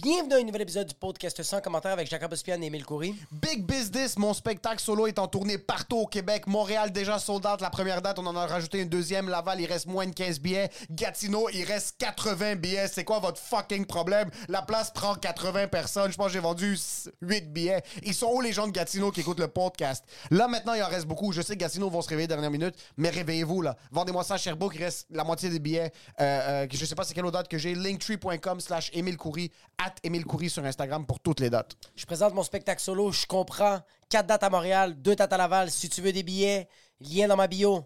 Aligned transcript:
Bienvenue 0.00 0.34
à 0.34 0.36
un 0.36 0.44
nouvel 0.44 0.62
épisode 0.62 0.86
du 0.86 0.94
podcast 0.94 1.42
sans 1.42 1.60
commentaire 1.60 1.90
avec 1.90 2.08
Jacob 2.08 2.32
Ospian 2.32 2.62
et 2.62 2.66
Émile 2.66 2.86
Coury. 2.86 3.16
Big 3.32 3.66
Business, 3.66 4.16
mon 4.16 4.32
spectacle 4.32 4.80
solo 4.80 5.08
est 5.08 5.18
en 5.18 5.26
tournée 5.26 5.58
partout 5.58 5.96
au 5.96 6.06
Québec. 6.06 6.46
Montréal 6.46 6.92
déjà 6.92 7.18
sold 7.18 7.44
la 7.60 7.68
première 7.68 8.00
date, 8.00 8.20
on 8.20 8.26
en 8.26 8.36
a 8.36 8.46
rajouté 8.46 8.80
une 8.82 8.88
deuxième. 8.88 9.28
Laval, 9.28 9.60
il 9.60 9.66
reste 9.66 9.86
moins 9.86 10.06
de 10.06 10.12
15 10.12 10.38
billets. 10.38 10.70
Gatineau, 10.88 11.48
il 11.52 11.64
reste 11.64 11.96
80 11.98 12.54
billets. 12.54 12.86
C'est 12.86 13.02
quoi 13.02 13.18
votre 13.18 13.40
fucking 13.40 13.86
problème? 13.86 14.30
La 14.48 14.62
place 14.62 14.92
prend 14.92 15.16
80 15.16 15.66
personnes. 15.66 16.12
Je 16.12 16.16
pense 16.16 16.28
que 16.28 16.32
j'ai 16.34 16.38
vendu 16.38 16.78
8 17.20 17.52
billets. 17.52 17.82
Ils 18.04 18.14
sont 18.14 18.30
où 18.32 18.40
les 18.40 18.52
gens 18.52 18.68
de 18.68 18.72
Gatineau 18.72 19.10
qui 19.10 19.22
écoutent 19.22 19.40
le 19.40 19.48
podcast? 19.48 20.04
Là 20.30 20.46
maintenant, 20.46 20.74
il 20.74 20.82
en 20.84 20.88
reste 20.88 21.06
beaucoup. 21.06 21.32
Je 21.32 21.42
sais 21.42 21.54
que 21.54 21.60
Gatineau 21.60 21.90
vont 21.90 22.02
se 22.02 22.08
réveiller 22.08 22.28
dernière 22.28 22.52
minute, 22.52 22.76
mais 22.96 23.10
réveillez-vous 23.10 23.62
là. 23.62 23.76
Vendez-moi 23.90 24.22
ça 24.22 24.34
à 24.34 24.38
il 24.38 24.78
reste 24.78 25.08
la 25.10 25.24
moitié 25.24 25.50
des 25.50 25.58
billets. 25.58 25.90
Euh, 26.20 26.64
euh, 26.64 26.66
je 26.70 26.84
sais 26.84 26.94
pas 26.94 27.02
c'est 27.02 27.14
quelle 27.14 27.26
autre 27.26 27.38
date 27.38 27.48
que 27.48 27.58
j'ai. 27.58 27.74
Linktree.com 27.74 28.60
slash 28.60 28.90
Émile 28.94 29.16
Coury, 29.16 29.50
at 29.88 29.94
Émile 30.02 30.24
Coury 30.24 30.50
sur 30.50 30.64
Instagram 30.64 31.06
pour 31.06 31.20
toutes 31.20 31.40
les 31.40 31.50
dates. 31.50 31.76
Je 31.96 32.04
présente 32.04 32.34
mon 32.34 32.42
spectacle 32.42 32.80
solo, 32.80 33.10
je 33.10 33.26
comprends. 33.26 33.80
4 34.10 34.26
dates 34.26 34.42
à 34.42 34.50
Montréal, 34.50 34.94
2 35.00 35.16
dates 35.16 35.32
à 35.32 35.36
Laval. 35.36 35.70
Si 35.70 35.88
tu 35.88 36.02
veux 36.02 36.12
des 36.12 36.22
billets, 36.22 36.68
lien 37.00 37.26
dans 37.26 37.36
ma 37.36 37.46
bio. 37.46 37.84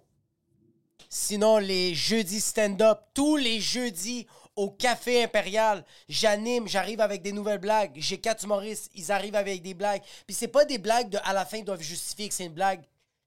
Sinon, 1.09 1.59
les 1.59 1.95
jeudis 1.95 2.41
stand-up, 2.41 2.99
tous 3.15 3.37
les 3.37 3.61
jeudis 3.61 4.27
au 4.57 4.71
Café 4.71 5.25
Impérial, 5.25 5.85
j'anime, 6.09 6.69
j'arrive 6.69 7.01
avec 7.01 7.23
des 7.23 7.33
nouvelles 7.33 7.59
blagues. 7.59 7.93
J'ai 7.97 8.19
quatre 8.19 8.45
humoristes, 8.45 8.91
ils 8.95 9.13
arrivent 9.13 9.37
avec 9.37 9.63
des 9.63 9.75
blagues. 9.75 10.03
Puis 10.27 10.35
c'est 10.35 10.49
pas 10.49 10.65
des 10.65 10.79
blagues 10.79 11.09
de 11.09 11.19
à 11.25 11.33
la 11.33 11.45
fin 11.45 11.59
ils 11.59 11.65
doivent 11.65 11.83
justifier 11.83 12.29
que 12.29 12.35
c'est 12.35 12.47
une 12.47 12.53
blague. 12.53 12.83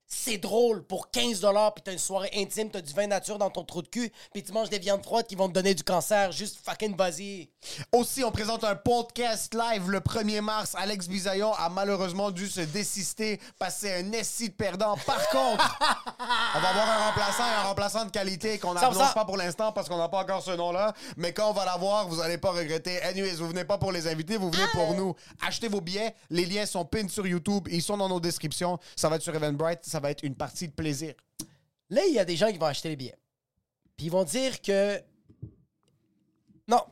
C'est 0.08 0.38
drôle 0.38 0.84
pour 0.84 1.10
15 1.10 1.40
dollars 1.40 1.74
puis 1.74 1.82
t'as 1.84 1.92
une 1.92 1.98
soirée 1.98 2.30
intime, 2.36 2.70
t'as 2.70 2.80
du 2.80 2.92
vin 2.92 3.08
nature 3.08 3.38
dans 3.38 3.50
ton 3.50 3.64
trou 3.64 3.82
de 3.82 3.88
cul, 3.88 4.12
puis 4.32 4.42
tu 4.42 4.52
manges 4.52 4.70
des 4.70 4.78
viandes 4.78 5.02
froides 5.02 5.26
qui 5.26 5.34
vont 5.34 5.48
te 5.48 5.54
donner 5.54 5.74
du 5.74 5.82
cancer. 5.82 6.30
Juste 6.30 6.58
fucking 6.64 6.96
vas-y. 6.96 7.48
Aussi, 7.92 8.22
on 8.22 8.30
présente 8.30 8.62
un 8.62 8.76
podcast 8.76 9.52
live 9.54 9.90
le 9.90 9.98
1er 10.00 10.40
mars. 10.40 10.74
Alex 10.76 11.08
Bisaillon 11.08 11.52
a 11.54 11.68
malheureusement 11.68 12.30
dû 12.30 12.48
se 12.48 12.60
désister, 12.60 13.40
passer 13.58 13.92
un 13.94 14.12
essai 14.12 14.48
de 14.48 14.52
perdant. 14.54 14.96
Par 15.04 15.28
contre, 15.30 15.78
on 16.54 16.60
va 16.60 16.68
avoir 16.68 16.88
un 16.88 17.06
remplaçant 17.08 17.44
et 17.46 17.54
un 17.54 17.62
remplaçant 17.62 18.04
de 18.04 18.10
qualité 18.10 18.58
qu'on 18.58 18.74
100%. 18.74 18.80
n'annonce 18.80 19.14
pas 19.14 19.24
pour 19.24 19.36
l'instant 19.36 19.72
parce 19.72 19.88
qu'on 19.88 19.98
n'a 19.98 20.08
pas 20.08 20.20
encore 20.20 20.42
ce 20.42 20.52
nom-là. 20.52 20.94
Mais 21.16 21.32
quand 21.32 21.50
on 21.50 21.52
va 21.52 21.64
l'avoir, 21.64 22.06
vous 22.06 22.16
n'allez 22.16 22.38
pas 22.38 22.52
regretter. 22.52 23.02
Anyways, 23.02 23.34
vous 23.34 23.48
venez 23.48 23.64
pas 23.64 23.78
pour 23.78 23.90
les 23.90 24.06
invités, 24.06 24.36
vous 24.36 24.50
venez 24.50 24.66
pour 24.72 24.94
nous. 24.94 25.14
Achetez 25.44 25.66
vos 25.68 25.80
billets. 25.80 26.14
Les 26.30 26.46
liens 26.46 26.66
sont 26.66 26.84
pinned 26.84 27.10
sur 27.10 27.26
YouTube. 27.26 27.66
Ils 27.70 27.82
sont 27.82 27.96
dans 27.96 28.08
nos 28.08 28.20
descriptions. 28.20 28.78
Ça 28.94 29.08
va 29.08 29.16
être 29.16 29.22
sur 29.22 29.34
Eventbrite. 29.34 29.80
Ça 29.82 29.95
va 30.00 30.10
être 30.10 30.22
une 30.22 30.34
partie 30.34 30.68
de 30.68 30.72
plaisir. 30.72 31.14
Là, 31.90 32.04
il 32.06 32.14
y 32.14 32.18
a 32.18 32.24
des 32.24 32.36
gens 32.36 32.50
qui 32.50 32.58
vont 32.58 32.66
acheter 32.66 32.88
les 32.88 32.96
billets. 32.96 33.18
Puis 33.96 34.06
ils 34.06 34.12
vont 34.12 34.24
dire 34.24 34.60
que. 34.60 35.00
Non. 36.68 36.82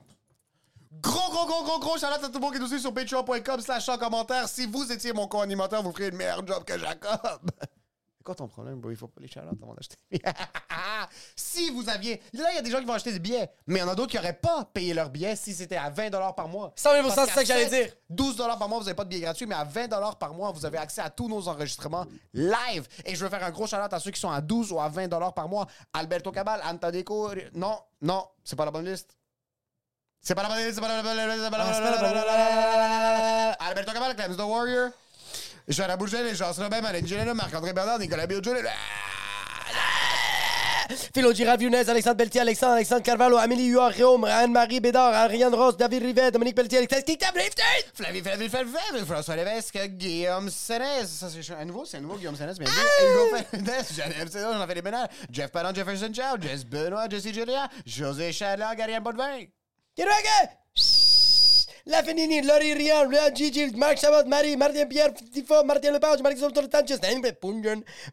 Gros, 1.00 1.31
gros, 1.31 1.47
gros, 1.47 1.64
gros, 1.64 1.78
gros 1.81 1.98
shout 1.98 2.06
à 2.06 2.19
tout 2.19 2.32
le 2.32 2.38
monde 2.38 2.54
qui 2.54 2.60
nous 2.60 2.69
suit 2.69 2.81
sur 2.81 2.94
patreon.com 2.94 3.60
slash 3.60 3.88
en 3.88 3.98
commentaire. 3.98 4.48
Si 4.48 4.66
vous 4.66 4.91
étiez 4.91 5.12
mon 5.12 5.26
co-animateur, 5.26 5.82
vous 5.82 5.93
feriez 5.93 6.10
le 6.10 6.16
meilleur 6.16 6.47
job 6.47 6.64
que 6.64 6.78
Jacob. 6.78 7.50
Quoi 8.25 8.35
ton 8.35 8.49
problème, 8.49 8.81
bro? 8.81 8.91
Il 8.91 8.97
faut 8.97 9.07
pas 9.07 9.21
les 9.21 9.29
shout 9.29 9.41
avant 9.41 9.75
d'acheter. 9.75 9.97
si 11.37 11.69
vous 11.71 11.87
aviez... 11.91 12.23
Là, 12.33 12.51
il 12.53 12.57
y 12.57 12.59
a 12.59 12.62
des 12.62 12.71
gens 12.71 12.79
qui 12.79 12.87
vont 12.87 12.95
acheter 12.95 13.12
des 13.12 13.19
billets, 13.19 13.51
mais 13.67 13.81
il 13.81 13.83
y 13.83 13.85
en 13.85 13.89
a 13.89 13.95
d'autres 13.95 14.11
qui 14.11 14.17
n'auraient 14.17 14.33
pas 14.33 14.65
payé 14.65 14.95
leur 14.95 15.11
billet 15.11 15.37
si 15.37 15.53
c'était 15.53 15.77
à 15.77 15.91
20 15.91 16.11
par 16.33 16.49
mois. 16.49 16.73
100 16.75 16.93
000 16.93 17.09
Parce 17.09 17.29
c'est 17.29 17.35
ça 17.35 17.41
que 17.43 17.47
j'allais 17.47 17.69
7, 17.69 17.85
dire. 17.85 17.95
12 18.09 18.37
par 18.37 18.67
mois, 18.67 18.79
vous 18.79 18.85
n'avez 18.85 18.95
pas 18.95 19.05
de 19.05 19.11
billet 19.11 19.21
gratuit, 19.21 19.45
mais 19.45 19.55
à 19.55 19.65
20 19.65 19.89
par 20.19 20.33
mois, 20.33 20.53
vous 20.53 20.65
avez 20.65 20.79
accès 20.79 21.03
à 21.03 21.11
tous 21.11 21.29
nos 21.29 21.47
enregistrements 21.49 22.07
live. 22.33 22.89
Et 23.05 23.15
je 23.15 23.23
veux 23.23 23.29
faire 23.29 23.45
un 23.45 23.51
gros 23.51 23.67
shout 23.67 23.77
à 23.77 24.01
ceux 24.01 24.11
qui 24.11 24.21
sont 24.21 24.31
à 24.31 24.41
12 24.41 24.73
ou 24.73 24.81
à 24.81 24.89
20 24.89 25.09
par 25.33 25.47
mois. 25.47 25.67
Alberto 25.93 26.33
Cabal, 26.33 26.62
Antadeco... 26.65 27.31
Non, 27.53 27.79
non, 28.01 28.27
c'est 28.43 28.56
pas 28.56 28.65
la 28.65 28.71
bonne 28.71 28.87
liste. 28.87 29.19
C'est 30.23 30.35
pas 30.35 30.45
la 30.45 30.49
bonne 30.49 30.65
liste, 30.65 30.77
c'est 30.77 30.81
pas 30.81 30.89
la 30.89 31.03
bonne 31.03 31.19
liste, 31.19 31.43
c'est 31.45 31.51
pas 31.51 31.59
la 31.59 31.65
bonne 31.65 31.73
liste, 31.75 31.85
c'est 31.85 32.01
pas 32.01 32.01
la 32.01 32.12
bonne 32.15 33.51
liste. 33.51 33.56
Alberto 33.61 33.93
Cabal, 33.93 34.17
Clems 34.17 34.37
the 34.37 34.41
Warrior. 34.41 34.91
Jean 35.69 35.97
Bourget, 35.97 36.34
Jean 36.34 36.52
Robin, 36.58 36.80
Marine 36.80 37.06
Gélina, 37.06 37.34
Marc-André 37.34 37.72
Bernard, 37.72 37.98
Nicolas 37.98 38.26
Biogel. 38.26 38.69
Philo 41.14 41.32
Girard 41.32 41.60
Younes, 41.60 41.88
Alexandre 41.88 42.16
Pelletier, 42.19 42.41
Alexandre, 42.41 42.75
Alexandre 42.75 43.02
Carvalho, 43.02 43.38
Amélie 43.38 43.69
Huard, 43.69 43.92
Réaume, 43.92 44.25
Anne-Marie 44.25 44.80
Bédard, 44.80 45.14
Ariane 45.14 45.54
Ross, 45.54 45.76
David 45.76 46.02
Rivet, 46.02 46.30
Dominique 46.30 46.54
Pelletier, 46.54 46.78
Alexandre 46.78 47.04
Blifted! 47.32 47.64
Flavie, 47.94 48.20
Flavie, 48.20 48.48
Flavie, 48.48 48.70
Flavie, 48.70 49.06
François 49.06 49.36
Lévesque, 49.36 49.78
Guillaume 49.97 50.50
Sénès. 50.50 51.06
Ça, 51.06 51.28
c'est 51.30 51.54
un 51.54 51.64
nouveau, 51.64 51.84
c'est 51.84 51.96
un 51.96 52.00
nouveau 52.00 52.16
Guillaume 52.16 52.36
Sénès, 52.36 52.58
mais 52.58 52.66
Hugo 52.66 53.36
Fernandez, 53.36 53.94
Jeanne 53.96 54.12
c'est 54.31 54.41
j'en 54.42 54.66
fais 54.66 54.75
des 54.75 54.82
ménages. 54.82 55.08
Jeff 55.31 55.50
Padon, 55.50 55.75
Jefferson 55.75 56.12
Chow, 56.12 56.41
Jess 56.41 56.64
Benoît, 56.64 57.08
Jesse 57.08 57.32
Julia, 57.32 57.69
José 57.86 58.32
Chadlan, 58.32 58.75
Garian 58.75 59.00
Bonvin. 59.00 59.46
Kiroga! 59.96 61.13
La 61.87 62.03
Fenini, 62.03 62.41
Laurie 62.41 62.72
Rian, 62.72 63.11
Gigi, 63.34 63.71
Marc 63.77 63.99
Chabot, 63.99 64.27
Marie, 64.27 64.56
Martin 64.56 64.87
Pierre, 64.87 65.12
Tifo, 65.12 65.62
Martin 65.65 65.93
Lepage, 65.93 66.22
Marc 66.22 66.39
Soltor 66.39 66.65
Sanchez, 66.72 66.99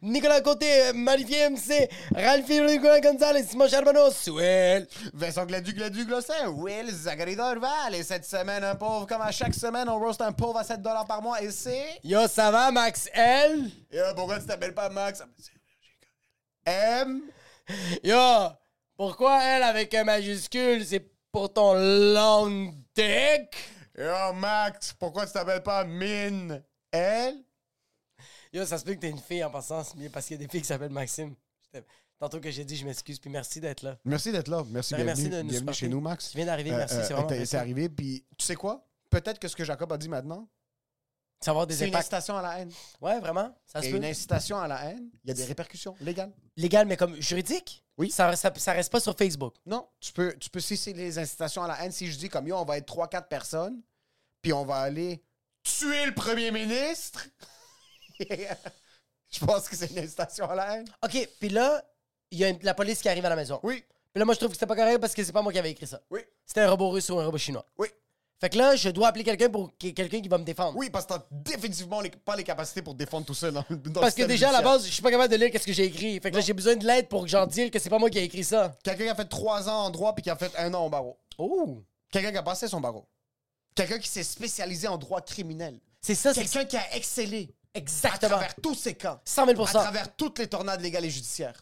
Nicolas 0.02 0.42
Côté, 0.42 0.92
Marie 0.92 1.24
MC, 1.24 1.88
Ralphie 2.14 2.60
Nicolas 2.60 3.00
Gonzalez, 3.00 3.44
Simon 3.44 3.68
Charbonneau, 3.68 4.10
Swell. 4.10 4.86
Vincent 5.14 5.46
Gladu, 5.46 5.72
Gladu, 5.72 6.04
Glossin, 6.04 6.50
Will, 6.50 6.90
Zachary 6.90 7.34
Dorval. 7.34 7.94
Et 7.94 8.02
cette 8.02 8.26
semaine, 8.26 8.62
un 8.62 8.74
pauvre, 8.74 9.06
comme 9.06 9.22
à 9.22 9.32
chaque 9.32 9.54
semaine, 9.54 9.88
on 9.88 9.98
roast 9.98 10.20
un 10.20 10.32
pauvre 10.32 10.58
à 10.58 10.64
7 10.64 10.82
par 10.82 11.22
mois. 11.22 11.40
Et 11.40 11.50
c'est. 11.50 11.98
Yo, 12.04 12.28
ça 12.28 12.50
va, 12.50 12.70
Max 12.70 13.08
L? 13.14 13.70
Euh, 13.94 14.12
pourquoi 14.14 14.38
tu 14.38 14.44
t'appelles 14.44 14.74
pas 14.74 14.90
Max? 14.90 15.22
M. 16.66 17.22
Yo, 18.04 18.18
pourquoi 18.98 19.42
elle 19.42 19.62
avec 19.62 19.94
un 19.94 20.04
majuscule, 20.04 20.84
c'est 20.84 21.10
pour 21.32 21.50
ton 21.50 21.72
long 21.72 22.74
dick? 22.94 23.54
Yo, 23.96 24.32
Max, 24.34 24.92
pourquoi 24.94 25.26
tu 25.26 25.32
t'appelles 25.32 25.62
pas 25.62 25.84
Min? 25.84 26.60
L? 26.92 27.44
Yo, 28.52 28.64
ça 28.66 28.78
se 28.78 28.84
peut 28.84 28.94
que 28.94 29.00
t'es 29.00 29.10
une 29.10 29.18
fille 29.18 29.42
en 29.44 29.50
passant, 29.50 29.82
parce 30.12 30.26
qu'il 30.26 30.36
y 30.36 30.40
a 30.42 30.44
des 30.44 30.48
filles 30.50 30.60
qui 30.60 30.66
s'appellent 30.66 30.90
Maxime. 30.90 31.34
Tantôt 32.18 32.38
que 32.40 32.50
j'ai 32.50 32.64
dit, 32.64 32.76
je 32.76 32.84
m'excuse, 32.84 33.18
puis 33.18 33.30
merci 33.30 33.60
d'être 33.60 33.82
là. 33.82 33.98
Merci 34.04 34.30
d'être 34.30 34.48
là. 34.48 34.62
Merci, 34.68 34.94
Ben, 34.94 35.04
bienvenue, 35.04 35.22
merci 35.24 35.28
de 35.30 35.42
nous 35.42 35.48
bienvenue 35.48 35.74
chez 35.74 35.88
nous, 35.88 36.00
Max. 36.00 36.30
Tu 36.30 36.36
viens 36.36 36.46
d'arriver, 36.46 36.70
Euh, 36.72 36.76
merci, 36.76 36.94
euh, 36.96 37.02
c'est 37.02 37.14
vraiment. 37.14 37.44
C'est 37.44 37.56
arrivé, 37.56 37.88
puis 37.88 38.24
tu 38.38 38.44
sais 38.44 38.54
quoi? 38.54 38.86
Peut-être 39.10 39.38
que 39.38 39.48
ce 39.48 39.56
que 39.56 39.64
Jacob 39.64 39.92
a 39.92 39.98
dit 39.98 40.08
maintenant, 40.08 40.48
Ça 41.44 41.50
va 41.50 41.56
avoir 41.56 41.66
des 41.66 41.74
c'est 41.74 41.84
une 41.88 41.94
impacts. 41.94 42.02
incitation 42.14 42.36
à 42.36 42.42
la 42.42 42.58
haine. 42.60 42.72
Ouais, 43.00 43.18
vraiment, 43.20 43.54
ça 43.66 43.82
se 43.82 43.86
Et 43.86 43.90
peut. 43.90 43.96
une 43.96 44.04
incitation 44.04 44.58
à 44.58 44.68
la 44.68 44.84
haine, 44.84 45.10
il 45.24 45.28
y 45.28 45.30
a 45.30 45.34
des 45.34 45.44
répercussions 45.44 45.94
légales. 46.00 46.32
Légal, 46.56 46.86
mais 46.86 46.96
comme 46.96 47.20
juridique? 47.20 47.84
Oui. 47.98 48.10
Ça, 48.10 48.34
ça, 48.36 48.52
ça 48.56 48.72
reste 48.72 48.90
pas 48.92 49.00
sur 49.00 49.16
Facebook. 49.16 49.54
Non, 49.66 49.88
tu 50.00 50.12
peux, 50.12 50.34
tu 50.38 50.48
peux, 50.50 50.60
si 50.60 50.76
c'est 50.76 50.92
les 50.92 51.18
incitations 51.18 51.62
à 51.64 51.68
la 51.68 51.84
haine, 51.84 51.92
si 51.92 52.10
je 52.10 52.16
dis 52.18 52.28
comme 52.28 52.46
yo, 52.46 52.56
on 52.56 52.64
va 52.64 52.78
être 52.78 52.86
3-4 52.92 53.28
personnes, 53.28 53.82
puis 54.40 54.52
on 54.52 54.64
va 54.64 54.76
aller 54.76 55.22
tuer 55.62 56.06
le 56.06 56.14
premier 56.14 56.50
ministre, 56.50 57.26
je 58.20 59.44
pense 59.44 59.68
que 59.68 59.76
c'est 59.76 59.90
une 59.90 59.98
incitation 59.98 60.48
à 60.50 60.54
la 60.54 60.76
haine. 60.76 60.86
OK, 61.04 61.28
puis 61.40 61.48
là, 61.48 61.82
il 62.30 62.38
y 62.38 62.44
a 62.44 62.48
une- 62.48 62.58
la 62.62 62.74
police 62.74 63.00
qui 63.00 63.08
arrive 63.08 63.24
à 63.26 63.28
la 63.30 63.36
maison. 63.36 63.60
Oui. 63.62 63.84
Puis 64.12 64.18
là, 64.18 64.24
moi, 64.24 64.34
je 64.34 64.38
trouve 64.38 64.50
que 64.50 64.56
c'était 64.56 64.66
pas 64.66 64.76
correct 64.76 64.98
parce 64.98 65.14
que 65.14 65.24
c'est 65.24 65.32
pas 65.32 65.42
moi 65.42 65.52
qui 65.52 65.58
avais 65.58 65.70
écrit 65.70 65.86
ça. 65.86 66.00
Oui. 66.10 66.20
C'était 66.44 66.60
un 66.60 66.70
robot 66.70 66.90
russe 66.90 67.08
ou 67.10 67.18
un 67.18 67.24
robot 67.24 67.38
chinois. 67.38 67.66
Oui. 67.78 67.88
Fait 68.42 68.50
que 68.50 68.58
là, 68.58 68.74
je 68.74 68.88
dois 68.88 69.06
appeler 69.06 69.22
quelqu'un 69.22 69.48
pour 69.48 69.70
quelqu'un 69.78 70.20
qui 70.20 70.26
va 70.26 70.36
me 70.36 70.42
défendre. 70.42 70.76
Oui, 70.76 70.90
parce 70.90 71.06
que 71.06 71.12
t'as 71.14 71.22
définitivement 71.30 72.00
les- 72.00 72.10
pas 72.10 72.34
les 72.34 72.42
capacités 72.42 72.82
pour 72.82 72.92
te 72.94 72.98
défendre 72.98 73.24
tout 73.24 73.34
seul 73.34 73.52
dans, 73.52 73.64
dans 73.70 74.00
Parce 74.00 74.14
que 74.16 74.22
système 74.22 74.26
déjà, 74.26 74.48
à 74.48 74.52
la 74.52 74.58
judiciaire. 74.58 74.78
base, 74.78 74.86
je 74.88 74.92
suis 74.92 75.00
pas 75.02 75.12
capable 75.12 75.32
de 75.32 75.36
lire 75.38 75.50
qu'est-ce 75.52 75.64
que 75.66 75.72
j'ai 75.72 75.84
écrit. 75.84 76.18
Fait 76.20 76.32
que 76.32 76.34
là, 76.36 76.42
j'ai 76.42 76.52
besoin 76.52 76.74
de 76.74 76.84
l'aide 76.84 77.06
pour 77.08 77.22
que 77.22 77.28
j'en 77.28 77.46
dise 77.46 77.70
que 77.70 77.78
c'est 77.78 77.88
pas 77.88 78.00
moi 78.00 78.10
qui 78.10 78.18
ai 78.18 78.24
écrit 78.24 78.42
ça. 78.42 78.76
Quelqu'un 78.82 79.04
qui 79.04 79.10
a 79.10 79.14
fait 79.14 79.28
trois 79.28 79.68
ans 79.68 79.84
en 79.84 79.90
droit 79.90 80.12
puis 80.12 80.24
qui 80.24 80.30
a 80.30 80.34
fait 80.34 80.50
un 80.58 80.74
an 80.74 80.86
au 80.86 80.90
barreau. 80.90 81.16
Oh! 81.38 81.78
Quelqu'un 82.10 82.32
qui 82.32 82.36
a 82.38 82.42
passé 82.42 82.66
son 82.66 82.80
barreau. 82.80 83.06
Quelqu'un 83.76 83.98
qui 84.00 84.08
s'est 84.08 84.24
spécialisé 84.24 84.88
en 84.88 84.98
droit 84.98 85.20
criminel. 85.20 85.78
C'est 86.00 86.16
ça, 86.16 86.34
c'est 86.34 86.40
Quelqu'un 86.42 86.64
qui 86.64 86.76
a 86.76 86.96
excellé 86.96 87.48
à 87.74 87.78
exactement. 87.78 88.30
travers 88.32 88.56
tous 88.56 88.74
ces 88.74 88.94
cas. 88.94 89.20
100 89.24 89.46
000% 89.46 89.68
À 89.68 89.82
travers 89.84 90.16
toutes 90.16 90.40
les 90.40 90.48
tornades 90.48 90.80
légales 90.80 91.04
et 91.04 91.10
judiciaires. 91.10 91.54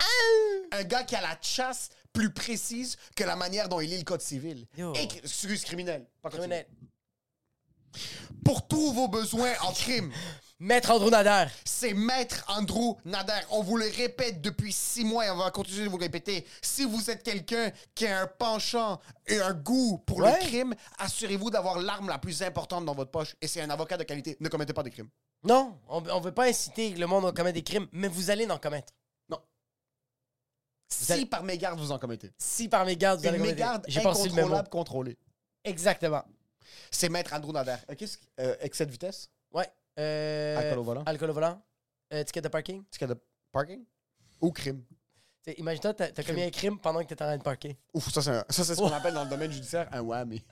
Un 0.73 0.83
gars 0.85 1.05
qui 1.05 1.15
a 1.15 1.21
la 1.21 1.37
chasse 1.43 1.91
plus 2.13 2.31
précise 2.33 2.97
que 3.17 3.25
la 3.25 3.37
manière 3.37 3.69
dont 3.69 3.81
il 3.81 3.91
lit 3.91 3.99
le 3.99 4.05
code 4.05 4.21
civil. 4.23 4.67
Yo. 4.77 4.93
Et, 4.95 5.09
excuse, 5.23 5.63
criminel. 5.65 6.07
Pas 6.23 6.31
Criminel. 6.31 6.67
Pour 8.45 8.67
tous 8.69 8.93
vos 8.93 9.09
besoins 9.09 9.53
en 9.63 9.73
crime, 9.73 10.13
Maître 10.61 10.91
Andrew 10.91 11.11
Nader. 11.11 11.47
c'est 11.65 11.95
Maître 11.95 12.45
Andrew 12.49 12.95
Nader. 13.05 13.41
On 13.51 13.63
vous 13.63 13.77
le 13.77 13.87
répète 13.97 14.41
depuis 14.43 14.73
six 14.73 15.05
mois 15.05 15.27
et 15.27 15.31
on 15.31 15.37
va 15.37 15.51
continuer 15.51 15.85
de 15.85 15.89
vous 15.89 15.97
le 15.99 16.05
répéter. 16.05 16.47
Si 16.63 16.85
vous 16.85 17.11
êtes 17.11 17.23
quelqu'un 17.23 17.73
qui 17.95 18.07
a 18.07 18.21
un 18.21 18.27
penchant 18.27 19.01
et 19.27 19.41
un 19.41 19.55
goût 19.55 19.99
pour 20.07 20.19
Ouais. 20.19 20.33
le 20.39 20.47
crime, 20.47 20.75
assurez-vous 20.99 21.51
d'avoir 21.51 21.81
l'arme 21.81 22.09
la 22.09 22.19
plus 22.19 22.43
importante 22.43 22.85
dans 22.85 22.95
votre 22.95 23.11
poche. 23.11 23.35
Et 23.41 23.49
c'est 23.49 23.61
un 23.63 23.71
avocat 23.71 23.97
de 23.97 24.05
qualité. 24.05 24.37
Ne 24.41 24.49
commettez 24.49 24.73
pas 24.75 24.83
de 24.83 24.91
crimes. 24.91 25.09
Non, 25.43 25.79
on, 25.89 26.03
on 26.11 26.21
veut 26.21 26.33
pas 26.35 26.47
inciter 26.49 26.91
le 26.91 27.07
monde 27.07 27.25
à 27.27 27.33
commettre 27.33 27.55
des 27.55 27.63
crimes, 27.65 27.87
mais 27.93 28.09
vous 28.09 28.31
allez 28.31 28.49
en 28.51 28.59
commettre. 28.59 28.93
Si 30.93 31.13
allez- 31.13 31.27
par 31.27 31.43
mégarde 31.43 31.79
vous 31.79 31.93
en 31.93 31.99
commettez. 31.99 32.31
Si 32.39 32.69
par 32.69 32.85
mégarde, 32.85 33.21
vous 33.21 33.27
allez 33.27 33.37
Une 33.39 33.43
commettre 33.43 33.57
des- 33.57 33.63
mégarde 33.63 33.87
incontrôlable 33.97 34.69
contrôlée. 34.69 35.17
Exactement. 35.65 36.25
C'est 36.91 37.09
Maître 37.09 37.33
Andrew 37.33 37.53
Nader. 37.53 37.77
Que- 37.99 38.05
euh, 38.41 38.57
excès 38.61 38.87
de 38.87 38.91
vitesse? 38.91 39.31
Ouais. 39.53 39.69
Euh, 39.99 40.59
Alcool 40.59 40.79
au 40.79 40.83
volant. 40.85 41.03
Alcool 41.07 41.31
au 41.31 41.35
volant. 41.35 41.63
Euh, 42.13 42.25
ticket 42.25 42.41
de 42.43 42.49
parking? 42.49 42.85
Ticket 42.91 43.07
de 43.07 43.17
parking? 43.53 43.85
Ou 44.41 44.51
crime? 44.51 44.83
T'sais, 45.43 45.55
Imagine-toi, 45.59 45.95
t'as 45.95 46.09
t'as 46.11 46.23
commis 46.23 46.43
un 46.43 46.51
crime 46.51 46.79
pendant 46.79 47.01
que 47.03 47.07
t'étais 47.07 47.23
en 47.23 47.29
train 47.29 47.39
de 47.39 47.43
parker. 47.43 47.79
Ouf, 47.95 48.13
ça 48.13 48.21
c'est 48.21 48.31
un- 48.31 48.45
ça, 48.51 48.65
c'est 48.65 48.75
ce 48.75 48.81
qu'on 48.81 48.93
appelle 48.93 49.15
dans 49.15 49.25
le 49.25 49.31
domaine 49.31 49.51
judiciaire 49.51 49.89
un 49.93 50.01
whammy. 50.03 50.43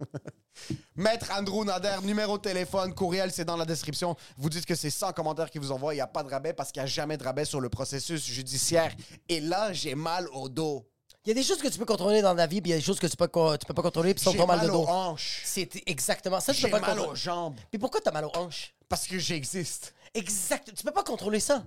Maître 0.96 1.30
Andrew 1.36 1.64
Nader, 1.64 1.98
numéro 2.02 2.36
de 2.36 2.42
téléphone, 2.42 2.94
courriel, 2.94 3.30
c'est 3.32 3.44
dans 3.44 3.56
la 3.56 3.64
description. 3.64 4.16
Vous 4.36 4.50
dites 4.50 4.66
que 4.66 4.74
c'est 4.74 4.90
100 4.90 5.12
commentaires 5.12 5.50
qui 5.50 5.58
vous 5.58 5.72
envoient. 5.72 5.94
Il 5.94 5.98
n'y 5.98 6.02
a 6.02 6.06
pas 6.06 6.22
de 6.22 6.28
rabais 6.28 6.52
parce 6.52 6.72
qu'il 6.72 6.80
n'y 6.82 6.84
a 6.84 6.86
jamais 6.86 7.16
de 7.16 7.24
rabais 7.24 7.44
sur 7.44 7.60
le 7.60 7.68
processus 7.68 8.24
judiciaire. 8.24 8.94
Et 9.28 9.40
là, 9.40 9.72
j'ai 9.72 9.94
mal 9.94 10.28
au 10.32 10.48
dos. 10.48 10.86
Il 11.24 11.28
y 11.28 11.32
a 11.32 11.34
des 11.34 11.42
choses 11.42 11.60
que 11.60 11.68
tu 11.68 11.78
peux 11.78 11.84
contrôler 11.84 12.22
dans 12.22 12.32
la 12.32 12.46
vie, 12.46 12.62
puis 12.62 12.70
il 12.70 12.72
y 12.72 12.76
a 12.76 12.78
des 12.78 12.84
choses 12.84 12.98
que 12.98 13.06
tu 13.06 13.16
peux, 13.16 13.26
tu 13.26 13.66
peux 13.66 13.74
pas 13.74 13.82
contrôler, 13.82 14.14
puis 14.14 14.24
ça 14.24 14.32
ton 14.32 14.46
mal 14.46 14.60
de 14.60 14.66
mal 14.66 14.72
dos. 14.72 14.84
aux 14.84 14.88
hanches. 14.88 15.42
C'est 15.44 15.68
exactement 15.86 16.40
ça, 16.40 16.54
tu 16.54 16.62
peux 16.62 16.70
pas 16.70 16.80
mal 16.80 16.98
aux 17.00 17.14
jambes 17.14 17.56
Puis 17.70 17.78
pourquoi 17.78 18.00
t'as 18.00 18.10
mal 18.10 18.24
aux 18.24 18.36
hanches? 18.36 18.74
parce 18.90 19.06
que 19.06 19.18
j'existe. 19.18 19.94
Exact. 20.12 20.74
Tu 20.74 20.82
peux 20.82 20.90
pas 20.90 21.04
contrôler 21.04 21.40
ça. 21.40 21.64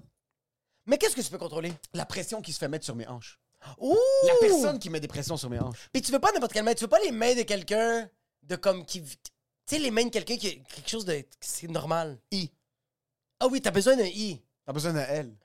Mais 0.86 0.98
qu'est-ce 0.98 1.16
que 1.16 1.22
tu 1.22 1.30
peux 1.30 1.38
contrôler? 1.38 1.72
La 1.94 2.06
pression 2.06 2.42
qui 2.42 2.52
se 2.52 2.60
fait 2.60 2.68
mettre 2.68 2.84
sur 2.84 2.96
mes 2.96 3.08
hanches. 3.08 3.40
Ouh! 3.80 3.98
La 4.28 4.34
personne 4.42 4.78
qui 4.78 4.90
met 4.90 5.00
des 5.00 5.08
pressions 5.08 5.38
sur 5.38 5.50
mes 5.50 5.60
hanches. 5.60 5.90
Puis 5.94 6.02
tu 6.02 6.12
veux 6.12 6.20
pas 6.20 6.34
n'importe 6.34 6.52
quelle 6.52 6.66
main. 6.66 6.74
Tu 6.74 6.84
veux 6.84 6.90
pas 6.90 7.00
les 7.00 7.12
mains 7.12 7.34
de 7.34 7.44
quelqu'un 7.44 8.10
de 8.44 8.56
comme 8.56 8.86
qui. 8.86 9.02
Tu 9.04 9.10
sais, 9.66 9.80
les 9.80 9.92
mains 9.92 10.06
de 10.06 10.10
quelqu'un 10.10 10.38
qui 10.38 10.48
a 10.48 10.52
quelque 10.52 10.90
chose 10.90 11.06
de. 11.06 11.24
C'est 11.40 11.68
normal. 11.70 12.20
I. 12.32 12.50
Ah 13.40 13.48
oui, 13.48 13.62
t'as 13.62 13.72
besoin 13.72 13.96
d'un 13.96 14.06
I. 14.06 14.42
T'as 14.66 14.74
besoin 14.74 14.94
d'un 14.94 15.06
L. 15.06 15.36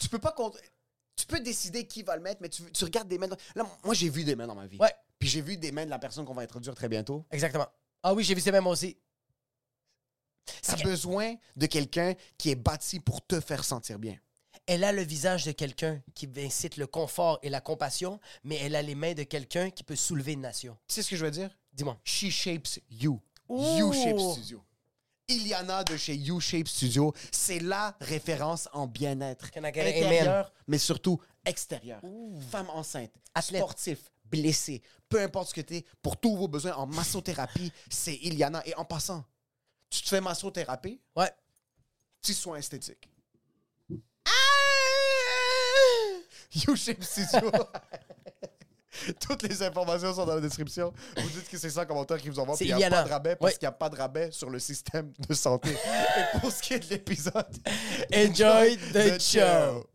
Tu 0.00 0.08
peux 0.08 0.18
pas 0.18 0.32
contre- 0.32 0.58
Tu 1.16 1.26
peux 1.26 1.40
décider 1.40 1.86
qui 1.86 2.02
va 2.02 2.16
le 2.16 2.22
mettre, 2.22 2.40
mais 2.42 2.48
tu, 2.48 2.62
tu 2.72 2.84
regardes 2.84 3.08
des 3.08 3.18
mains. 3.18 3.28
dans- 3.28 3.36
Là, 3.54 3.64
moi, 3.84 3.94
j'ai 3.94 4.08
vu 4.08 4.24
des 4.24 4.34
mains 4.36 4.46
dans 4.46 4.54
ma 4.54 4.66
vie. 4.66 4.78
Ouais. 4.78 4.94
Puis 5.18 5.28
j'ai 5.28 5.40
vu 5.40 5.56
des 5.56 5.70
mains 5.72 5.84
de 5.84 5.90
la 5.90 5.98
personne 5.98 6.24
qu'on 6.24 6.34
va 6.34 6.42
introduire 6.42 6.74
très 6.74 6.88
bientôt. 6.88 7.24
Exactement. 7.30 7.66
Ah 8.02 8.12
oui, 8.14 8.24
j'ai 8.24 8.34
vu 8.34 8.40
ces 8.40 8.50
mêmes 8.50 8.66
aussi. 8.66 8.96
T'as 10.62 10.76
que- 10.76 10.82
besoin 10.82 11.36
de 11.54 11.66
quelqu'un 11.66 12.14
qui 12.36 12.50
est 12.50 12.56
bâti 12.56 12.98
pour 12.98 13.24
te 13.24 13.40
faire 13.40 13.64
sentir 13.64 13.98
bien. 13.98 14.18
Elle 14.66 14.84
a 14.84 14.92
le 14.92 15.02
visage 15.02 15.44
de 15.44 15.52
quelqu'un 15.52 16.00
qui 16.14 16.28
incite 16.36 16.76
le 16.76 16.86
confort 16.86 17.38
et 17.42 17.48
la 17.48 17.60
compassion, 17.60 18.20
mais 18.44 18.56
elle 18.56 18.76
a 18.76 18.82
les 18.82 18.94
mains 18.94 19.14
de 19.14 19.24
quelqu'un 19.24 19.70
qui 19.70 19.82
peut 19.82 19.96
soulever 19.96 20.32
une 20.32 20.40
nation. 20.42 20.76
Tu 20.86 20.94
sais 20.94 21.02
ce 21.02 21.10
que 21.10 21.16
je 21.16 21.24
veux 21.24 21.30
dire? 21.30 21.50
Dis-moi. 21.72 21.98
She 22.04 22.30
Shapes 22.30 22.78
You. 22.90 23.20
You 23.48 23.92
Shape 23.92 24.18
Studio. 24.20 24.64
Iliana 25.28 25.82
de 25.84 25.96
chez 25.96 26.14
You 26.16 26.40
Shape 26.40 26.68
Studio, 26.68 27.12
c'est 27.30 27.60
la 27.60 27.96
référence 28.00 28.68
en 28.72 28.86
bien-être. 28.86 29.50
Intérieur, 29.56 30.52
mais 30.66 30.78
surtout 30.78 31.20
extérieur. 31.44 32.00
Femme 32.50 32.68
enceinte, 32.70 33.12
Athlète. 33.34 33.62
sportif, 33.62 33.98
blessé, 34.24 34.82
peu 35.08 35.20
importe 35.22 35.48
ce 35.50 35.54
que 35.54 35.60
tu 35.60 35.76
es, 35.76 35.84
pour 36.02 36.16
tous 36.18 36.36
vos 36.36 36.48
besoins 36.48 36.74
en 36.74 36.86
massothérapie, 36.86 37.72
c'est 37.90 38.14
Iliana. 38.16 38.62
Et 38.66 38.74
en 38.74 38.84
passant, 38.84 39.24
tu 39.90 40.02
te 40.02 40.08
fais 40.08 40.20
massothérapie, 40.20 41.00
Ouais. 41.16 41.30
petits 42.20 42.34
soins 42.34 42.56
esthétiques. 42.56 43.08
You 46.54 46.76
Shape 46.76 47.02
Studio. 47.02 47.50
Toutes 49.20 49.42
les 49.42 49.62
informations 49.62 50.14
sont 50.14 50.26
dans 50.26 50.34
la 50.34 50.40
description. 50.40 50.92
Vous 51.16 51.28
dites 51.30 51.48
que 51.48 51.56
c'est 51.58 51.70
ça 51.70 51.86
commentaire 51.86 52.18
qui 52.18 52.28
vous 52.28 52.38
envoie. 52.38 52.56
Puis 52.56 52.68
il 52.68 52.76
n'y 52.76 52.84
a 52.84 52.90
pas 52.90 53.02
de 53.02 53.08
rabais 53.08 53.36
parce 53.36 53.54
qu'il 53.54 53.66
n'y 53.66 53.70
a 53.70 53.72
pas 53.72 53.88
de 53.88 53.96
rabais 53.96 54.30
sur 54.30 54.50
le 54.50 54.58
système 54.58 55.12
de 55.28 55.34
santé. 55.34 55.70
Et 56.18 56.38
pour 56.38 56.52
ce 56.52 56.62
qui 56.62 56.74
est 56.74 56.78
de 56.80 56.90
l'épisode, 56.90 57.46
Enjoy 58.14 58.76
the 58.92 59.20
show. 59.20 59.86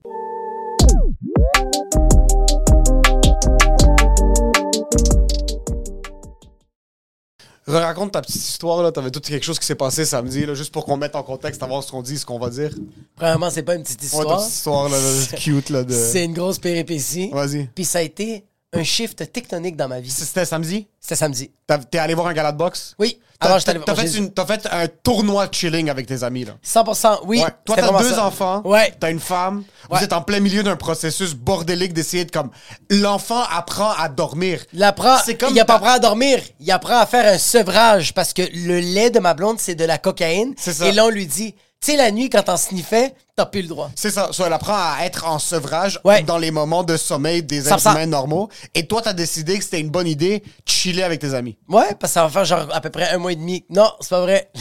Raconte 7.67 8.13
ta 8.13 8.21
petite 8.21 8.43
histoire, 8.43 8.81
là. 8.81 8.91
T'avais 8.91 9.11
tout 9.11 9.19
quelque 9.19 9.43
chose 9.43 9.59
qui 9.59 9.65
s'est 9.65 9.75
passé 9.75 10.05
samedi, 10.05 10.45
là, 10.45 10.53
juste 10.53 10.71
pour 10.71 10.85
qu'on 10.85 10.95
mette 10.97 11.15
en 11.15 11.23
contexte, 11.23 11.61
avant 11.63 11.81
ce 11.81 11.91
qu'on 11.91 12.01
dit, 12.01 12.17
ce 12.17 12.25
qu'on 12.25 12.39
va 12.39 12.49
dire. 12.49 12.71
Premièrement, 13.15 13.49
c'est 13.49 13.63
pas 13.63 13.75
une 13.75 13.83
petite 13.83 14.01
Ouais, 14.01 14.07
ta 14.09 14.15
histoire. 14.19 14.37
petite 14.39 14.53
histoire, 14.53 14.89
là, 14.89 14.97
là, 14.97 15.37
cute, 15.37 15.69
là, 15.69 15.83
de... 15.83 15.93
C'est 15.93 16.23
une 16.25 16.33
grosse 16.33 16.59
péripétie. 16.59 17.29
Vas-y. 17.31 17.67
Puis 17.75 17.83
ça 17.85 17.99
a 17.99 18.01
été 18.03 18.45
un 18.73 18.83
shift 18.83 19.31
tectonique 19.31 19.75
dans 19.77 19.87
ma 19.87 19.99
vie. 20.01 20.09
C'était 20.09 20.45
samedi? 20.45 20.87
C'était 20.99 21.15
samedi. 21.15 21.51
T'as- 21.65 21.77
T'es 21.77 21.99
allé 21.99 22.13
voir 22.13 22.27
un 22.27 22.33
gala 22.33 22.51
de 22.51 22.57
boxe? 22.57 22.95
Oui. 22.99 23.19
T'as 23.39 23.49
Avant, 23.49 23.59
j'étais 23.59 23.69
allé 23.71 23.79
t'as 23.85 23.93
voir- 23.93 24.03
fait, 24.05 24.11
j'ai- 24.11 24.17
une- 24.17 24.33
t'as 24.33 24.45
fait 24.47 24.67
un 24.71 24.87
tournoi 24.87 25.45
de 25.47 25.53
chilling 25.53 25.89
avec 25.91 26.07
tes 26.07 26.23
amis, 26.23 26.43
là. 26.43 26.53
100%, 26.63 27.19
oui. 27.25 27.37
Ouais. 27.37 27.43
Toi, 27.65 27.75
c'était 27.75 27.81
t'as 27.81 27.87
vraiment 27.93 27.99
deux 28.09 28.15
ça. 28.15 28.25
enfants. 28.25 28.61
Ouais. 28.65 28.93
T'as 28.99 29.11
une 29.11 29.19
femme. 29.19 29.63
Ouais. 29.89 29.99
Vous 29.99 30.03
êtes 30.03 30.11
en 30.13 30.21
plein 30.23 30.39
milieu 30.39 30.63
d'un 30.63 30.75
processus 30.75 31.33
bordélique 31.35 31.93
d'essayer 31.93 32.25
de 32.25 32.31
comme. 32.31 32.49
L'enfant 32.89 33.43
apprend 33.55 33.91
à 33.91 34.09
dormir. 34.09 34.65
Il 34.73 34.83
apprend, 34.83 35.17
C'est 35.23 35.35
comme 35.35 35.53
il 35.53 35.59
apprend 35.59 35.79
ta- 35.79 35.93
à 35.93 35.99
dormir, 35.99 36.39
il 36.59 36.69
apprend 36.71 36.97
à 36.99 37.05
faire 37.05 37.31
un 37.31 37.37
sevrage 37.37 38.13
parce 38.15 38.33
que 38.33 38.41
le 38.53 38.79
lait 38.79 39.11
de 39.11 39.19
ma 39.19 39.33
blonde, 39.35 39.59
c'est 39.59 39.75
de 39.75 39.85
la 39.85 39.97
cocaïne. 39.99 40.53
C'est 40.57 40.73
ça. 40.73 40.87
Et 40.87 40.91
là, 40.91 41.05
on 41.05 41.09
lui 41.09 41.27
dit, 41.27 41.53
tu 41.79 41.91
sais, 41.91 41.97
la 41.97 42.11
nuit, 42.11 42.29
quand 42.29 42.43
t'en 42.43 42.57
sniffais, 42.57 43.13
t'as 43.35 43.45
plus 43.45 43.61
le 43.61 43.67
droit. 43.67 43.91
C'est 43.95 44.09
ça. 44.11 44.29
Soit 44.31 44.47
elle 44.47 44.53
apprend 44.53 44.73
à 44.75 44.97
être 45.05 45.27
en 45.27 45.37
sevrage 45.39 45.99
Ouais. 46.03 46.23
dans 46.23 46.37
les 46.39 46.49
moments 46.51 46.83
de 46.83 46.97
sommeil 46.97 47.43
des 47.43 47.67
êtres 47.67 47.87
humains 47.87 48.05
normaux. 48.07 48.49
Et 48.73 48.87
toi, 48.87 49.01
t'as 49.03 49.13
décidé 49.13 49.57
que 49.57 49.63
c'était 49.63 49.79
une 49.79 49.89
bonne 49.91 50.07
idée 50.07 50.39
de 50.39 50.45
chiller 50.71 51.03
avec 51.03 51.19
tes 51.19 51.33
amis. 51.33 51.57
Ouais, 51.67 51.93
parce 51.99 52.11
que 52.11 52.13
ça 52.15 52.23
va 52.23 52.29
faire 52.29 52.45
genre 52.45 52.67
à 52.75 52.81
peu 52.81 52.89
près 52.89 53.09
un 53.09 53.17
mois 53.19 53.31
et 53.31 53.35
demi. 53.35 53.63
Non, 53.69 53.91
c'est 54.01 54.09
pas 54.09 54.21
vrai. 54.21 54.51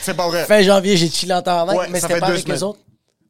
C'est 0.00 0.14
pas 0.14 0.26
vrai. 0.26 0.44
Fin 0.44 0.60
janvier, 0.62 0.96
j'ai 0.96 1.08
chillé 1.08 1.32
en 1.34 1.40
tabarnak, 1.42 1.76
Ouais, 1.76 1.86
mais 1.88 2.00
ça 2.00 2.08
c'était 2.08 2.14
fait 2.14 2.20
pas 2.20 2.26
avec 2.26 2.48
les 2.48 2.56
semaines. 2.56 2.70
autres. 2.70 2.80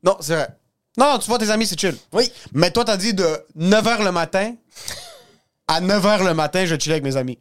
Non, 0.02 0.16
c'est 0.20 0.34
vrai. 0.34 0.48
Non, 0.96 1.18
tu 1.18 1.26
vois, 1.28 1.38
tes 1.38 1.50
amis, 1.50 1.66
c'est 1.66 1.78
chill. 1.78 1.96
Oui. 2.12 2.32
Mais 2.52 2.70
toi, 2.70 2.84
t'as 2.86 2.96
dit 2.96 3.12
de 3.12 3.26
9h 3.58 4.02
le 4.02 4.12
matin 4.12 4.54
à 5.68 5.80
9h 5.80 6.24
le 6.24 6.34
matin, 6.34 6.64
je 6.66 6.76
chillais 6.78 6.94
avec 6.94 7.04
mes 7.04 7.16
amis. 7.16 7.38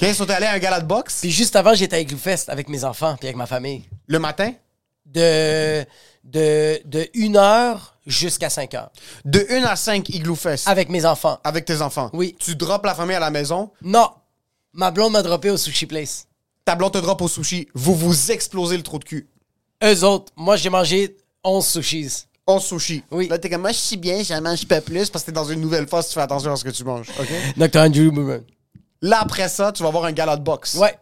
OK, 0.00 0.14
sont 0.14 0.28
allés 0.28 0.46
à 0.46 0.52
un 0.52 0.58
gala 0.58 0.80
de 0.80 0.86
boxe? 0.86 1.20
Puis 1.20 1.30
juste 1.30 1.56
avant, 1.56 1.74
j'étais 1.74 1.96
avec 1.96 2.08
Gloufest 2.08 2.50
avec 2.50 2.68
mes 2.68 2.84
enfants 2.84 3.16
puis 3.18 3.28
avec 3.28 3.36
ma 3.36 3.46
famille. 3.46 3.84
le 4.06 4.18
matin? 4.18 4.52
De, 5.06 5.84
de, 6.24 6.80
de 6.84 7.08
1 7.16 7.36
heure 7.36 7.96
jusqu'à 8.06 8.50
5 8.50 8.74
heures. 8.74 8.90
De 9.24 9.46
1 9.48 9.62
à 9.64 9.76
5 9.76 10.08
Igloo 10.10 10.34
Fest. 10.34 10.68
Avec 10.68 10.88
mes 10.88 11.06
enfants. 11.06 11.38
Avec 11.44 11.64
tes 11.64 11.80
enfants. 11.80 12.10
Oui. 12.12 12.36
Tu 12.38 12.56
drops 12.56 12.84
la 12.84 12.94
famille 12.94 13.16
à 13.16 13.20
la 13.20 13.30
maison? 13.30 13.70
Non. 13.82 14.10
Ma 14.72 14.90
blonde 14.90 15.12
m'a 15.12 15.22
droppé 15.22 15.48
au 15.50 15.56
sushi 15.56 15.86
place. 15.86 16.26
Ta 16.64 16.74
blonde 16.74 16.92
te 16.92 16.98
drop 16.98 17.22
au 17.22 17.28
sushi. 17.28 17.68
Vous 17.74 17.94
vous 17.94 18.30
explosez 18.32 18.76
le 18.76 18.82
trou 18.82 18.98
de 18.98 19.04
cul. 19.04 19.28
Eux 19.84 20.04
autres, 20.04 20.32
moi, 20.36 20.56
j'ai 20.56 20.70
mangé 20.70 21.16
11 21.44 21.64
sushis. 21.64 22.24
On 22.46 22.58
sushi. 22.60 23.02
Oui. 23.10 23.28
Là, 23.28 23.38
t'es 23.38 23.48
comme, 23.48 23.62
moi, 23.62 23.72
je 23.72 23.78
suis 23.78 23.96
bien, 23.96 24.22
j'en 24.22 24.40
mange 24.40 24.66
pas 24.66 24.80
plus 24.80 25.08
parce 25.08 25.24
que 25.24 25.30
t'es 25.30 25.32
dans 25.34 25.44
une 25.44 25.60
nouvelle 25.60 25.86
phase, 25.86 26.08
tu 26.08 26.14
fais 26.14 26.20
attention 26.20 26.52
à 26.52 26.56
ce 26.56 26.64
que 26.64 26.70
tu 26.70 26.84
manges. 26.84 27.08
OK? 27.18 27.28
Dr. 27.56 27.80
Andrew 27.80 28.10
Boomer. 28.10 28.40
Là, 29.02 29.20
après 29.20 29.48
ça, 29.48 29.72
tu 29.72 29.82
vas 29.82 29.90
voir 29.90 30.04
un 30.04 30.12
gala 30.12 30.36
de 30.36 30.42
boxe. 30.42 30.74
Ouais. 30.74 30.98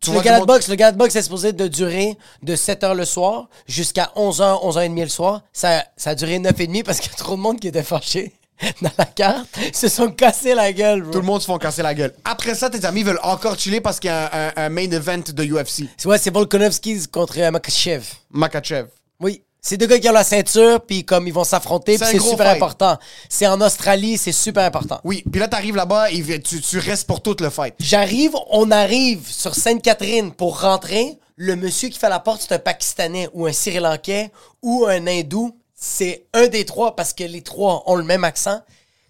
Tu 0.00 0.08
Le 0.10 0.14
vois 0.14 0.22
gala 0.22 0.36
de 0.36 0.40
monde- 0.40 0.48
boxe, 0.48 0.68
le 0.68 0.74
gala 0.76 0.92
de 0.92 0.96
boxe 0.96 1.14
est 1.16 1.22
supposé 1.22 1.52
de 1.52 1.68
durer 1.68 2.16
de 2.42 2.56
7h 2.56 2.94
le 2.94 3.04
soir 3.04 3.48
jusqu'à 3.66 4.10
11h, 4.16 4.64
11h30 4.64 5.02
le 5.02 5.08
soir. 5.08 5.42
Ça, 5.52 5.84
ça 5.96 6.10
a 6.10 6.14
duré 6.14 6.38
9h30 6.38 6.84
parce 6.84 7.00
qu'il 7.00 7.10
y 7.10 7.14
a 7.14 7.18
trop 7.18 7.36
de 7.36 7.40
monde 7.40 7.60
qui 7.60 7.68
était 7.68 7.82
fâché 7.82 8.32
dans 8.82 8.90
la 8.96 9.04
carte. 9.04 9.46
Ils 9.62 9.76
se 9.76 9.88
sont 9.88 10.10
cassés 10.10 10.54
la 10.54 10.72
gueule, 10.72 11.02
bro. 11.02 11.12
Tout 11.12 11.20
le 11.20 11.26
monde 11.26 11.40
se 11.42 11.46
font 11.46 11.58
casser 11.58 11.82
la 11.82 11.92
gueule. 11.92 12.14
Après 12.24 12.54
ça, 12.54 12.70
tes 12.70 12.82
amis 12.86 13.02
veulent 13.02 13.20
encore 13.22 13.58
chiller 13.58 13.82
parce 13.82 14.00
qu'il 14.00 14.08
y 14.08 14.12
a 14.12 14.30
un, 14.32 14.48
un- 14.48 14.52
un 14.56 14.68
main 14.70 14.90
event 14.90 15.18
de 15.34 15.44
UFC. 15.44 15.84
C'est- 15.98 16.06
Ouais, 16.08 16.16
c'est 16.16 16.32
Volkanovski 16.32 17.06
contre 17.08 17.38
euh, 17.38 17.50
Makachev. 17.50 18.04
Makachev. 18.30 18.86
Oui. 19.20 19.42
C'est 19.62 19.76
deux 19.76 19.86
gars 19.86 19.98
qui 19.98 20.08
ont 20.08 20.12
la 20.12 20.24
ceinture, 20.24 20.80
puis 20.80 21.04
comme 21.04 21.26
ils 21.26 21.34
vont 21.34 21.44
s'affronter, 21.44 21.98
C'est 21.98 22.08
puis 22.10 22.20
super 22.20 22.46
fight. 22.46 22.56
important. 22.56 22.96
C'est 23.28 23.46
en 23.46 23.60
Australie, 23.60 24.16
c'est 24.16 24.32
super 24.32 24.64
important. 24.64 25.00
Oui, 25.04 25.22
puis 25.30 25.38
là, 25.40 25.48
t'arrives 25.48 25.76
là-bas, 25.76 26.10
et 26.10 26.22
tu, 26.40 26.60
tu 26.60 26.78
restes 26.78 27.06
pour 27.06 27.20
tout 27.20 27.36
le 27.40 27.50
fight. 27.50 27.74
J'arrive, 27.78 28.34
on 28.50 28.70
arrive 28.70 29.28
sur 29.30 29.54
Sainte-Catherine 29.54 30.32
pour 30.32 30.60
rentrer. 30.62 31.18
Le 31.36 31.56
monsieur 31.56 31.88
qui 31.88 31.98
fait 31.98 32.08
la 32.08 32.20
porte, 32.20 32.42
c'est 32.46 32.54
un 32.54 32.58
Pakistanais 32.58 33.28
ou 33.34 33.46
un 33.46 33.52
Sri 33.52 33.78
Lankais 33.78 34.30
ou 34.62 34.86
un 34.86 35.06
Hindou. 35.06 35.56
C'est 35.74 36.26
un 36.34 36.46
des 36.48 36.64
trois 36.66 36.94
parce 36.96 37.12
que 37.14 37.24
les 37.24 37.40
trois 37.42 37.82
ont 37.86 37.96
le 37.96 38.04
même 38.04 38.24
accent. 38.24 38.60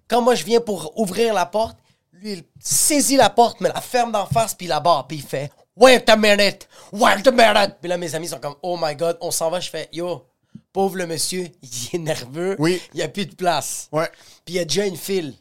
Quand 0.09 0.23
moi 0.23 0.35
je 0.37 0.45
viens 0.45 0.61
pour 0.61 0.93
ouvrir 0.99 1.35
la 1.35 1.47
porte, 1.47 1.77
lui 2.13 2.33
il 2.33 2.45
saisit 2.61 3.17
la 3.17 3.31
porte, 3.31 3.61
mais 3.61 3.69
la 3.69 3.81
ferme 3.81 4.13
d'en 4.13 4.27
face, 4.27 4.55
puis 4.55 4.67
la 4.69 4.79
barre, 4.81 5.07
puis 5.09 5.17
il 5.19 5.23
fait 5.25 5.51
Wait 5.77 6.09
a 6.09 6.17
minute, 6.17 6.69
wait 6.93 7.27
a 7.27 7.31
minute. 7.31 7.77
Puis 7.81 7.89
là, 7.89 7.97
mes 7.97 8.15
amis 8.15 8.29
sont 8.29 8.39
comme 8.39 8.55
Oh 8.63 8.77
my 8.81 8.95
god, 8.95 9.17
on 9.21 9.31
s'en 9.31 9.51
va. 9.51 9.59
Je 9.61 9.71
fais 9.71 9.89
Yo, 9.93 10.25
pauvre 10.73 10.97
le 10.97 11.07
monsieur, 11.07 11.49
il 11.63 11.97
est 11.97 11.99
nerveux. 11.99 12.57
Oui. 12.59 12.81
Il 12.95 12.99
n'y 12.99 13.03
a 13.03 13.09
plus 13.09 13.27
de 13.27 13.35
place. 13.35 13.89
Ouais. 13.93 14.09
Puis 14.45 14.55
il 14.55 14.57
y 14.57 14.61
a 14.61 14.65
déjà 14.65 14.87
une 14.87 14.97
file. 14.97 15.35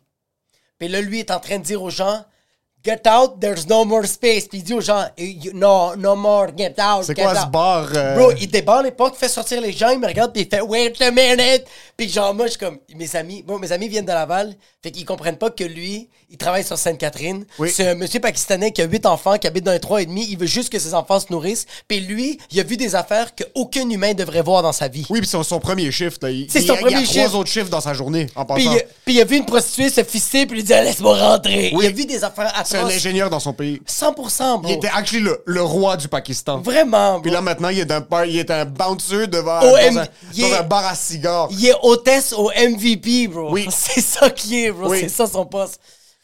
Puis 0.77 0.87
là, 0.87 1.01
lui 1.01 1.19
est 1.19 1.31
en 1.31 1.39
train 1.39 1.59
de 1.59 1.63
dire 1.63 1.81
aux 1.81 1.89
gens, 1.89 2.25
Get 2.85 3.01
out, 3.07 3.39
there's 3.41 3.67
no 3.67 3.83
more 3.83 4.05
space. 4.05 4.47
Puis 4.47 4.59
il 4.59 4.63
dit 4.63 4.73
aux 4.73 4.79
gens, 4.81 5.03
Eh, 5.17 5.37
No, 5.53 5.95
no 5.97 6.15
more, 6.15 6.47
get 6.57 6.75
out. 6.81 7.03
C'est 7.03 7.13
quoi 7.19 7.35
ce 7.35 7.41
out. 7.45 7.51
bar? 7.51 7.89
euh, 7.93 8.15
Bro, 8.15 8.31
il 8.39 8.47
débarre 8.49 8.83
les 8.83 8.91
portes, 8.91 9.17
fait 9.17 9.27
sortir 9.27 9.59
les 9.61 9.73
gens, 9.73 9.89
il 9.89 9.99
me 9.99 10.07
regarde, 10.07 10.31
puis 10.31 10.43
il 10.43 10.49
fait 10.49 10.61
Wait 10.61 10.93
a 11.01 11.11
minute. 11.11 11.65
Puis 11.97 12.07
genre, 12.09 12.33
moi, 12.33 12.45
je 12.45 12.51
suis 12.51 12.59
comme, 12.59 12.77
mes 12.95 13.15
amis, 13.17 13.43
bon, 13.45 13.59
mes 13.59 13.71
amis 13.73 13.89
viennent 13.89 14.05
de 14.05 14.11
Laval, 14.11 14.55
fait 14.81 14.91
qu'ils 14.91 15.05
comprennent 15.05 15.35
pas 15.37 15.49
que 15.49 15.65
lui, 15.65 16.07
il 16.29 16.37
travaille 16.37 16.63
sur 16.63 16.77
Sainte-Catherine. 16.77 17.45
Oui. 17.57 17.69
C'est 17.69 17.87
un 17.89 17.95
monsieur 17.95 18.21
pakistanais 18.21 18.71
qui 18.71 18.81
a 18.81 18.85
huit 18.85 19.05
enfants, 19.05 19.37
qui 19.37 19.47
habite 19.47 19.65
dans 19.65 19.71
un 19.71 19.79
trois 19.79 20.01
et 20.01 20.05
demi, 20.05 20.25
il 20.29 20.37
veut 20.37 20.45
juste 20.45 20.69
que 20.71 20.79
ses 20.79 20.93
enfants 20.93 21.19
se 21.19 21.25
nourrissent. 21.31 21.65
Puis 21.87 21.99
lui, 21.99 22.39
il 22.51 22.59
a 22.59 22.63
vu 22.63 22.77
des 22.77 22.95
affaires 22.95 23.31
qu'aucun 23.35 23.89
humain 23.89 24.13
devrait 24.13 24.41
voir 24.43 24.61
dans 24.63 24.71
sa 24.71 24.87
vie. 24.87 25.05
Oui, 25.09 25.19
puis 25.19 25.27
c'est 25.27 25.43
son 25.43 25.59
premier 25.59 25.91
shift. 25.91 26.23
là. 26.23 26.29
Il, 26.29 26.49
C'est 26.49 26.61
il- 26.61 26.67
son 26.67 26.75
il 26.75 26.79
premier 26.81 26.95
a 26.95 26.99
shift. 27.03 27.25
trois 27.25 27.35
autres 27.39 27.49
shifts 27.49 27.69
dans 27.69 27.81
sa 27.81 27.93
journée, 27.93 28.27
en 28.35 28.45
Puis, 28.45 28.63
passant. 28.63 28.77
il- 28.77 28.83
puis 29.03 29.15
il 29.15 29.21
a 29.21 29.25
vu 29.25 29.35
une 29.37 29.45
prostituée 29.45 29.89
se 29.89 30.03
fisser, 30.03 30.45
puis 30.45 30.59
il 30.59 30.63
dit 30.63 30.71
Laisse-moi 30.71 31.17
rentrer. 31.17 31.71
Oui. 31.73 31.83
Il 31.83 31.87
a 31.87 31.91
vu 31.91 32.05
des 32.05 32.23
affaires 32.23 32.53
C'est 32.69 32.77
un 32.77 32.85
ingénieur 32.85 33.29
dans 33.29 33.39
son 33.39 33.53
pays. 33.53 33.81
100%, 33.87 34.61
bro. 34.61 34.69
Il 34.69 34.73
était 34.75 34.89
actually 34.93 35.23
le, 35.23 35.41
le 35.45 35.61
roi 35.61 35.97
du 35.97 36.07
Pakistan. 36.07 36.59
Vraiment, 36.59 37.13
bro. 37.13 37.21
Puis 37.21 37.31
là, 37.31 37.41
maintenant, 37.41 37.69
il 37.69 37.79
est 37.79 37.91
un, 37.91 38.05
il 38.25 38.37
est 38.37 38.51
un 38.51 38.65
bouncer 38.65 39.27
devant 39.27 39.59
Au 39.59 39.71
dans, 39.71 39.77
M- 39.77 39.97
un, 39.97 40.05
il 40.33 40.41
dans 40.41 40.47
est- 40.49 40.57
un 40.59 40.63
bar 40.63 40.85
à 40.85 40.95
cigares. 40.95 41.47
Il 41.51 41.65
est 41.65 41.75
hôtesse 41.81 42.33
au 42.33 42.49
MVP, 42.51 43.27
bro. 43.27 43.51
Oui. 43.51 43.67
C'est 43.71 44.01
ça 44.01 44.29
qui 44.29 44.65
est, 44.65 44.71
bro. 44.71 44.89
Oui. 44.89 44.99
C'est 45.01 45.09
ça 45.09 45.27
son 45.27 45.45
poste. 45.45 45.79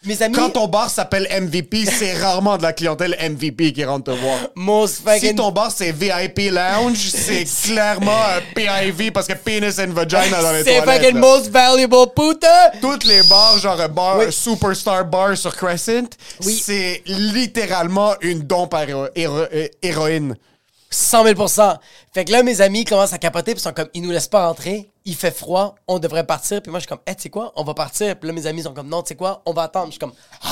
Mes 0.05 0.21
amis, 0.21 0.35
Quand 0.35 0.49
ton 0.51 0.67
bar 0.67 0.89
s'appelle 0.89 1.27
MVP, 1.41 1.85
c'est 1.85 2.13
rarement 2.21 2.57
de 2.57 2.63
la 2.63 2.73
clientèle 2.73 3.15
MVP 3.31 3.73
qui 3.73 3.83
rentre 3.83 4.11
te 4.13 4.17
voir. 4.17 4.37
most 4.55 5.01
fucking... 5.03 5.29
Si 5.29 5.35
ton 5.35 5.51
bar 5.51 5.71
c'est 5.71 5.91
VIP 5.91 6.51
Lounge, 6.51 6.97
c'est 6.97 7.45
clairement 7.63 8.11
un 8.11 8.41
PIV 8.53 9.11
parce 9.11 9.27
que 9.27 9.33
penis 9.33 9.79
and 9.79 9.91
vagina 9.93 10.41
dans 10.41 10.51
les 10.51 10.63
C'est 10.63 10.81
toilettes. 10.81 11.01
fucking 11.01 11.13
là. 11.15 11.19
most 11.19 11.49
valuable 11.49 11.95
puta. 12.15 12.71
Toutes 12.81 13.03
les 13.05 13.23
bars, 13.23 13.57
genre 13.59 13.89
bar, 13.89 14.19
Oui. 14.19 14.25
superstar 14.31 15.05
bar 15.05 15.35
sur 15.37 15.55
Crescent, 15.55 16.09
Oui. 16.45 16.61
c'est 16.63 17.01
littéralement 17.07 18.13
une 18.21 18.39
don 18.39 18.67
par 18.67 18.87
héro- 18.87 19.07
héro- 19.15 19.47
euh, 19.53 19.67
héroïne. 19.81 20.35
100 20.89 21.25
000% 21.25 21.77
Fait 22.13 22.25
que 22.25 22.31
là, 22.31 22.43
mes 22.43 22.61
amis 22.61 22.85
commencent 22.85 23.13
à 23.13 23.17
capoter, 23.17 23.53
puis 23.53 23.59
ils 23.59 23.63
sont 23.63 23.73
comme, 23.73 23.89
ils 23.93 24.01
nous 24.01 24.11
laissent 24.11 24.27
pas 24.27 24.47
rentrer, 24.47 24.89
il 25.03 25.15
fait 25.15 25.35
froid, 25.35 25.75
on 25.87 25.99
devrait 25.99 26.25
partir. 26.25 26.61
Puis 26.61 26.71
moi, 26.71 26.79
je 26.79 26.83
suis 26.83 26.89
comme, 26.89 26.99
hey, 27.05 27.15
tu 27.15 27.23
sais 27.23 27.29
quoi, 27.29 27.51
on 27.55 27.63
va 27.63 27.73
partir. 27.73 28.15
Puis 28.17 28.27
là, 28.27 28.33
mes 28.33 28.45
amis 28.47 28.63
sont 28.63 28.73
comme, 28.73 28.87
non, 28.87 29.01
tu 29.03 29.09
sais 29.09 29.15
quoi, 29.15 29.41
on 29.45 29.53
va 29.53 29.63
attendre. 29.63 29.87
Je 29.87 29.91
suis 29.91 29.99
comme, 29.99 30.13
ah. 30.43 30.47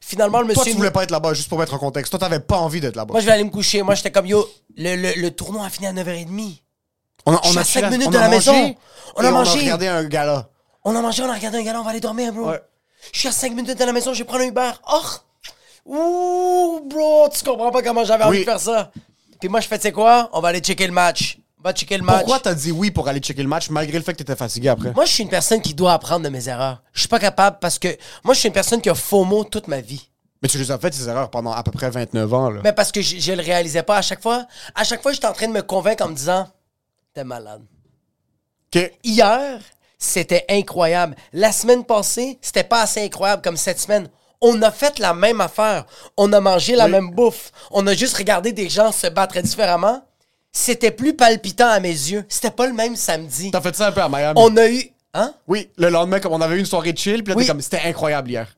Finalement, 0.00 0.40
le 0.40 0.46
Toi, 0.52 0.62
monsieur. 0.62 0.72
tu 0.72 0.76
voulais 0.78 0.90
pas 0.90 1.02
être 1.04 1.10
là-bas, 1.10 1.34
juste 1.34 1.48
pour 1.48 1.58
mettre 1.58 1.74
en 1.74 1.78
contexte. 1.78 2.10
Toi, 2.10 2.18
t'avais 2.18 2.40
pas 2.40 2.56
envie 2.56 2.80
d'être 2.80 2.96
là-bas. 2.96 3.12
Moi, 3.12 3.20
je 3.20 3.26
vais 3.26 3.32
aller 3.32 3.44
me 3.44 3.50
coucher. 3.50 3.82
Moi, 3.82 3.94
j'étais 3.94 4.10
comme, 4.10 4.26
yo, 4.26 4.48
le, 4.76 4.96
le, 4.96 5.12
le 5.20 5.30
tournoi 5.30 5.66
a 5.66 5.70
fini 5.70 5.86
à 5.86 5.92
9h30. 5.92 6.62
On 7.26 7.34
a, 7.34 7.40
Je 7.44 7.48
suis 7.50 7.58
à 7.58 7.62
tué 7.62 7.72
cinq 7.74 7.80
la- 7.82 7.90
minutes 7.90 8.06
on 8.08 8.10
de 8.10 8.16
a 8.16 8.20
la 8.20 8.28
mangé 8.30 8.50
maison. 8.52 8.74
On 9.16 9.24
a 9.24 9.30
mangé. 9.30 9.50
On 9.50 9.54
a 9.56 9.60
regardé 9.60 9.86
un 9.86 10.04
gala. 10.04 10.48
On 10.84 10.96
a 10.96 11.00
mangé, 11.02 11.22
on 11.22 11.28
a 11.30 11.34
regardé 11.34 11.58
un 11.58 11.62
gala, 11.62 11.80
on 11.80 11.84
va 11.84 11.90
aller 11.90 12.00
dormir, 12.00 12.32
bro. 12.32 12.48
Ouais. 12.48 12.60
Je 13.12 13.18
suis 13.18 13.28
à 13.28 13.32
5 13.32 13.52
minutes 13.54 13.78
de 13.78 13.84
la 13.84 13.92
maison, 13.92 14.14
je 14.14 14.18
vais 14.18 14.24
prendre 14.24 14.44
un 14.44 14.46
Uber. 14.48 14.70
Oh! 14.90 15.02
Ouh, 15.86 16.80
bro, 16.88 17.28
tu 17.32 17.44
comprends 17.44 17.70
pas 17.70 17.82
comment 17.82 18.04
j'avais 18.04 18.24
envie 18.24 18.40
de 18.40 18.44
faire 18.44 18.60
ça. 18.60 18.90
Puis 19.40 19.48
moi, 19.48 19.60
je 19.60 19.68
fais, 19.68 19.78
tu 19.78 19.82
sais 19.82 19.92
quoi? 19.92 20.28
On 20.32 20.40
va 20.40 20.48
aller 20.48 20.60
checker 20.60 20.86
le 20.86 20.92
match. 20.92 21.38
On 21.58 21.62
va 21.62 21.72
checker 21.72 21.98
le 21.98 22.04
match. 22.04 22.18
Pourquoi 22.18 22.40
t'as 22.40 22.54
dit 22.54 22.70
oui 22.70 22.90
pour 22.90 23.08
aller 23.08 23.20
checker 23.20 23.42
le 23.42 23.48
match 23.48 23.68
malgré 23.70 23.98
le 23.98 24.04
fait 24.04 24.12
que 24.12 24.18
t'étais 24.18 24.36
fatigué 24.36 24.68
après? 24.68 24.92
Moi, 24.92 25.04
je 25.04 25.12
suis 25.12 25.22
une 25.22 25.28
personne 25.28 25.60
qui 25.60 25.74
doit 25.74 25.92
apprendre 25.92 26.24
de 26.24 26.28
mes 26.28 26.48
erreurs. 26.48 26.82
Je 26.92 27.00
suis 27.00 27.08
pas 27.08 27.18
capable 27.18 27.58
parce 27.60 27.78
que 27.78 27.88
moi, 28.22 28.34
je 28.34 28.40
suis 28.40 28.48
une 28.48 28.54
personne 28.54 28.80
qui 28.80 28.88
a 28.88 28.94
faux 28.94 29.24
mots 29.24 29.44
toute 29.44 29.68
ma 29.68 29.80
vie. 29.80 30.08
Mais 30.40 30.48
tu 30.48 30.56
les 30.58 30.70
as 30.70 30.78
fait, 30.78 30.94
ces 30.94 31.08
erreurs, 31.08 31.30
pendant 31.30 31.50
à 31.50 31.62
peu 31.64 31.72
près 31.72 31.90
29 31.90 32.34
ans. 32.34 32.50
Là. 32.50 32.60
Mais 32.62 32.72
parce 32.72 32.92
que 32.92 33.02
je, 33.02 33.18
je 33.18 33.32
le 33.32 33.42
réalisais 33.42 33.82
pas 33.82 33.96
à 33.96 34.02
chaque 34.02 34.22
fois. 34.22 34.46
À 34.74 34.84
chaque 34.84 35.02
fois, 35.02 35.12
j'étais 35.12 35.26
en 35.26 35.32
train 35.32 35.48
de 35.48 35.52
me 35.52 35.62
convaincre 35.62 36.04
en 36.04 36.08
me 36.08 36.14
disant, 36.14 36.48
t'es 37.12 37.24
malade. 37.24 37.62
OK. 38.72 38.92
Hier, 39.02 39.60
c'était 39.98 40.44
incroyable. 40.48 41.16
La 41.32 41.50
semaine 41.50 41.84
passée, 41.84 42.38
c'était 42.40 42.62
pas 42.62 42.82
assez 42.82 43.02
incroyable 43.02 43.42
comme 43.42 43.56
cette 43.56 43.80
semaine. 43.80 44.08
On 44.40 44.60
a 44.62 44.70
fait 44.70 44.98
la 44.98 45.14
même 45.14 45.40
affaire. 45.40 45.84
On 46.16 46.32
a 46.32 46.40
mangé 46.40 46.76
la 46.76 46.84
Oui. 46.86 46.92
même 46.92 47.10
bouffe. 47.10 47.50
On 47.70 47.86
a 47.86 47.94
juste 47.94 48.16
regardé 48.16 48.52
des 48.52 48.68
gens 48.68 48.92
se 48.92 49.06
battre 49.08 49.40
différemment. 49.40 50.04
C'était 50.52 50.90
plus 50.92 51.14
palpitant 51.14 51.68
à 51.68 51.80
mes 51.80 51.88
yeux. 51.90 52.24
C'était 52.28 52.50
pas 52.50 52.66
le 52.66 52.72
même 52.72 52.96
samedi. 52.96 53.50
T'as 53.50 53.60
fait 53.60 53.74
ça 53.74 53.88
un 53.88 53.92
peu 53.92 54.00
à 54.00 54.08
Miami. 54.08 54.34
On 54.40 54.56
a 54.56 54.68
eu. 54.68 54.90
Hein? 55.14 55.34
Oui, 55.46 55.70
le 55.76 55.88
lendemain, 55.88 56.20
comme 56.20 56.32
on 56.32 56.40
avait 56.40 56.56
eu 56.56 56.60
une 56.60 56.66
soirée 56.66 56.94
chill, 56.96 57.24
puis 57.24 57.32
là, 57.32 57.38
Oui. 57.38 57.46
comme, 57.46 57.60
c'était 57.60 57.80
incroyable 57.84 58.30
hier. 58.30 58.54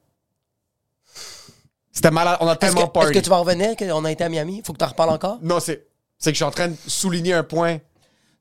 C'était 1.92 2.10
malade, 2.10 2.38
on 2.40 2.46
a 2.48 2.52
Est-ce 2.52 2.58
tellement 2.60 2.82
est-ce 2.82 2.90
party. 2.90 3.12
que 3.12 3.18
tu 3.18 3.30
vas 3.30 3.38
revenir 3.38 3.76
qu'on 3.76 4.04
a 4.04 4.12
été 4.12 4.24
à 4.24 4.28
Miami? 4.28 4.62
Faut 4.64 4.72
que 4.72 4.78
tu 4.78 4.84
en 4.84 4.88
reparles 4.88 5.10
encore? 5.10 5.38
Non, 5.42 5.60
c'est, 5.60 5.86
c'est 6.18 6.30
que 6.30 6.34
je 6.34 6.38
suis 6.38 6.44
en 6.44 6.50
train 6.50 6.68
de 6.68 6.76
souligner 6.86 7.34
un 7.34 7.42
point 7.42 7.78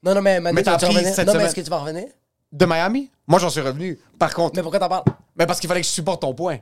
Non, 0.04 0.14
non, 0.16 0.22
mais 0.22 0.40
Manu, 0.40 0.56
Mais 0.56 0.68
appris 0.70 0.86
revenir? 0.88 1.14
cette 1.14 1.28
Non, 1.28 1.34
mais 1.36 1.46
est-ce 1.46 1.56
que 1.56 1.62
tu 1.62 1.70
vas 1.70 1.78
revenir? 1.80 2.06
de 2.52 2.66
Miami? 2.66 3.12
Moi, 3.28 3.40
j'en 3.40 3.50
suis 3.50 3.62
revenu. 3.62 4.00
Par 4.18 4.34
contre, 4.34 4.56
Mais 4.56 4.60
mais, 4.60 4.64
pourquoi 4.64 4.80
t'en 4.80 4.90
parles? 4.90 5.04
parce 5.48 5.60
qu'il 5.60 5.68
fallait 5.68 5.82
que 5.82 5.88
je 5.88 5.92
supporte 5.92 6.22
ton 6.22 6.34
point. 6.34 6.58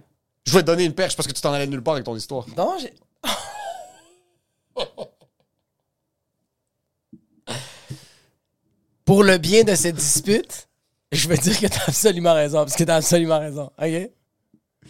Je 0.48 0.52
voulais 0.54 0.64
te 0.64 0.68
donner 0.68 0.86
une 0.86 0.94
perche 0.94 1.18
parce 1.18 1.28
que 1.28 1.34
tu 1.34 1.42
t'en 1.42 1.52
allais 1.52 1.68
nulle 1.68 1.84
part 1.84 1.96
avec 1.96 2.06
ton 2.06 2.16
histoire. 2.16 2.46
Non, 2.56 2.78
j'ai. 2.80 2.94
Pour 9.04 9.24
le 9.26 9.38
bien 9.38 9.66
de 9.66 9.76
cette 9.76 9.98
dispute, 9.98 10.70
je 11.12 11.28
veux 11.28 11.36
dire 11.36 11.60
que 11.60 11.68
t'as 11.68 11.84
absolument 11.88 12.34
raison, 12.34 12.60
parce 12.60 12.78
que 12.78 12.86
t'as 12.86 12.96
absolument 12.96 13.40
raison. 13.40 13.70
OK? 13.78 14.10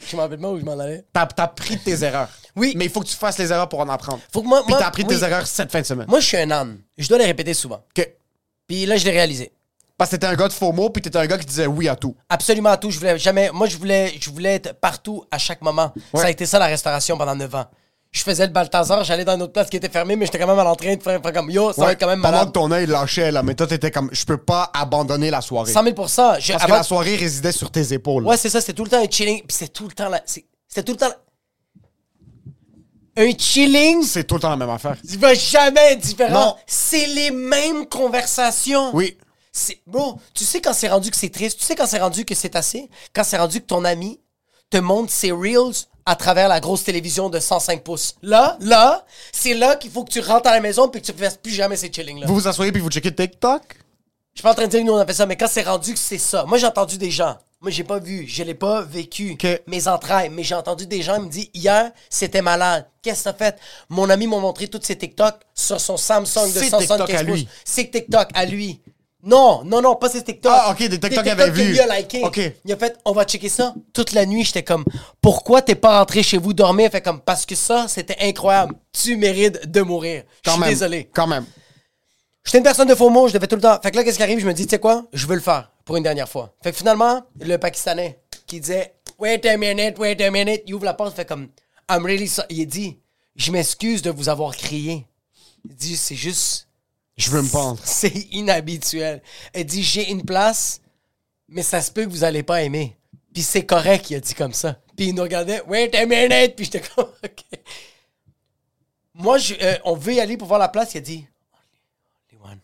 Je 0.07 0.15
m'en 0.15 0.21
rappelle 0.21 0.39
pas 0.39 0.51
où 0.51 0.59
je 0.59 0.63
m'en 0.63 0.77
allais. 0.77 1.03
T'as, 1.11 1.27
appris 1.37 1.77
de 1.77 1.81
tes 1.81 2.03
erreurs. 2.03 2.29
Oui. 2.55 2.73
Mais 2.75 2.85
il 2.85 2.91
faut 2.91 3.01
que 3.01 3.07
tu 3.07 3.15
fasses 3.15 3.39
les 3.39 3.51
erreurs 3.51 3.67
pour 3.67 3.79
en 3.79 3.89
apprendre. 3.89 4.21
Faut 4.31 4.43
que 4.43 4.47
moi. 4.47 4.61
Puis 4.61 4.69
moi- 4.69 4.77
t'as 4.79 4.89
appris 4.89 5.05
oui. 5.07 5.17
tes 5.17 5.23
erreurs 5.23 5.47
cette 5.47 5.71
fin 5.71 5.81
de 5.81 5.87
semaine. 5.87 6.05
Moi, 6.07 6.19
je 6.19 6.27
suis 6.27 6.37
un 6.37 6.51
âne. 6.51 6.77
Je 6.99 7.09
dois 7.09 7.17
les 7.17 7.25
répéter 7.25 7.55
souvent. 7.55 7.83
OK. 7.97 8.07
Puis 8.67 8.85
là, 8.85 8.95
je 8.97 9.05
l'ai 9.05 9.11
réalisé. 9.11 9.51
Parce 9.97 10.11
que 10.11 10.15
t'étais 10.15 10.27
un 10.27 10.35
gars 10.35 10.47
de 10.47 10.53
faux 10.53 10.71
mots, 10.71 10.89
puis 10.91 11.01
t'étais 11.01 11.17
un 11.17 11.25
gars 11.25 11.37
qui 11.39 11.45
disait 11.45 11.65
oui 11.65 11.87
à 11.89 11.95
tout. 11.95 12.15
Absolument 12.29 12.69
à 12.69 12.77
tout. 12.77 12.91
Je 12.91 12.99
voulais 12.99 13.17
jamais. 13.17 13.49
Moi, 13.51 13.67
je 13.67 13.77
voulais, 13.77 14.13
je 14.19 14.29
voulais 14.29 14.53
être 14.55 14.73
partout 14.79 15.23
à 15.31 15.37
chaque 15.39 15.61
moment. 15.61 15.91
Ouais. 16.13 16.21
Ça 16.21 16.27
a 16.27 16.29
été 16.29 16.45
ça 16.45 16.59
la 16.59 16.67
restauration 16.67 17.17
pendant 17.17 17.35
9 17.35 17.53
ans. 17.55 17.65
Je 18.11 18.21
faisais 18.23 18.45
le 18.47 18.53
Balthazar, 18.53 19.03
j'allais 19.03 19.25
dans 19.25 19.35
une 19.35 19.41
autre 19.41 19.53
place 19.53 19.69
qui 19.69 19.75
était 19.77 19.89
fermée, 19.89 20.15
mais 20.15 20.25
j'étais 20.25 20.39
quand 20.39 20.47
même 20.47 20.65
en 20.65 20.75
train 20.75 20.95
de 20.95 21.03
faire, 21.03 21.21
faire 21.21 21.33
comme 21.33 21.49
yo, 21.51 21.73
ça 21.73 21.81
va 21.81 21.87
Ouais. 21.87 21.93
être 21.93 21.99
quand 21.99 22.07
même 22.07 22.21
Pendant 22.21 22.31
malade. 22.31 22.47
que 22.47 22.53
ton 22.53 22.71
œil 22.71 22.85
lâchait, 22.85 23.31
là. 23.31 23.43
Mais 23.43 23.53
toi, 23.53 23.67
t'étais 23.67 23.91
comme, 23.91 24.09
je 24.13 24.23
peux 24.23 24.37
pas 24.37 24.71
abandonner 24.73 25.29
la 25.29 25.41
soirée. 25.41 25.71
100 25.73 25.83
000 25.83 25.93
Je- 25.95 26.03
Parce 26.03 26.39
que 26.45 26.53
avant- 26.53 26.75
la 26.75 26.83
soirée 26.83 27.15
résidait 27.17 27.51
sur 27.51 27.69
tes 27.69 27.91
épaules. 27.93 28.23
Ouais, 28.25 28.37
c'est 28.37 28.49
ça, 28.49 28.61
c'était 28.61 28.73
tout 28.73 28.85
le 28.85 28.89
temps 28.89 29.03
un 29.03 29.09
chilling. 29.09 29.39
Puis 29.39 29.57
c'était 29.57 29.71
tout 29.73 29.87
le 29.87 29.93
temps 29.93 30.09
là. 30.09 30.21
c'est- 30.25 30.45
C'était 30.69 30.83
tout 30.83 30.93
le 30.93 30.97
temps 30.99 31.09
là. 31.09 31.15
Un 33.17 33.31
chilling, 33.37 34.03
C'est 34.03 34.25
tout 34.25 34.35
le 34.35 34.41
temps 34.41 34.49
la 34.51 34.57
même 34.57 34.69
affaire. 34.69 34.95
tu 35.07 35.17
vas 35.17 35.33
jamais 35.33 35.93
être 35.93 36.01
différent. 36.01 36.33
Non. 36.33 36.55
C'est 36.67 37.07
les 37.07 37.31
mêmes 37.31 37.87
conversations. 37.87 38.91
Oui. 38.95 39.17
Bro, 39.85 40.19
tu 40.33 40.43
sais 40.43 40.61
quand 40.61 40.73
c'est 40.73 40.87
rendu 40.89 41.11
que 41.11 41.17
c'est 41.17 41.29
triste, 41.29 41.59
tu 41.59 41.65
sais 41.65 41.75
quand 41.75 41.87
c'est 41.87 41.99
rendu 41.99 42.25
que 42.25 42.35
c'est 42.35 42.55
assez, 42.55 42.89
quand 43.13 43.23
c'est 43.23 43.37
rendu 43.37 43.61
que 43.61 43.65
ton 43.65 43.83
ami 43.85 44.19
te 44.69 44.77
montre 44.77 45.11
ses 45.11 45.31
reels 45.31 45.85
à 46.05 46.15
travers 46.15 46.47
la 46.47 46.59
grosse 46.59 46.83
télévision 46.83 47.29
de 47.29 47.39
105 47.39 47.83
pouces. 47.83 48.15
Là, 48.21 48.57
là, 48.61 49.05
c'est 49.33 49.53
là 49.53 49.75
qu'il 49.75 49.91
faut 49.91 50.03
que 50.05 50.11
tu 50.11 50.21
rentres 50.21 50.47
à 50.47 50.53
la 50.53 50.61
maison 50.61 50.87
puis 50.87 51.01
que 51.01 51.05
tu 51.05 51.11
ne 51.11 51.17
fasses 51.17 51.37
plus 51.37 51.51
jamais 51.51 51.75
ces 51.75 51.91
chillings-là. 51.91 52.27
Vous 52.27 52.35
vous 52.35 52.47
asseyez 52.47 52.71
puis 52.71 52.81
vous 52.81 52.89
checkez 52.89 53.13
TikTok? 53.13 53.61
Je 54.33 54.39
suis 54.39 54.43
pas 54.43 54.51
en 54.51 54.55
train 54.55 54.65
de 54.65 54.71
dire 54.71 54.81
que 54.81 54.85
nous 54.85 54.93
on 54.93 54.97
a 54.97 55.05
fait 55.05 55.13
ça, 55.13 55.25
mais 55.25 55.35
quand 55.35 55.47
c'est 55.49 55.63
rendu 55.63 55.93
que 55.93 55.99
c'est 55.99 56.17
ça. 56.17 56.45
Moi 56.45 56.57
j'ai 56.57 56.67
entendu 56.67 56.97
des 56.97 57.11
gens. 57.11 57.37
Moi 57.59 57.71
j'ai 57.71 57.83
pas 57.83 57.99
vu, 57.99 58.25
je 58.27 58.43
l'ai 58.43 58.53
pas 58.53 58.83
vécu. 58.83 59.35
Mes 59.65 59.87
entrailles, 59.87 60.29
mais 60.29 60.43
j'ai 60.43 60.55
entendu 60.55 60.85
des 60.85 61.01
gens 61.01 61.19
me 61.19 61.27
dire 61.27 61.47
hier 61.53 61.91
c'était 62.09 62.41
malade. 62.41 62.87
Qu'est-ce 63.01 63.23
que 63.23 63.29
t'as 63.29 63.33
fait? 63.33 63.59
Mon 63.89 64.09
ami 64.09 64.27
m'a 64.27 64.37
montré 64.37 64.67
tous 64.67 64.81
ses 64.83 64.97
TikTok 64.97 65.35
sur 65.55 65.81
son 65.81 65.97
Samsung 65.97 66.53
de 66.53 66.59
Ses 66.59 66.69
175 66.69 66.87
TikTok 66.87 67.09
à 67.09 67.23
pouces. 67.25 67.45
C'est 67.65 67.89
TikTok 67.89 68.29
à 68.33 68.45
lui. 68.45 68.79
Non, 69.23 69.63
non, 69.65 69.81
non, 69.81 69.95
pas 69.95 70.09
ses 70.09 70.23
TikTok. 70.23 70.51
Ah, 70.55 70.71
ok, 70.71 70.77
des 70.77 70.99
TikTok 70.99 71.23
qu'il 71.23 71.29
avait 71.29 71.49
vus. 71.49 71.71
lui 71.71 71.79
a 71.79 71.97
liké. 71.99 72.23
Ok. 72.23 72.39
Il 72.65 72.71
a 72.71 72.77
fait, 72.77 72.97
on 73.03 73.11
va 73.11 73.25
checker 73.25 73.49
ça. 73.49 73.73
Toute 73.93 74.13
la 74.13 74.25
nuit, 74.25 74.43
j'étais 74.43 74.63
comme, 74.63 74.85
pourquoi 75.21 75.61
t'es 75.61 75.75
pas 75.75 75.99
rentré 75.99 76.21
chez 76.23 76.37
vous 76.37 76.53
dormir? 76.53 76.85
Il 76.85 76.91
fait 76.91 77.01
comme, 77.01 77.19
parce 77.21 77.45
que 77.45 77.55
ça, 77.55 77.87
c'était 77.87 78.17
incroyable. 78.21 78.75
Tu 78.93 79.17
mérites 79.17 79.69
de 79.69 79.81
mourir. 79.81 80.23
Je 80.45 80.51
suis 80.51 80.61
désolé. 80.61 81.09
Quand 81.13 81.27
même. 81.27 81.45
J'étais 82.45 82.59
une 82.59 82.63
personne 82.63 82.87
de 82.87 82.95
faux 82.95 83.09
mots, 83.09 83.27
je 83.27 83.33
devais 83.33 83.47
tout 83.47 83.55
le 83.55 83.61
temps. 83.61 83.77
Fait 83.81 83.91
que 83.91 83.97
là, 83.97 84.03
qu'est-ce 84.03 84.17
qui 84.17 84.23
arrive? 84.23 84.39
Je 84.39 84.47
me 84.47 84.53
dis, 84.53 84.65
tu 84.65 84.69
sais 84.69 84.79
quoi? 84.79 85.05
Je 85.11 85.27
veux 85.27 85.35
le 85.35 85.41
faire 85.41 85.71
pour 85.83 85.97
une 85.97 86.03
dernière 86.03 86.29
fois. 86.29 86.53
Fait 86.63 86.71
que 86.71 86.77
finalement, 86.77 87.23
le 87.41 87.57
Pakistanais 87.57 88.19
qui 88.45 88.61
disait, 88.61 88.93
wait 89.19 89.45
a 89.45 89.57
minute, 89.57 89.97
wait 89.99 90.21
a 90.23 90.31
minute, 90.31 90.61
il 90.65 90.73
ouvre 90.75 90.85
la 90.85 90.93
porte, 90.93 91.13
fait 91.13 91.25
comme, 91.25 91.49
I'm 91.89 92.05
really 92.05 92.27
sorry. 92.29 92.47
Il 92.51 92.65
dit, 92.67 92.99
je 93.35 93.51
m'excuse 93.51 94.01
de 94.01 94.11
vous 94.11 94.29
avoir 94.29 94.55
crié. 94.55 95.05
Il 95.65 95.75
dit, 95.75 95.97
c'est 95.97 96.15
juste, 96.15 96.66
Je 97.17 97.29
veux 97.31 97.41
me 97.41 97.49
pendre. 97.51 97.79
C'est 97.83 98.13
inhabituel. 98.31 99.21
Elle 99.53 99.65
dit 99.65 99.83
J'ai 99.83 100.09
une 100.11 100.23
place, 100.23 100.81
mais 101.47 101.63
ça 101.63 101.81
se 101.81 101.91
peut 101.91 102.05
que 102.05 102.09
vous 102.11 102.23
allez 102.23 102.43
pas 102.43 102.63
aimer. 102.63 102.97
Puis 103.33 103.43
c'est 103.43 103.65
correct, 103.65 104.09
il 104.09 104.15
a 104.15 104.19
dit 104.19 104.33
comme 104.33 104.53
ça. 104.53 104.79
Puis 104.95 105.07
il 105.09 105.15
nous 105.15 105.21
regardait 105.23 105.61
Wait 105.67 105.93
a 105.95 106.05
minute. 106.05 106.55
Puis 106.55 106.65
j'étais 106.65 106.81
comme 106.81 107.05
OK. 107.23 107.43
Moi, 109.13 109.37
je- 109.37 109.55
euh, 109.61 109.77
on 109.83 109.95
veut 109.95 110.13
y 110.13 110.19
aller 110.19 110.37
pour 110.37 110.47
voir 110.47 110.59
la 110.59 110.69
place. 110.69 110.93
Il 110.93 110.97
a 110.97 111.01
dit 111.01 111.25
Only 112.31 112.41
one. 112.43 112.59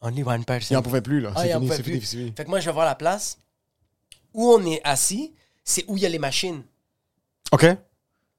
Only 0.00 0.22
one 0.22 0.44
person. 0.44 0.74
Il 0.74 0.76
en 0.78 0.82
pouvait 0.82 1.02
plus, 1.02 1.20
là. 1.20 1.32
Ah, 1.34 1.42
c'est 1.42 1.52
fini, 1.52 1.68
c'est 1.68 1.82
fini, 1.82 2.00
fini. 2.00 2.32
Fait 2.36 2.44
que 2.44 2.50
moi, 2.50 2.60
je 2.60 2.66
vais 2.66 2.72
voir 2.72 2.86
la 2.86 2.94
place. 2.94 3.38
Où 4.34 4.50
on 4.52 4.64
est 4.66 4.80
assis, 4.84 5.34
c'est 5.64 5.84
où 5.88 5.96
il 5.96 6.02
y 6.02 6.06
a 6.06 6.08
les 6.08 6.18
machines. 6.18 6.62
OK. 7.52 7.60
Tu 7.62 7.66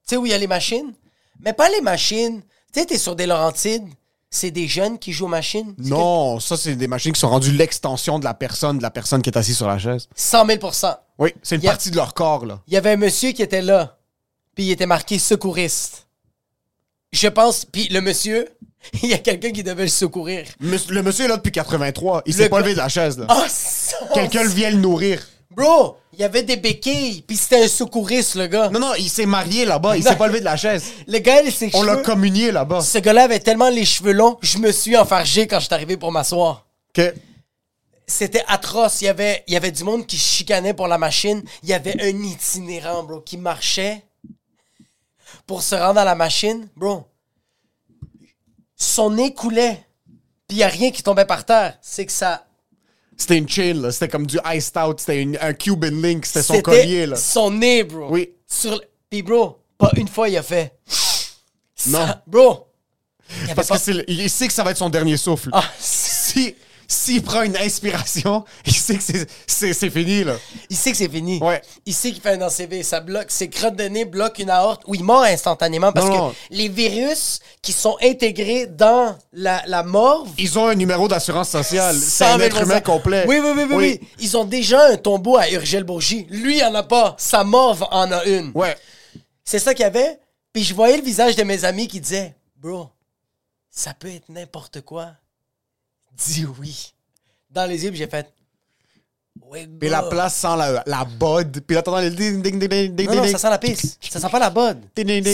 sais 0.05 0.17
où 0.17 0.25
il 0.25 0.29
y 0.31 0.33
a 0.33 0.37
les 0.37 0.47
machines? 0.47 0.93
Mais 1.39 1.53
pas 1.53 1.69
les 1.69 1.81
machines. 1.81 2.41
Tu 2.73 2.79
sais, 2.79 2.85
t'es 2.85 2.97
sur 2.97 3.15
des 3.15 3.25
Laurentides, 3.25 3.87
c'est 4.29 4.51
des 4.51 4.67
jeunes 4.67 4.99
qui 4.99 5.11
jouent 5.11 5.25
aux 5.25 5.29
machines? 5.29 5.73
Non, 5.79 6.39
ça, 6.39 6.55
c'est 6.57 6.75
des 6.75 6.87
machines 6.87 7.13
qui 7.13 7.19
sont 7.19 7.29
rendues 7.29 7.51
l'extension 7.51 8.19
de 8.19 8.23
la 8.25 8.33
personne, 8.33 8.77
de 8.77 8.83
la 8.83 8.91
personne 8.91 9.21
qui 9.21 9.29
est 9.29 9.37
assise 9.37 9.57
sur 9.57 9.67
la 9.67 9.79
chaise. 9.79 10.05
que 10.07 10.11
100 10.21 10.45
000 10.45 10.59
Oui, 11.17 11.33
c'est 11.41 11.55
une 11.55 11.65
a- 11.67 11.71
partie 11.71 11.91
de 11.91 11.95
leur 11.95 12.13
corps, 12.13 12.45
là. 12.45 12.61
Il 12.67 12.73
y 12.73 12.77
avait 12.77 12.91
un 12.91 12.97
monsieur 12.97 13.31
qui 13.31 13.41
était 13.41 13.61
là, 13.61 13.97
puis 14.55 14.65
il 14.65 14.71
était 14.71 14.85
marqué 14.85 15.17
secouriste. 15.19 16.07
Je 17.11 17.27
pense, 17.27 17.65
puis 17.65 17.87
le 17.89 18.01
monsieur, 18.01 18.47
il 19.03 19.09
y 19.09 19.13
a 19.13 19.17
quelqu'un 19.17 19.51
qui 19.51 19.63
devait 19.63 19.83
le 19.83 19.89
secourir. 19.89 20.45
Le 20.59 21.01
monsieur 21.01 21.25
est 21.25 21.27
là 21.27 21.37
depuis 21.37 21.51
83. 21.51 22.21
Il 22.27 22.33
s'est 22.33 22.49
pas 22.49 22.59
levé 22.59 22.73
de 22.73 22.77
la 22.77 22.89
chaise, 22.89 23.17
là. 23.17 23.27
Ça- 23.49 23.97
Quelqu'un 24.13 24.45
vient 24.47 24.69
le 24.69 24.77
nourrir. 24.77 25.25
Bro, 25.51 25.97
il 26.13 26.19
y 26.19 26.23
avait 26.23 26.43
des 26.43 26.57
béquilles, 26.57 27.23
puis 27.23 27.35
c'était 27.35 27.63
un 27.63 27.67
secouriste, 27.67 28.35
le 28.35 28.45
gars. 28.45 28.69
Non, 28.69 28.79
non, 28.79 28.93
il 28.95 29.09
s'est 29.09 29.25
marié 29.25 29.65
là-bas. 29.65 29.97
Il 29.97 30.03
s'est 30.03 30.15
pas 30.15 30.27
levé 30.27 30.39
de 30.39 30.45
la 30.45 30.55
chaise. 30.55 30.91
Le 31.07 31.17
gars, 31.17 31.41
il 31.41 31.51
ses 31.51 31.71
On 31.73 31.81
l'a 31.81 31.97
communié 31.97 32.51
là-bas. 32.51 32.81
Ce 32.81 32.99
gars-là 32.99 33.23
avait 33.23 33.39
tellement 33.39 33.69
les 33.69 33.85
cheveux 33.85 34.11
longs, 34.11 34.37
je 34.41 34.59
me 34.59 34.71
suis 34.71 34.95
enfargé 34.95 35.47
quand 35.47 35.59
je 35.59 35.65
suis 35.65 35.73
arrivé 35.73 35.97
pour 35.97 36.11
m'asseoir. 36.11 36.67
Que? 36.93 37.15
C'était 38.05 38.43
atroce. 38.47 39.01
Il 39.01 39.05
y, 39.05 39.07
avait, 39.07 39.43
il 39.47 39.53
y 39.53 39.57
avait 39.57 39.71
du 39.71 39.83
monde 39.83 40.05
qui 40.05 40.17
chicanait 40.17 40.73
pour 40.73 40.87
la 40.87 40.97
machine. 40.97 41.43
Il 41.63 41.69
y 41.69 41.73
avait 41.73 41.99
un 42.01 42.23
itinérant, 42.23 43.03
bro, 43.03 43.21
qui 43.21 43.37
marchait 43.37 44.03
pour 45.47 45.63
se 45.63 45.75
rendre 45.75 45.99
à 45.99 46.05
la 46.05 46.15
machine. 46.15 46.67
Bro, 46.75 47.05
son 48.75 49.11
nez 49.11 49.33
coulait. 49.33 49.85
Puis 50.47 50.57
il 50.57 50.57
n'y 50.57 50.63
a 50.63 50.67
rien 50.67 50.91
qui 50.91 51.01
tombait 51.03 51.25
par 51.25 51.45
terre. 51.45 51.77
C'est 51.81 52.05
que 52.05 52.11
ça... 52.11 52.45
c'était 53.19 53.37
une 53.37 53.47
chill, 53.47 53.81
là. 53.81 53.91
C'était 53.91 54.07
comme 54.07 54.25
du 54.25 54.37
iced 54.53 54.77
out. 54.77 54.99
C'était 54.99 55.27
un 55.39 55.53
Cuban 55.53 55.89
link. 55.91 56.25
C'était 56.25 56.41
son 56.43 56.61
collier, 56.61 57.05
là. 57.05 57.15
son 57.15 57.51
nez, 57.51 57.83
bro. 57.83 58.07
Oui. 58.09 58.31
Sur 58.47 58.81
Puis 59.09 59.21
bro, 59.21 59.59
pas 59.77 59.91
une 59.95 60.07
fois 60.07 60.27
il 60.29 60.37
a 60.37 60.43
fait... 60.43 60.73
Non. 61.87 62.05
Ça- 62.07 62.23
Bro. 62.27 62.67
Parce 63.55 63.67
pas- 63.67 63.77
que 63.77 63.81
c'est 63.83 63.93
le- 63.93 64.09
il 64.09 64.29
sait 64.29 64.47
que 64.47 64.53
ça 64.53 64.63
va 64.63 64.71
être 64.71 64.77
son 64.77 64.89
dernier 64.89 65.15
souffle. 65.17 65.49
Ah, 65.53 65.63
Si, 65.79 66.55
s'il 66.91 67.21
prend 67.21 67.43
une 67.43 67.55
inspiration, 67.55 68.43
il 68.65 68.73
sait 68.73 68.95
que 68.95 69.03
c'est- 69.47 69.89
fini, 69.91 70.23
là. 70.23 70.33
Il 70.71 70.75
sait 70.75 70.91
que 70.91 70.97
c'est 70.97 71.07
fini. 71.07 71.37
Ouais. 71.39 71.61
Il 71.85 71.93
sait 71.93 72.11
qu'il 72.11 72.19
fait 72.21 72.31
un 72.31 72.41
ACV. 72.41 72.81
Ça 72.81 72.99
bloque. 72.99 73.29
Ses 73.29 73.47
crottes 73.47 73.75
de 73.75 73.83
nez 73.83 74.05
bloquent 74.05 74.41
une 74.41 74.49
aorte 74.49 74.81
où 74.87 74.95
il 74.95 75.03
meurt 75.03 75.25
instantanément 75.25 75.91
parce 75.91 76.07
Non, 76.07 76.31
que 76.31 76.35
les 76.49 76.67
virus 76.67 77.39
qui 77.61 77.73
sont 77.73 77.95
intégrés 78.01 78.65
dans 78.65 79.15
la, 79.31 79.61
la 79.67 79.83
morve. 79.83 80.29
Ils 80.39 80.57
ont 80.57 80.65
un 80.67 80.73
numéro 80.75 81.07
d'assurance 81.07 81.49
sociale. 81.49 81.95
C'est 81.95 82.25
un 82.25 82.31
100 82.33 82.37
000 82.39 82.41
être 82.49 82.61
humain 82.63 82.81
complet. 82.81 83.25
Oui, 83.27 83.39
oui, 83.39 83.51
oui, 83.55 83.63
oui, 83.69 83.75
oui. 83.75 83.99
Ils 84.19 84.35
ont 84.35 84.45
déjà 84.45 84.87
un 84.87 84.97
tombeau 84.97 85.37
à 85.37 85.47
Urgel-Bourgie. 85.49 86.25
Lui, 86.31 86.57
il 86.57 86.63
en 86.63 86.73
a 86.73 86.83
pas. 86.83 87.15
Sa 87.19 87.43
morve 87.43 87.85
en 87.91 88.11
a 88.11 88.23
une. 88.25 88.51
Ouais. 88.55 88.75
C'est 89.43 89.59
ça 89.59 89.75
qu'il 89.75 89.83
y 89.83 89.85
avait. 89.85 90.19
Puis 90.51 90.63
je 90.63 90.73
voyais 90.73 90.97
le 90.97 91.03
visage 91.03 91.35
de 91.35 91.43
mes 91.43 91.65
amis 91.65 91.87
qui 91.87 91.99
disaient 91.99 92.33
Bro, 92.57 92.89
ça 93.69 93.93
peut 93.93 94.09
être 94.09 94.29
n'importe 94.29 94.81
quoi. 94.81 95.11
Dis 96.25 96.45
oui. 96.59 96.93
Dans 97.49 97.65
les 97.65 97.83
yeux, 97.83 97.89
puis 97.89 97.99
j'ai 97.99 98.07
fait. 98.07 98.31
Puis 99.79 99.89
la 99.89 100.03
place 100.03 100.35
sans 100.35 100.55
la, 100.55 100.83
la. 100.85 101.05
Puis 101.65 101.75
là, 101.75 101.81
t'entends 101.81 102.01
le 102.01 102.11
ding, 102.11 102.41
ding, 102.41 102.59
ding, 102.59 102.69
ding, 102.69 102.95
ding, 102.95 103.09
Non, 103.09 103.15
non, 103.15 103.27
ça 103.27 103.37
sent 103.37 103.49
la 103.49 103.57
pisse. 103.57 103.97
Ça 104.09 104.19
sent 104.19 104.29
pas 104.29 104.39
la 104.39 104.49
bonne. 104.49 104.81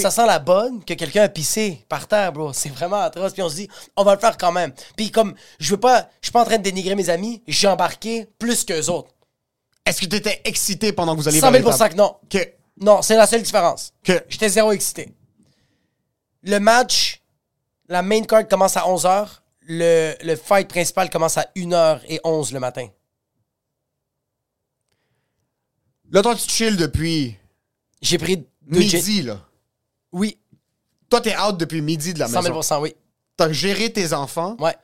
Ça 0.01 0.11
sent 0.11 0.25
la 0.25 0.39
bonne 0.39 0.83
que 0.85 0.93
quelqu'un 0.93 1.23
a 1.23 1.29
pissé 1.29 1.83
par 1.89 2.07
terre, 2.07 2.31
bro. 2.31 2.53
C'est 2.53 2.69
vraiment 2.69 3.01
atroce. 3.01 3.33
Puis 3.33 3.41
on 3.41 3.49
se 3.49 3.55
dit, 3.55 3.67
on 3.97 4.03
va 4.03 4.15
le 4.15 4.21
faire 4.21 4.37
quand 4.37 4.51
même. 4.51 4.71
Puis 4.95 5.11
comme, 5.11 5.35
je 5.59 5.71
veux 5.71 5.79
pas, 5.79 6.09
je 6.21 6.27
suis 6.27 6.31
pas 6.31 6.41
en 6.41 6.45
train 6.45 6.57
de 6.57 6.63
dénigrer 6.63 6.95
mes 6.95 7.09
amis, 7.09 7.41
j'ai 7.47 7.67
embarqué 7.67 8.27
plus 8.39 8.63
qu'eux 8.63 8.85
autres. 8.89 9.09
Est-ce 9.85 10.01
que 10.01 10.05
t'étais 10.05 10.41
excité 10.45 10.93
pendant 10.93 11.15
que 11.15 11.21
vous 11.21 11.27
alliez 11.27 11.39
100 11.39 11.51
vers 11.51 11.61
000 11.61 11.71
l'étape? 11.71 11.91
que 11.91 11.97
non. 11.97 12.15
Que, 12.29 12.37
Non, 12.79 13.01
c'est 13.01 13.17
la 13.17 13.27
seule 13.27 13.41
différence. 13.43 13.91
que, 14.03 14.23
J'étais 14.29 14.49
zéro 14.49 14.71
excité. 14.71 15.13
Le 16.43 16.59
match, 16.59 17.21
la 17.89 18.01
main 18.01 18.21
card 18.23 18.47
commence 18.47 18.77
à 18.77 18.81
11h. 18.81 19.27
Le, 19.67 20.13
le 20.23 20.35
fight 20.35 20.67
principal 20.67 21.09
commence 21.09 21.37
à 21.37 21.47
1h11 21.55 22.53
le 22.53 22.59
matin. 22.59 22.87
là, 26.11 26.21
toi, 26.21 26.35
tu 26.35 26.49
chill 26.49 26.77
depuis 26.77 27.35
J'ai 28.01 28.17
pris 28.17 28.37
deux 28.61 28.79
midi, 28.79 29.21
là. 29.23 29.41
Oui, 30.11 30.37
Toi, 31.09 31.21
t'es 31.21 31.35
out 31.37 31.57
depuis 31.57 31.81
midi 31.81 32.13
de 32.13 32.19
la 32.19 32.27
100 32.27 32.41
maison. 32.43 32.59
000% 32.61 32.81
oui. 32.81 32.95
T'as 33.37 33.51
géré 33.51 33.91
tes 33.91 34.13
enfants. 34.13 34.55
Ouais. 34.59 34.75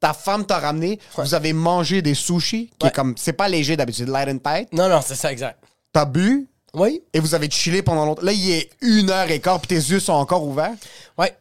Ta 0.00 0.14
femme 0.14 0.46
t'a 0.46 0.58
ramené. 0.58 0.98
Ouais. 1.18 1.24
Vous 1.24 1.34
avez 1.34 1.52
mangé 1.52 2.00
des 2.00 2.14
sushis, 2.14 2.70
qui 2.78 2.84
Ouais. 2.86 2.88
est 2.90 2.94
comme... 2.94 3.14
C'est 3.18 3.34
pas 3.34 3.48
léger 3.48 3.76
d'habitude, 3.76 4.08
light 4.08 4.28
and 4.28 4.38
tight. 4.38 4.72
Non, 4.72 4.88
non, 4.88 5.00
c'est 5.04 5.14
ça, 5.16 5.30
exact. 5.30 5.62
T'as 5.92 6.04
bu, 6.06 6.48
Oui, 6.72 7.02
et 7.12 7.18
vous 7.20 7.34
avez 7.34 7.50
chillé 7.50 7.82
pendant 7.82 8.06
longtemps. 8.06 8.22
Là, 8.22 8.32
il 8.32 8.50
est 8.50 8.70
une 8.80 9.10
heure 9.10 9.28
et 9.30 9.40
quart, 9.40 9.60
puis 9.60 9.68
tes 9.68 9.74
yeux 9.74 10.00
sont 10.00 10.12
encore 10.12 10.44
ouverts? 10.44 10.74
ouais. 11.18 11.36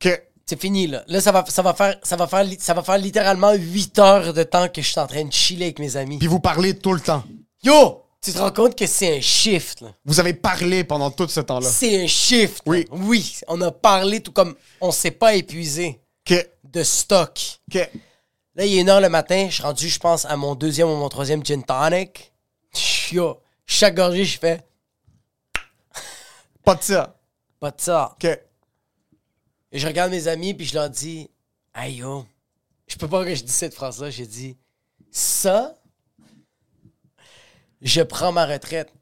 Que... 0.00 0.10
C'est 0.48 0.58
fini, 0.58 0.86
là. 0.86 1.04
Là, 1.08 1.20
ça 1.20 1.30
va, 1.30 1.44
ça, 1.46 1.60
va 1.60 1.74
faire, 1.74 1.98
ça, 2.02 2.16
va 2.16 2.26
faire, 2.26 2.42
li- 2.42 2.56
ça 2.58 2.72
va 2.72 2.82
faire 2.82 2.96
littéralement 2.96 3.52
8 3.52 3.98
heures 3.98 4.32
de 4.32 4.42
temps 4.44 4.68
que 4.68 4.80
je 4.80 4.88
suis 4.90 4.98
en 4.98 5.06
train 5.06 5.24
de 5.24 5.32
chiller 5.32 5.66
avec 5.66 5.78
mes 5.78 5.94
amis. 5.98 6.16
Puis 6.18 6.26
vous 6.26 6.40
parlez 6.40 6.78
tout 6.78 6.94
le 6.94 7.00
temps. 7.00 7.22
Yo! 7.62 8.02
Tu 8.22 8.32
te 8.32 8.38
rends 8.38 8.50
compte 8.50 8.74
que 8.74 8.86
c'est 8.86 9.18
un 9.18 9.20
shift, 9.20 9.82
là. 9.82 9.88
Vous 10.06 10.18
avez 10.18 10.32
parlé 10.32 10.84
pendant 10.84 11.10
tout 11.10 11.28
ce 11.28 11.40
temps-là. 11.40 11.68
C'est 11.68 12.02
un 12.02 12.06
shift. 12.06 12.62
là. 12.66 12.72
Oui. 12.72 12.86
Oui, 12.90 13.36
on 13.46 13.60
a 13.60 13.70
parlé 13.70 14.20
tout 14.20 14.32
comme... 14.32 14.54
On 14.80 14.90
s'est 14.90 15.10
pas 15.12 15.34
épuisé 15.34 16.00
Que... 16.24 16.48
de 16.64 16.82
stock. 16.82 17.38
Que... 17.70 17.78
Là, 18.56 18.64
il 18.64 18.76
est 18.76 18.80
une 18.80 18.88
heure 18.88 19.00
le 19.02 19.08
matin. 19.10 19.46
Je 19.50 19.54
suis 19.56 19.62
rendu, 19.62 19.88
je 19.88 19.98
pense, 20.00 20.24
à 20.24 20.34
mon 20.36 20.54
deuxième 20.54 20.88
ou 20.88 20.96
mon 20.96 21.08
troisième 21.10 21.44
gin 21.44 21.62
tonic. 21.62 22.32
Yo! 23.12 23.38
Chaque 23.66 23.94
gorgée, 23.96 24.24
je 24.24 24.38
fais... 24.38 24.62
Pas 26.64 26.74
de 26.74 26.82
ça. 26.82 27.16
Pas 27.60 27.70
de 27.70 27.80
ça. 27.80 28.16
Que... 28.18 28.40
Et 29.72 29.78
je 29.78 29.86
regarde 29.86 30.10
mes 30.10 30.28
amis, 30.28 30.54
puis 30.54 30.66
je 30.66 30.74
leur 30.74 30.88
dis... 30.90 31.28
Aïe, 31.74 31.96
yo! 31.96 32.24
Je 32.86 32.96
peux 32.96 33.08
pas 33.08 33.24
que 33.24 33.34
je 33.34 33.42
dise 33.42 33.54
cette 33.54 33.74
phrase-là. 33.74 34.10
J'ai 34.10 34.26
dit... 34.26 34.56
Ça... 35.10 35.74
Je 37.80 38.02
prends 38.02 38.32
ma 38.32 38.46
retraite. 38.46 38.92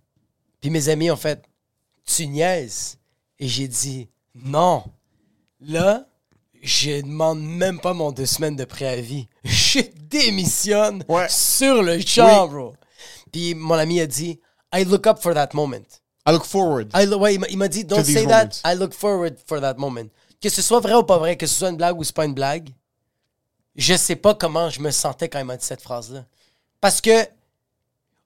Puis 0.61 0.71
mes 0.71 0.89
amis 0.89 1.11
ont 1.11 1.17
fait... 1.17 1.43
Tu 2.05 2.27
niaises. 2.27 2.99
Et 3.39 3.49
j'ai 3.49 3.69
dit... 3.69 4.09
Non. 4.35 4.85
Là, 5.61 6.07
je 6.63 7.01
demande 7.01 7.41
même 7.43 7.81
pas 7.81 7.95
mon 7.95 8.13
deux 8.13 8.27
semaines 8.27 8.57
de 8.57 8.65
préavis. 8.65 9.29
Je 9.45 9.81
démissionne 10.03 11.03
Ouais. 11.09 11.27
sur 11.31 11.83
le 11.83 11.99
champ, 12.01 12.45
Oui. 12.47 12.51
bro. 12.51 12.75
Puis 13.33 13.55
mon 13.55 13.75
ami 13.75 14.01
a 14.01 14.07
dit... 14.07 14.41
I 14.75 14.85
look 14.85 15.07
up 15.07 15.19
for 15.21 15.33
that 15.35 15.51
moment. 15.55 15.87
I 16.29 16.33
look 16.33 16.45
forward. 16.45 16.91
I, 16.95 17.07
lo- 17.07 17.19
ouais, 17.19 17.35
il 17.51 17.57
m'a- 17.57 17.69
dit, 17.69 17.85
don't 17.85 18.05
say 18.05 18.27
that. 18.27 18.61
I 18.65 18.75
look 18.77 18.93
forward 18.93 19.37
for 19.47 19.61
that 19.61 19.75
moment. 19.79 20.09
Que 20.41 20.49
ce 20.49 20.63
soit 20.63 20.81
vrai 20.81 20.95
ou 20.95 21.03
pas 21.03 21.19
vrai, 21.19 21.37
que 21.37 21.47
ce 21.47 21.55
soit 21.55 21.71
une 21.71 21.77
blague 21.77 21.99
ou 21.99 22.05
c'est 22.05 22.15
pas 22.15 22.25
une 22.25 22.35
blague, 22.35 22.71
je 23.77 23.95
sais 23.95 24.17
pas 24.17 24.35
comment 24.35 24.71
je 24.71 24.81
me 24.81 24.91
sentais 24.91 25.29
quand 25.29 25.39
il 25.39 25.45
m'a 25.45 25.57
dit 25.57 25.65
cette 25.65 25.83
phrase-là. 25.83 26.25
Parce 26.81 27.01
que, 27.01 27.27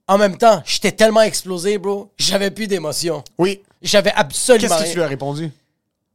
en 0.06 0.18
même 0.18 0.36
temps, 0.36 0.62
j'étais 0.64 0.92
tellement 0.92 1.22
explosé, 1.22 1.78
bro, 1.78 2.12
j'avais 2.18 2.50
plus 2.50 2.66
d'émotion. 2.66 3.22
Oui. 3.38 3.62
J'avais 3.82 4.12
absolument 4.12 4.76
Qu'est-ce 4.76 4.84
que 4.84 4.90
tu 4.90 4.96
lui 4.96 5.02
as 5.02 5.08
répondu? 5.08 5.52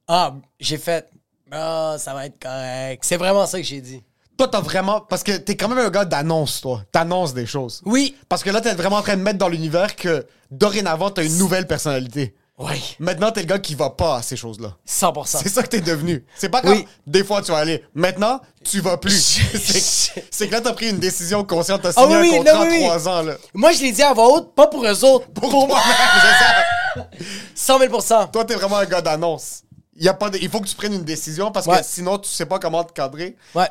Ah, 0.08 0.36
j'ai 0.60 0.78
fait, 0.78 1.10
ah, 1.52 1.96
ça 1.98 2.14
va 2.14 2.26
être 2.26 2.40
correct. 2.40 3.04
C'est 3.06 3.18
vraiment 3.18 3.46
ça 3.46 3.58
que 3.58 3.66
j'ai 3.66 3.82
dit. 3.82 4.04
Toi, 4.38 4.50
t'as 4.50 4.62
vraiment... 4.62 5.02
Parce 5.02 5.24
que 5.24 5.38
t'es 5.38 5.56
quand 5.56 5.70
même 5.70 5.80
un 5.80 5.90
gars 5.90 6.06
d'annonce, 6.06 6.60
toi. 6.62 6.84
T'annonces 6.92 7.34
des 7.34 7.46
choses. 7.46 7.82
Oui. 7.86 8.16
Parce 8.28 8.44
que 8.44 8.50
là, 8.50 8.60
t'es 8.60 8.74
vraiment 8.74 8.98
en 8.98 9.02
train 9.02 9.16
de 9.16 9.22
mettre 9.22 9.40
dans 9.40 9.48
l'univers 9.48 9.96
que 9.96 10.28
dorénavant, 10.52 11.10
t'as 11.10 11.24
une 11.24 11.38
nouvelle 11.38 11.68
personnalité. 11.68 12.36
Oui. 12.58 12.96
Maintenant, 13.00 13.32
t'es 13.32 13.42
le 13.42 13.48
gars 13.48 13.60
qui 13.60 13.76
va 13.76 13.90
pas 13.90 14.16
à 14.18 14.22
ces 14.22 14.38
choses-là. 14.38 14.78
100%. 14.88 15.26
C'est 15.44 15.50
ça 15.50 15.62
que 15.62 15.68
t'es 15.68 15.82
devenu. 15.82 16.24
C'est 16.38 16.48
pas 16.48 16.62
comme 16.62 16.72
Oui. 16.72 16.88
des 17.06 17.24
fois 17.24 17.42
tu 17.42 17.52
vas 17.52 17.58
aller. 17.58 17.84
Maintenant, 17.94 18.40
tu 18.64 18.80
vas 18.80 18.96
plus. 18.98 19.40
C'est 20.32 20.48
que 20.48 20.52
là, 20.54 20.62
t'as 20.62 20.72
pris 20.72 20.90
une 20.90 21.00
décision 21.00 21.44
consciente. 21.44 21.82
T'as 21.82 21.90
Ah 21.96 22.04
signé 22.04 22.18
oui, 22.18 22.34
un 22.34 22.38
contrat 22.38 22.54
non, 22.66 22.70
oui, 22.72 22.88
ans. 23.10 23.22
Là. 23.24 23.34
Moi, 23.54 23.72
je 23.74 23.82
l'ai 23.82 23.92
dit 23.92 24.02
à 24.04 24.14
voix 24.14 24.30
haute, 24.34 24.56
pas 24.56 24.68
pour 24.68 24.86
eux 24.86 25.04
autres. 25.04 25.28
Pour 25.34 25.50
toi-même, 25.50 25.76
c'est 26.96 27.02
ça. 27.02 27.10
100 27.56 27.80
000 27.80 27.98
Toi, 28.32 28.46
t'es 28.46 28.56
vraiment 28.56 28.78
un 28.78 28.86
gars 28.86 29.02
d'annonce. 29.02 29.64
Il, 29.98 30.06
y 30.06 30.10
a 30.10 30.14
pas 30.14 30.30
de- 30.30 30.38
Il 30.38 30.50
faut 30.50 30.62
que 30.62 30.68
tu 30.68 30.76
prennes 30.76 30.94
une 30.94 31.04
décision 31.04 31.52
parce 31.52 31.68
Ouais. 31.68 31.80
que 31.80 31.86
sinon, 31.86 32.18
tu 32.18 32.30
sais 32.30 32.46
pas 32.46 32.60
comment 32.60 32.84
te 32.86 32.94
cadrer. 32.94 33.36
Ouais. 33.54 33.68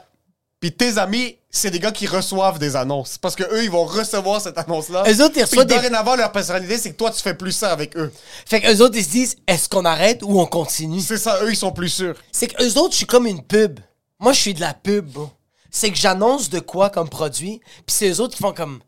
Puis 0.65 0.73
tes 0.73 0.97
amis, 0.97 1.37
c'est 1.51 1.71
des 1.71 1.79
gars 1.79 1.93
qui 1.93 2.07
reçoivent 2.07 2.59
des 2.59 2.75
annonces. 2.75 3.19
Parce 3.19 3.37
que 3.37 3.43
eux, 3.43 3.65
ils 3.65 3.71
vont 3.71 3.85
recevoir 3.85 4.41
cette 4.41 4.57
annonce-là. 4.57 5.03
Eux 5.07 5.23
autres, 5.23 5.33
ils 5.37 5.43
Puis 5.43 5.43
reçoivent 5.43 5.67
des- 5.67 5.75
dorénavant, 5.75 6.17
leur 6.17 6.33
personnalité, 6.33 6.79
c'est 6.79 6.93
que 6.93 6.97
toi, 6.97 7.11
tu 7.11 7.21
fais 7.21 7.35
plus 7.35 7.53
ça 7.53 7.71
avec 7.71 7.95
eux. 7.99 8.11
Fait 8.47 8.63
qu'eux 8.63 8.79
autres, 8.83 8.97
ils 8.97 9.05
se 9.05 9.11
disent, 9.11 9.37
est-ce 9.47 9.69
qu'on 9.69 9.85
arrête 9.85 10.23
ou 10.23 10.41
on 10.41 10.47
continue? 10.47 11.03
C'est 11.03 11.19
ça, 11.19 11.39
eux, 11.43 11.51
ils 11.53 11.57
sont 11.57 11.71
plus 11.73 11.91
sûrs. 11.91 12.15
C'est 12.33 12.47
que 12.47 12.63
eux 12.65 12.79
autres, 12.79 12.93
je 12.93 12.97
suis 12.97 13.07
comme 13.07 13.27
une 13.27 13.43
pub. 13.43 13.79
Moi, 14.19 14.33
je 14.33 14.41
suis 14.41 14.55
de 14.55 14.63
la 14.63 14.73
pub, 14.73 15.05
bro. 15.11 15.29
c'est 15.71 15.91
que 15.91 15.99
j'annonce 15.99 16.49
de 16.49 16.61
quoi 16.61 16.89
comme 16.89 17.11
produit, 17.11 17.61
puis 17.85 17.95
c'est 17.95 18.09
eux 18.09 18.21
autres 18.23 18.37
qui 18.37 18.43
font 18.43 18.55
comme 18.55 18.81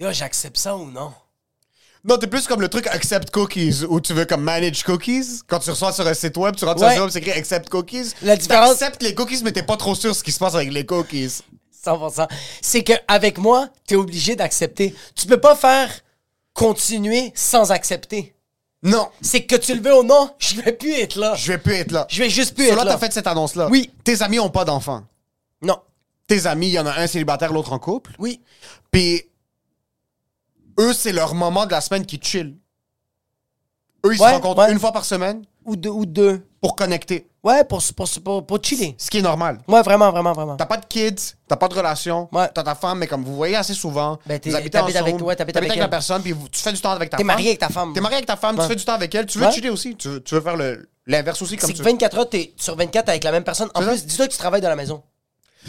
Yo, 0.00 0.08
j'accepte 0.10 0.56
ça 0.56 0.74
ou 0.76 0.90
non? 0.90 1.12
Non, 2.02 2.16
t'es 2.16 2.26
plus 2.26 2.46
comme 2.46 2.60
le 2.62 2.68
truc 2.68 2.86
accept 2.86 3.30
cookies, 3.30 3.84
où 3.88 4.00
tu 4.00 4.14
veux 4.14 4.24
comme 4.24 4.42
manage 4.42 4.82
cookies. 4.82 5.40
Quand 5.46 5.58
tu 5.58 5.70
reçois 5.70 5.92
sur 5.92 6.06
un 6.06 6.14
site 6.14 6.36
web, 6.38 6.56
tu 6.56 6.64
rentres 6.64 6.78
sur 6.78 6.88
un 6.88 6.92
site 6.92 7.00
web, 7.00 7.10
c'est 7.10 7.18
écrit 7.18 7.32
accept 7.32 7.68
cookies. 7.68 8.12
La 8.22 8.36
différence- 8.36 8.78
T'acceptes 8.78 9.02
les 9.02 9.14
cookies, 9.14 9.42
mais 9.44 9.52
t'es 9.52 9.62
pas 9.62 9.76
trop 9.76 9.94
sûr 9.94 10.14
ce 10.14 10.22
qui 10.24 10.32
se 10.32 10.38
passe 10.38 10.54
avec 10.54 10.72
les 10.72 10.86
cookies. 10.86 11.42
100%. 11.84 12.26
C'est 12.62 12.82
qu'avec 12.84 13.38
moi, 13.38 13.68
t'es 13.86 13.96
obligé 13.96 14.34
d'accepter. 14.36 14.94
Tu 15.14 15.26
peux 15.26 15.40
pas 15.40 15.56
faire 15.56 15.90
continuer 16.54 17.32
sans 17.34 17.70
accepter. 17.72 18.34
Non, 18.82 19.08
C'est 19.20 19.44
que 19.44 19.56
tu 19.56 19.74
le 19.74 19.82
veux 19.82 19.94
ou 19.98 20.02
non, 20.02 20.30
je 20.38 20.56
vais 20.60 20.72
plus 20.72 20.92
être 20.94 21.16
là. 21.16 21.34
je 21.34 21.52
vais 21.52 21.58
plus 21.58 21.74
être 21.74 21.92
là. 21.92 22.06
Je 22.08 22.22
vais 22.22 22.30
juste 22.30 22.54
plus 22.54 22.64
être 22.66 22.76
là, 22.76 22.84
là. 22.84 22.92
t'as 22.92 22.98
fait 22.98 23.12
cette 23.12 23.26
annonce-là. 23.26 23.68
Oui. 23.70 23.90
Tes 24.04 24.22
amis 24.22 24.38
ont 24.38 24.48
pas 24.48 24.64
d'enfants. 24.64 25.02
Non. 25.60 25.76
Tes 26.26 26.46
amis, 26.46 26.68
il 26.68 26.72
y 26.72 26.78
en 26.78 26.86
a 26.86 26.98
un 26.98 27.06
célibataire, 27.06 27.52
l'autre 27.52 27.74
en 27.74 27.78
couple. 27.78 28.12
Oui. 28.18 28.40
Puis 28.90 29.24
eux, 30.80 30.92
c'est 30.92 31.12
leur 31.12 31.34
moment 31.34 31.66
de 31.66 31.70
la 31.72 31.80
semaine 31.80 32.04
qui 32.06 32.18
chill. 32.22 32.56
Eux, 34.04 34.14
ils 34.14 34.20
Ouais, 34.20 34.28
se 34.28 34.34
rencontrent 34.34 34.62
ouais. 34.62 34.72
une 34.72 34.78
fois 34.80 34.92
par 34.92 35.04
semaine 35.04 35.44
Ou 35.64 35.76
deux. 35.76 35.90
Ou 35.90 36.06
deux. 36.06 36.42
pour 36.60 36.74
connecter. 36.76 37.26
Ouais, 37.42 37.64
pour, 37.64 37.82
pour, 37.96 38.06
pour, 38.22 38.46
pour 38.46 38.58
chiller. 38.62 38.94
Ce 38.98 39.08
qui 39.10 39.18
est 39.18 39.22
normal. 39.22 39.58
Ouais, 39.66 39.80
vraiment, 39.82 40.10
vraiment, 40.10 40.32
vraiment. 40.34 40.56
T'as 40.56 40.66
pas 40.66 40.76
de 40.76 40.84
kids, 40.86 41.34
t'as 41.48 41.56
pas 41.56 41.68
de 41.68 41.74
relation, 41.74 42.28
Ouais. 42.32 42.48
t'as 42.54 42.62
ta 42.62 42.74
femme, 42.74 42.98
mais 42.98 43.06
comme 43.06 43.24
vous 43.24 43.34
voyez 43.34 43.56
assez 43.56 43.72
souvent, 43.72 44.18
Ben, 44.26 44.38
t'es- 44.38 44.50
vous 44.50 44.56
habitez 44.56 44.70
t'habites 44.70 44.96
ensemble, 44.96 45.08
avec- 45.10 45.22
ouais, 45.26 45.36
t'habites 45.36 45.56
avec 45.56 45.74
la 45.76 45.84
elle. 45.84 45.90
personne, 45.90 46.20
puis 46.22 46.34
tu 46.52 46.60
fais 46.60 46.72
du 46.72 46.80
temps 46.80 46.90
avec 46.90 47.08
ta 47.08 47.16
T'es 47.16 47.22
femme. 47.22 47.26
marié 47.28 47.48
avec 47.48 47.60
ta 47.60 47.68
femme. 47.70 47.94
T'es 47.94 48.00
marié 48.02 48.16
avec 48.16 48.26
ta 48.26 48.36
femme, 48.36 48.56
Ouais. 48.56 48.62
tu 48.64 48.68
fais 48.68 48.76
du 48.76 48.84
temps 48.84 48.92
avec 48.92 49.14
elle, 49.14 49.24
tu 49.24 49.38
veux 49.38 49.46
Ouais. 49.46 49.52
chiller 49.52 49.70
aussi, 49.70 49.96
tu 49.96 50.08
veux, 50.08 50.22
tu 50.22 50.34
veux 50.34 50.40
faire 50.42 50.56
le- 50.56 50.86
l'inverse 51.06 51.40
aussi 51.40 51.56
comme 51.56 51.66
C'est 51.68 51.72
tu 51.74 51.78
que 51.80 51.84
veux. 51.84 51.90
24 51.92 52.18
heures, 52.18 52.28
t'es 52.28 52.52
sur 52.58 52.76
24 52.76 53.08
avec 53.08 53.24
la 53.24 53.32
même 53.32 53.44
personne. 53.44 53.70
En 53.74 53.80
plus, 53.82 54.04
dis-toi 54.04 54.26
que 54.26 54.32
tu 54.32 54.38
travailles 54.38 54.60
dans 54.60 54.68
la 54.68 54.76
maison. 54.76 55.02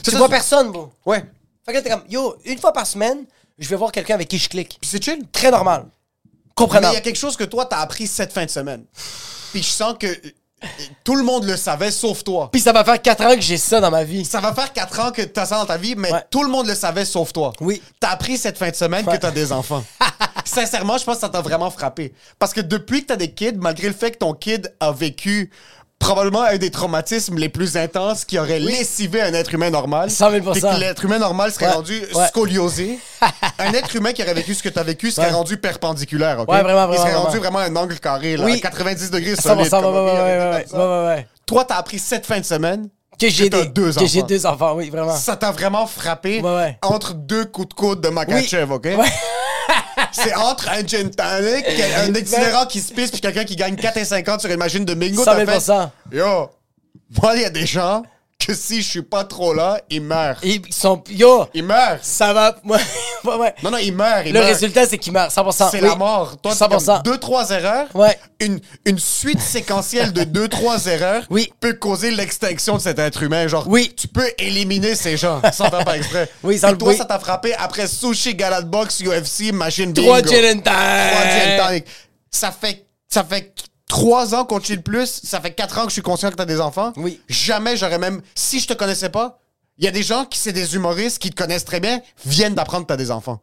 Tu 0.04 0.12
vois 0.12 0.28
personne, 0.30 0.71
bro. 0.71 0.89
Ouais, 1.06 1.24
Fait 1.65 1.71
que 1.74 1.78
là, 1.78 1.84
t'es 1.84 1.89
comme, 1.91 2.04
yo, 2.10 2.36
une 2.45 2.58
fois 2.58 2.74
par 2.74 2.86
semaine, 2.88 3.26
je 3.62 3.69
vais 3.69 3.76
voir 3.78 3.91
quelqu'un 3.91 4.15
avec 4.15 4.28
qui 4.28 4.38
je 4.38 4.50
clique. 4.50 4.78
puis 4.82 4.89
c'est 4.89 5.04
chill. 5.04 5.24
Très 5.32 5.52
normal. 5.52 5.86
Mais 5.86 6.32
il 6.47 6.54
Comprenable. 6.56 6.93
y 6.93 6.97
a 6.97 7.02
quelque 7.02 7.17
chose 7.19 7.38
que 7.38 7.43
toi, 7.45 7.65
t'as 7.65 7.80
appris 7.80 8.08
cette 8.08 8.34
fin 8.34 8.45
de 8.45 8.50
semaine. 8.50 8.84
Puis 9.52 9.63
je 9.63 9.69
sens 9.69 9.95
que 10.00 10.08
euh, 10.08 10.67
tout 11.04 11.15
le 11.15 11.24
monde 11.24 11.45
le 11.45 11.56
savait, 11.58 11.89
sauf 11.89 12.24
toi. 12.24 12.50
Puis 12.52 12.62
ça 12.62 12.71
va 12.71 12.84
faire 12.84 13.02
4 13.02 13.26
ans 13.26 13.36
que 13.36 13.41
j'ai 13.41 13.58
ça 13.58 13.80
dans 13.80 13.89
ma 13.89 14.04
vie. 14.04 14.26
Ça 14.26 14.39
va 14.41 14.54
faire 14.54 14.71
4 14.71 15.00
ans 15.00 15.12
que 15.12 15.21
t'as 15.24 15.45
ça 15.45 15.58
dans 15.58 15.65
ta 15.65 15.78
vie, 15.78 15.95
mais 15.95 16.12
Ouais. 16.12 16.24
tout 16.30 16.43
le 16.43 16.50
monde 16.50 16.67
le 16.67 16.76
savait, 16.76 17.06
sauf 17.06 17.34
toi. 17.34 17.52
Oui. 17.62 17.82
T'as 18.00 18.10
appris 18.12 18.38
cette 18.38 18.58
fin 18.58 18.69
de 18.69 18.76
semaine 18.76 19.06
Ouais. 19.08 19.15
que 19.15 19.21
t'as 19.21 19.32
des 19.32 19.52
enfants. 19.52 19.84
Sincèrement, 20.45 20.97
je 20.97 21.04
pense 21.06 21.15
que 21.15 21.21
ça 21.21 21.30
t'a 21.30 21.41
vraiment 21.41 21.71
frappé. 21.71 22.13
Parce 22.38 22.54
que 22.54 22.62
depuis 22.62 23.02
que 23.02 23.08
t'as 23.08 23.15
des 23.15 23.32
kids, 23.32 23.54
malgré 23.58 23.88
le 23.88 23.93
fait 23.93 24.12
que 24.12 24.17
ton 24.17 24.34
kid 24.34 24.71
a 24.80 24.91
vécu 24.91 25.50
probablement 26.01 26.41
un 26.41 26.57
des 26.57 26.71
traumatismes 26.71 27.37
les 27.37 27.47
plus 27.47 27.77
intenses 27.77 28.25
qui 28.25 28.37
aurait 28.39 28.59
lessivé 28.59 29.21
un 29.21 29.33
être 29.33 29.53
humain 29.53 29.69
normal. 29.69 30.09
100 30.11 30.31
000 30.31 30.51
Puis 30.51 30.61
que 30.61 30.79
l'être 30.79 31.05
humain 31.05 31.19
normal 31.19 31.51
serait 31.51 31.67
Ouais. 31.67 31.71
rendu 31.73 32.01
Ouais. 32.13 32.27
scoliosé. 32.27 32.99
un 33.59 33.71
être 33.73 33.95
humain 33.95 34.11
qui 34.11 34.21
aurait 34.23 34.33
vécu 34.33 34.53
ce 34.55 34.63
que 34.63 34.69
t'as 34.69 34.83
vécu 34.83 35.11
serait 35.11 35.27
Ouais. 35.27 35.33
rendu 35.33 35.57
perpendiculaire, 35.57 36.39
OK? 36.41 36.49
Ouais, 36.51 36.63
vraiment, 36.63 36.91
Il 36.91 36.97
serait 36.97 37.11
vraiment, 37.11 37.23
rendu 37.25 37.37
vraiment. 37.37 37.59
vraiment 37.59 37.79
un 37.79 37.83
angle 37.83 37.99
carré, 37.99 38.35
là, 38.35 38.43
Oui. 38.45 38.55
à 38.55 38.59
90 38.59 39.11
degrés 39.11 39.35
100%, 39.35 39.81
solide. 39.81 41.25
Toi, 41.45 41.65
t'as 41.65 41.75
appris 41.75 41.99
cette 41.99 42.25
fin 42.25 42.39
de 42.39 42.45
semaine 42.45 42.89
Que 43.19 43.29
j'ai 43.29 43.49
t'as 43.49 43.61
des, 43.61 43.67
deux 43.67 43.93
que 43.93 44.05
j'ai 44.07 44.19
enfants. 44.19 44.27
deux 44.27 44.45
enfants, 44.47 44.73
oui, 44.75 44.89
vraiment. 44.89 45.15
ça 45.15 45.35
t'a 45.35 45.51
vraiment 45.51 45.85
frappé 45.85 46.41
Ouais, 46.41 46.55
ouais. 46.55 46.77
entre 46.81 47.13
deux 47.13 47.45
coups 47.45 47.69
de 47.69 47.73
coude 47.75 48.01
de 48.01 48.09
Makachev, 48.09 48.71
OK? 48.73 48.85
Ouais. 48.85 48.95
C'est 50.12 50.34
entre 50.36 50.69
un 50.69 50.86
gin 50.86 51.10
tonic, 51.10 51.65
un 51.97 52.13
itinérant 52.13 52.65
qui 52.65 52.80
se 52.82 52.93
pisse 52.93 53.12
puis 53.12 53.21
quelqu'un 53.21 53.43
qui 53.43 53.56
gagne 53.56 53.76
4,50 53.76 54.39
sur 54.39 54.50
une 54.50 54.58
machine 54.58 54.86
de 54.86 54.93
bingo. 54.93 55.24
100 55.24 55.26
t'as 55.26 55.45
000 55.45 55.60
fait, 55.60 56.17
Yo, 56.17 56.50
moi, 57.21 57.36
il 57.36 57.41
y 57.41 57.45
a 57.45 57.50
des 57.50 57.65
gens 57.65 58.04
que 58.45 58.54
si 58.54 58.82
je 58.82 58.89
suis 58.89 59.01
pas 59.04 59.23
trop 59.23 59.54
là, 59.54 59.80
ils 59.89 60.01
meurent. 60.01 60.38
Ils 60.43 60.62
sont. 60.71 61.04
Yo, 61.10 61.45
Ils 61.54 61.63
meurent. 61.63 61.99
ça 62.01 62.34
va. 62.34 62.56
Ouais, 63.23 63.36
ouais. 63.36 63.54
Non, 63.62 63.69
non, 63.69 63.77
ils 63.77 63.93
meurent. 63.93 64.25
Ils 64.25 64.34
Le 64.34 64.39
meurent. 64.39 64.47
résultat, 64.49 64.88
c'est 64.88 64.97
qu'ils 64.97 65.13
meurent. 65.13 65.30
100%. 65.30 65.69
c'est 65.69 65.80
oui. 65.82 65.88
la 65.88 65.95
mort. 65.95 66.38
Toi, 66.41 66.54
100%. 66.54 66.80
c'est 66.80 66.86
comme 66.88 67.01
deux, 67.04 67.17
trois 67.19 67.47
erreurs. 67.51 67.88
Ouais. 67.93 68.17
Une, 68.39 68.60
une 68.86 68.97
suite 68.97 69.39
séquentielle 69.39 70.12
de 70.12 70.23
deux, 70.23 70.47
trois 70.47 70.88
erreurs 70.88 71.23
Oui. 71.30 71.54
peut 71.60 71.73
causer 71.73 72.10
l'extinction 72.10 72.77
de 72.77 72.82
cet 72.82 72.97
être 72.97 73.21
humain. 73.21 73.45
Genre, 73.47 73.65
Oui. 73.67 73.93
tu 73.95 74.08
peux 74.08 74.27
éliminer 74.39 74.95
ces 74.95 75.17
gens 75.17 75.39
sans 75.54 75.69
faire 75.69 75.86
pas 75.86 75.97
exprès. 75.97 76.27
Oui, 76.43 76.58
sans 76.58 76.69
Et 76.73 76.77
toi, 76.80 76.95
ça 76.95 77.06
t'a 77.06 77.19
frappé 77.19 77.54
après 77.54 77.86
sushi, 77.86 78.34
galade 78.34 78.67
box, 78.71 79.01
UFC, 79.04 79.51
machine 79.54 79.93
bingo. 79.93 80.08
Trois 80.08 80.21
gin 80.23 80.58
and 80.58 80.62
Trois 80.62 80.73
gin 80.73 81.58
tonic. 81.58 81.67
tonic. 81.67 81.86
Ça 82.32 82.51
fait, 82.51 82.86
ça 83.08 83.23
fait 83.23 83.54
trois 83.91 84.34
ans 84.34 84.45
qu'on 84.45 84.62
chill 84.62 84.82
plus. 84.82 85.19
Ça 85.21 85.41
fait 85.41 85.54
quatre 85.54 85.77
ans 85.77 85.82
que 85.84 85.89
je 85.89 85.95
suis 85.95 86.01
conscient 86.01 86.32
que 86.32 86.36
t'as 86.36 86.45
des 86.45 86.62
enfants. 86.62 86.93
Oui. 86.95 87.19
Jamais 87.27 87.75
j'aurais 87.75 87.99
même... 87.99 88.21
Si 88.36 88.62
je 88.62 88.67
te 88.67 88.73
connaissais 88.73 89.10
pas, 89.10 89.41
il 89.77 89.84
y 89.84 89.88
a 89.88 89.91
des 89.91 90.01
gens 90.01 90.23
qui, 90.23 90.39
c'est 90.39 90.54
des 90.54 90.75
humoristes, 90.75 91.19
qui 91.19 91.30
te 91.30 91.36
connaissent 91.36 91.65
très 91.65 91.82
bien, 91.82 91.99
viennent 92.25 92.56
d'apprendre 92.56 92.86
que 92.86 92.88
t'as 92.88 92.95
des 92.95 93.12
enfants. 93.12 93.41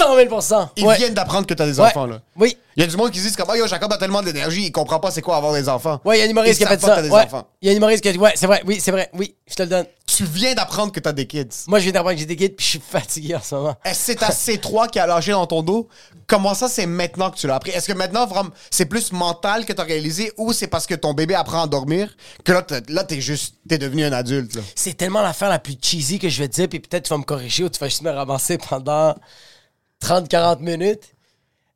100 0.00 0.16
000 0.16 0.70
Ils 0.76 0.84
ouais. 0.86 0.96
viennent 0.96 1.14
d'apprendre 1.14 1.46
que 1.46 1.54
t'as 1.54 1.66
des 1.66 1.78
Ouais. 1.78 1.86
enfants, 1.86 2.06
là. 2.06 2.20
Oui. 2.36 2.56
Il 2.76 2.80
y 2.82 2.84
a 2.84 2.86
du 2.86 2.96
monde 2.96 3.10
qui 3.10 3.18
se 3.18 3.28
dit 3.28 3.34
comme, 3.34 3.48
oh, 3.50 3.54
yo, 3.54 3.66
Jacob 3.66 3.92
a 3.92 3.98
tellement 3.98 4.22
d'énergie, 4.22 4.66
il 4.66 4.72
comprend 4.72 4.98
pas 5.00 5.10
c'est 5.10 5.20
quoi 5.22 5.36
avoir 5.36 5.52
des 5.52 5.68
enfants. 5.68 6.00
Ouais, 6.04 6.16
il 6.16 6.20
y 6.20 6.22
a 6.22 6.26
un 6.26 6.30
humoriste 6.30 6.58
qui 6.58 6.64
a 6.64 6.68
fait 6.68 6.80
ça. 6.80 7.02
Ouais. 7.02 7.26
Il 7.60 7.66
y 7.66 7.70
a 7.70 7.72
un 7.72 7.76
humoriste 7.76 8.02
qui 8.02 8.08
a 8.08 8.12
dit 8.12 8.18
Ouais, 8.18 8.32
c'est 8.36 8.46
vrai, 8.46 8.62
oui, 8.64 8.78
c'est 8.80 8.90
vrai, 8.92 9.10
oui, 9.12 9.34
je 9.48 9.54
te 9.54 9.62
le 9.62 9.68
donne. 9.68 9.86
Tu 10.06 10.24
viens 10.24 10.54
d'apprendre 10.54 10.90
que 10.92 11.00
t'as 11.00 11.12
des 11.12 11.26
kids. 11.26 11.48
Moi, 11.66 11.78
je 11.78 11.84
viens 11.84 11.92
d'apprendre 11.92 12.14
que 12.14 12.20
j'ai 12.20 12.26
des 12.26 12.36
guides, 12.36 12.56
puis 12.56 12.64
je 12.64 12.70
suis 12.70 12.80
fatigué 12.80 13.34
en 13.34 13.42
ce 13.42 13.54
moment. 13.54 13.76
Est-ce 13.84 13.98
que 13.98 14.04
c'est 14.06 14.14
ta 14.16 14.28
C3 14.30 14.88
qui 14.88 14.98
a 14.98 15.06
lâché 15.06 15.32
dans 15.32 15.46
ton 15.46 15.62
dos? 15.62 15.88
Comment 16.26 16.54
ça, 16.54 16.68
c'est 16.68 16.86
maintenant 16.86 17.30
que 17.30 17.36
tu 17.36 17.46
l'as 17.46 17.56
appris? 17.56 17.72
Est-ce 17.72 17.88
que 17.88 17.92
maintenant, 17.92 18.26
vraiment, 18.26 18.50
c'est 18.70 18.86
plus 18.86 19.12
mental 19.12 19.66
que 19.66 19.72
t'as 19.72 19.84
réalisé 19.84 20.32
ou 20.38 20.52
c'est 20.52 20.68
parce 20.68 20.86
que 20.86 20.94
ton 20.94 21.12
bébé 21.12 21.34
apprend 21.34 21.62
à 21.62 21.66
dormir 21.66 22.16
que 22.44 22.52
là, 22.52 22.62
t'es, 22.62 22.80
là, 22.88 23.04
t'es 23.04 23.20
juste, 23.20 23.56
t'es 23.68 23.78
devenu 23.78 24.04
un 24.04 24.12
adulte? 24.12 24.58
C'est 24.74 24.96
tellement 24.96 25.22
l'affaire 25.22 25.48
la 25.48 25.58
plus 25.58 25.76
cheesy 25.80 26.18
que 26.18 26.28
je 26.28 26.38
vais 26.40 26.48
te 26.48 26.54
dire, 26.54 26.68
puis 26.68 26.80
peut-être 26.80 27.04
tu 27.04 27.10
vas 27.10 27.18
me 27.18 27.24
corriger 27.24 27.64
ou 27.64 27.68
tu 27.68 27.78
vas 27.80 27.88
juste 27.88 28.02
me 28.02 28.10
ramasser 28.10 28.58
pendant 28.58 29.14
30-40 30.02 30.60
minutes. 30.60 31.14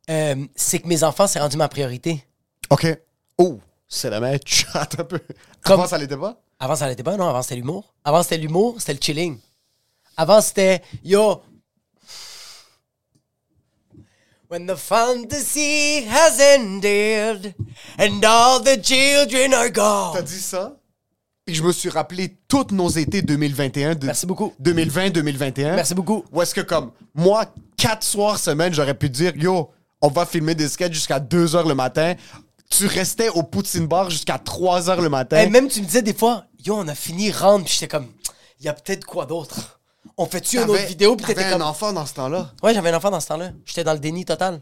Euh, 0.09 0.35
c'est 0.55 0.79
que 0.79 0.87
mes 0.87 1.03
enfants, 1.03 1.27
c'est 1.27 1.39
rendu 1.39 1.57
ma 1.57 1.67
priorité. 1.67 2.23
OK. 2.69 2.85
Oh, 3.37 3.59
c'est 3.87 4.09
la 4.09 4.19
match. 4.19 4.65
Attends 4.73 5.01
un 5.01 5.05
peu. 5.05 5.19
Comme- 5.63 5.79
Avant, 5.79 5.87
ça 5.87 5.97
l'était 5.97 6.17
pas? 6.17 6.39
Avant, 6.59 6.75
ça 6.75 6.87
l'était 6.87 7.03
pas, 7.03 7.17
non? 7.17 7.27
Avant, 7.27 7.41
c'était 7.41 7.55
l'humour. 7.55 7.93
Avant, 8.03 8.23
c'était 8.23 8.37
l'humour, 8.37 8.75
c'était 8.79 8.93
le 8.93 8.99
chilling. 9.01 9.37
Avant, 10.17 10.41
c'était 10.41 10.81
Yo. 11.03 11.41
When 14.49 14.67
the 14.67 14.75
fantasy 14.75 16.05
has 16.07 16.39
ended 16.39 17.55
and 17.97 18.21
all 18.23 18.61
the 18.61 18.77
children 18.81 19.53
are 19.55 19.71
T'as 19.71 20.13
gone. 20.13 20.23
dit 20.23 20.39
ça? 20.39 20.77
Puis 21.45 21.53
je 21.55 21.61
me 21.63 21.71
suis 21.71 21.89
rappelé 21.89 22.37
toutes 22.47 22.71
nos 22.71 22.89
étés 22.89 23.21
2021. 23.21 23.93
de- 23.95 24.07
Merci 24.07 24.25
beaucoup. 24.25 24.53
2020-2021. 24.61 25.75
Merci 25.75 25.93
beaucoup. 25.93 26.23
Où 26.31 26.41
est-ce 26.41 26.55
que, 26.55 26.61
comme, 26.61 26.91
moi, 27.13 27.45
quatre 27.77 28.03
soirs 28.03 28.39
semaine, 28.39 28.73
j'aurais 28.73 28.95
pu 28.95 29.09
dire, 29.09 29.35
yo, 29.35 29.69
on 30.01 30.07
va 30.07 30.25
filmer 30.25 30.55
des 30.55 30.67
sketchs 30.67 30.93
jusqu'à 30.93 31.19
2 31.19 31.45
h 31.47 31.67
le 31.67 31.75
matin. 31.75 32.15
Tu 32.69 32.87
restais 32.87 33.29
au 33.29 33.43
Poutine 33.43 33.85
Bar 33.85 34.09
jusqu'à 34.09 34.39
3 34.39 34.81
h 34.87 34.99
le 35.01 35.09
matin. 35.09 35.39
Et 35.39 35.49
même, 35.49 35.67
tu 35.67 35.81
me 35.81 35.85
disais 35.85 36.01
des 36.01 36.15
fois, 36.15 36.45
Yo, 36.65 36.75
on 36.75 36.87
a 36.87 36.95
fini 36.95 37.31
rentre, 37.31 37.65
puis 37.65 37.73
j'étais 37.75 37.87
comme, 37.87 38.07
il 38.59 38.65
y 38.65 38.69
a 38.69 38.73
peut-être 38.73 39.05
quoi 39.05 39.27
d'autre? 39.27 39.79
On 40.17 40.25
fait-tu 40.25 40.57
une 40.57 40.63
autre 40.71 40.85
vidéo, 40.87 41.15
puis 41.15 41.27
t'étais 41.27 41.47
comme. 41.51 41.61
un 41.61 41.65
enfant 41.65 41.93
dans 41.93 42.07
ce 42.07 42.15
temps-là. 42.15 42.51
Ouais, 42.63 42.73
j'avais 42.73 42.89
un 42.89 42.97
enfant 42.97 43.11
dans 43.11 43.19
ce 43.19 43.27
temps-là. 43.27 43.51
J'étais 43.65 43.83
dans 43.83 43.93
le 43.93 43.99
déni 43.99 44.25
total. 44.25 44.61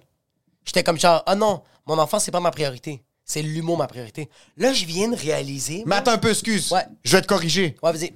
J'étais 0.66 0.84
comme 0.84 1.00
genre, 1.00 1.24
ah 1.26 1.36
non, 1.36 1.62
mon 1.88 1.98
enfant, 1.98 2.20
c'est 2.20 2.32
pas 2.32 2.42
ma 2.42 2.52
priorité. 2.52 3.02
C'est 3.26 3.42
l'humour 3.42 3.78
ma 3.78 3.88
priorité. 3.88 4.30
Là, 4.58 4.74
je 4.74 4.86
viens 4.86 5.10
de 5.10 5.16
réaliser. 5.16 5.84
Mais 5.86 5.96
attends 5.96 6.12
un 6.12 6.18
peu, 6.18 6.30
excuse. 6.30 6.72
Ouais. 6.72 6.86
Je 7.04 7.16
vais 7.16 7.22
te 7.22 7.28
corriger. 7.28 7.76
Ouais, 7.82 7.92
vas-y. 7.94 8.14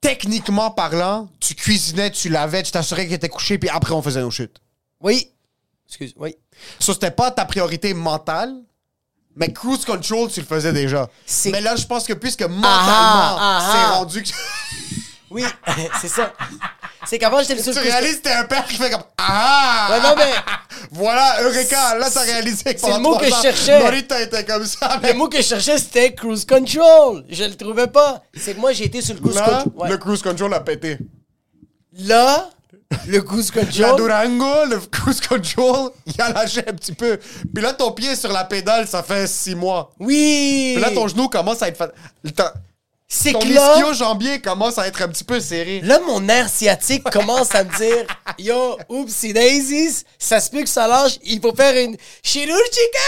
Techniquement 0.00 0.70
parlant, 0.70 1.28
tu 1.40 1.54
cuisinais, 1.54 2.10
tu 2.10 2.30
lavais, 2.30 2.62
tu 2.62 2.72
t'assurais 2.72 3.04
qu'il 3.04 3.14
était 3.14 3.28
couché, 3.28 3.58
puis 3.58 3.68
après, 3.68 3.92
on 3.92 4.02
faisait 4.02 4.20
nos 4.20 4.30
chutes. 4.30 4.60
Oui. 5.00 5.30
Excuse, 5.86 6.14
oui. 6.16 6.36
Ça, 6.78 6.94
c'était 6.94 7.10
pas 7.10 7.30
ta 7.30 7.44
priorité 7.44 7.92
mentale, 7.94 8.54
mais 9.36 9.52
cruise 9.52 9.84
control, 9.84 10.30
tu 10.30 10.40
le 10.40 10.46
faisais 10.46 10.72
déjà. 10.72 11.08
C'est- 11.26 11.50
Mais 11.50 11.60
là, 11.60 11.76
je 11.76 11.86
pense 11.86 12.06
que 12.06 12.12
puisque 12.14 12.42
mentalement, 12.42 12.62
ah, 12.62 13.68
c'est 13.72 13.78
ah. 13.78 13.98
rendu 13.98 14.22
que. 14.22 14.30
Oui, 15.30 15.44
c'est 16.00 16.08
ça. 16.08 16.32
C'est 17.06 17.18
qu'avant, 17.18 17.40
j'étais 17.40 17.54
le 17.54 17.62
seul 17.62 17.74
tu 17.74 17.80
réalises 17.80 18.20
t'es 18.20 18.32
un 18.32 18.44
père 18.44 18.64
qui 18.66 18.74
fait 18.74 18.90
comme 18.90 19.02
Ah! 19.16 19.88
Ouais, 19.90 20.00
non, 20.00 20.14
mais 20.16 20.32
Voilà, 20.92 21.42
Eureka! 21.42 21.96
Là, 21.96 22.08
t'as 22.12 22.22
réalisé 22.22 22.74
que 22.74 22.80
c'est 22.80 22.92
le 22.92 22.98
mot 22.98 23.16
que 23.16 23.26
je 23.26 23.34
cherchais. 23.42 23.78
Norita 23.82 24.20
était 24.20 24.44
comme 24.44 24.66
ça. 24.66 24.96
le 24.96 25.02
Mais 25.02 25.14
mot 25.14 25.28
que 25.28 25.38
je 25.38 25.42
cherchais, 25.42 25.78
c'était 25.78 26.14
cruise 26.14 26.44
control. 26.44 27.24
Je 27.28 27.44
le 27.44 27.54
trouvais 27.54 27.86
pas. 27.86 28.22
C'est 28.36 28.54
que 28.54 28.60
moi, 28.60 28.72
j'ai 28.72 28.84
été 28.84 29.00
sur 29.00 29.14
le 29.14 29.20
cruise 29.20 29.36
là, 29.36 29.62
control. 29.62 29.72
Ouais. 29.82 29.88
le 29.88 29.98
cruise 29.98 30.22
control 30.22 30.52
a 30.54 30.60
pété. 30.60 30.98
Là, 31.98 32.50
le 33.06 33.20
cruise 33.22 33.52
La 33.54 33.62
control. 33.62 33.96
Durango, 33.96 34.64
le 34.68 34.78
cruise 34.80 35.20
control, 35.20 35.90
il 36.06 36.20
a 36.20 36.32
lâché 36.32 36.60
un 36.66 36.72
petit 36.72 36.92
peu. 36.92 37.18
Puis 37.54 37.62
là, 37.62 37.72
ton 37.72 37.92
pied 37.92 38.14
sur 38.16 38.32
la 38.32 38.44
pédale, 38.44 38.86
ça 38.86 39.02
fait 39.02 39.26
six 39.26 39.54
mois. 39.54 39.92
Oui. 39.98 40.72
Puis 40.74 40.82
là, 40.82 40.90
ton 40.90 41.08
genou 41.08 41.28
commence 41.28 41.62
à 41.62 41.68
être... 41.68 41.76
fa- 41.78 41.92
C'est 43.12 43.32
Ton 43.32 43.40
que 43.40 43.48
là, 43.48 43.74
ischio-jambier 43.76 44.40
commence 44.40 44.78
à 44.78 44.86
être 44.86 45.02
un 45.02 45.08
petit 45.08 45.24
peu 45.24 45.40
serré. 45.40 45.80
là, 45.80 45.98
mon 45.98 46.20
nerf 46.20 46.48
sciatique 46.48 47.02
commence 47.10 47.52
à 47.56 47.64
me 47.64 47.76
dire 47.76 48.06
Yo, 48.38 48.78
oupsie 48.88 49.32
daisies, 49.32 50.04
ça 50.16 50.40
se 50.40 50.48
peut 50.48 50.62
que 50.62 50.68
ça 50.68 50.86
lâche, 50.86 51.18
il 51.24 51.40
faut 51.40 51.52
faire 51.52 51.76
une 51.76 51.96
chirurgica. 52.22 52.98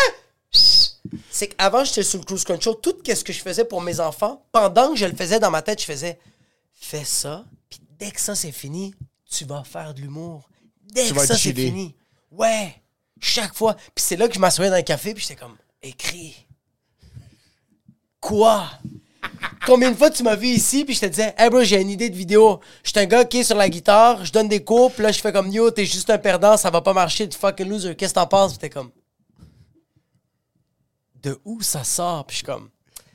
c'est 1.30 1.46
qu'avant, 1.48 1.84
j'étais 1.84 2.02
sur 2.02 2.18
le 2.18 2.24
cruise 2.24 2.42
control. 2.42 2.74
Tout 2.82 2.96
ce 3.06 3.22
que 3.22 3.32
je 3.32 3.40
faisais 3.40 3.64
pour 3.64 3.80
mes 3.80 4.00
enfants, 4.00 4.44
pendant 4.50 4.90
que 4.90 4.96
je 4.96 5.06
le 5.06 5.14
faisais 5.14 5.38
dans 5.38 5.52
ma 5.52 5.62
tête, 5.62 5.80
je 5.80 5.86
faisais 5.86 6.18
fais 6.74 7.04
ça, 7.04 7.44
puis 7.70 7.78
dès 7.96 8.10
que 8.10 8.20
ça 8.20 8.34
c'est 8.34 8.50
fini, 8.50 8.92
tu 9.30 9.44
vas 9.44 9.62
faire 9.62 9.94
de 9.94 10.00
l'humour. 10.00 10.50
Dès 10.82 11.06
Tu 11.06 11.14
que 11.14 11.24
ça 11.24 11.38
c'est 11.38 11.54
fini. 11.54 11.94
Ouais, 12.32 12.74
chaque 13.20 13.54
fois. 13.54 13.74
Puis 13.74 14.04
c'est 14.04 14.16
là 14.16 14.26
que 14.26 14.34
je 14.34 14.40
m'assoyais 14.40 14.68
dans 14.68 14.76
un 14.76 14.82
café, 14.82 15.14
puis 15.14 15.22
j'étais 15.22 15.40
comme 15.40 15.56
écrit. 15.80 16.44
Quoi? 18.18 18.68
Combien 19.66 19.92
de 19.92 19.96
fois 19.96 20.10
tu 20.10 20.22
m'as 20.22 20.34
vu 20.34 20.48
ici, 20.48 20.84
puis 20.84 20.94
je 20.94 21.00
te 21.00 21.06
disais, 21.06 21.34
hey 21.38 21.48
bro, 21.48 21.62
j'ai 21.62 21.80
une 21.80 21.90
idée 21.90 22.10
de 22.10 22.16
vidéo. 22.16 22.60
Je 22.82 22.90
suis 22.90 22.98
un 22.98 23.06
gars 23.06 23.24
qui 23.24 23.38
est 23.38 23.44
sur 23.44 23.56
la 23.56 23.68
guitare, 23.68 24.24
je 24.24 24.32
donne 24.32 24.48
des 24.48 24.64
cours, 24.64 24.92
puis 24.92 25.02
là, 25.02 25.12
je 25.12 25.20
fais 25.20 25.32
comme 25.32 25.50
yo, 25.50 25.70
t'es 25.70 25.86
juste 25.86 26.10
un 26.10 26.18
perdant, 26.18 26.56
ça 26.56 26.70
va 26.70 26.80
pas 26.80 26.92
marcher, 26.92 27.28
tu 27.28 27.38
fucking 27.38 27.68
loser, 27.68 27.94
qu'est-ce 27.94 28.12
que 28.12 28.20
t'en 28.20 28.26
penses? 28.26 28.52
Puis 28.52 28.58
t'es 28.58 28.70
comme, 28.70 28.90
de 31.22 31.38
où 31.44 31.62
ça 31.62 31.84
sort? 31.84 32.26
Puis 32.26 32.34
je 32.34 32.38
suis 32.38 32.46
comme, 32.46 32.70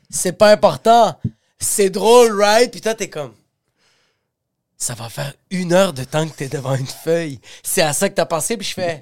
c'est 0.09 0.31
pas 0.31 0.51
important, 0.51 1.19
c'est 1.59 1.89
drôle, 1.89 2.41
right? 2.41 2.71
Puis 2.71 2.79
toi, 2.79 2.95
t'es 2.95 3.09
comme, 3.09 3.33
ça 4.77 4.93
va 4.93 5.09
faire 5.09 5.33
une 5.49 5.73
heure 5.73 5.91
de 5.91 6.03
temps 6.03 6.27
que 6.27 6.33
t'es 6.33 6.47
devant 6.47 6.75
une 6.75 6.87
feuille. 6.87 7.39
C'est 7.63 7.81
à 7.81 7.93
ça 7.93 8.09
que 8.09 8.15
t'as 8.15 8.25
pensé, 8.25 8.55
puis 8.55 8.67
je 8.67 8.73
fais, 8.73 9.01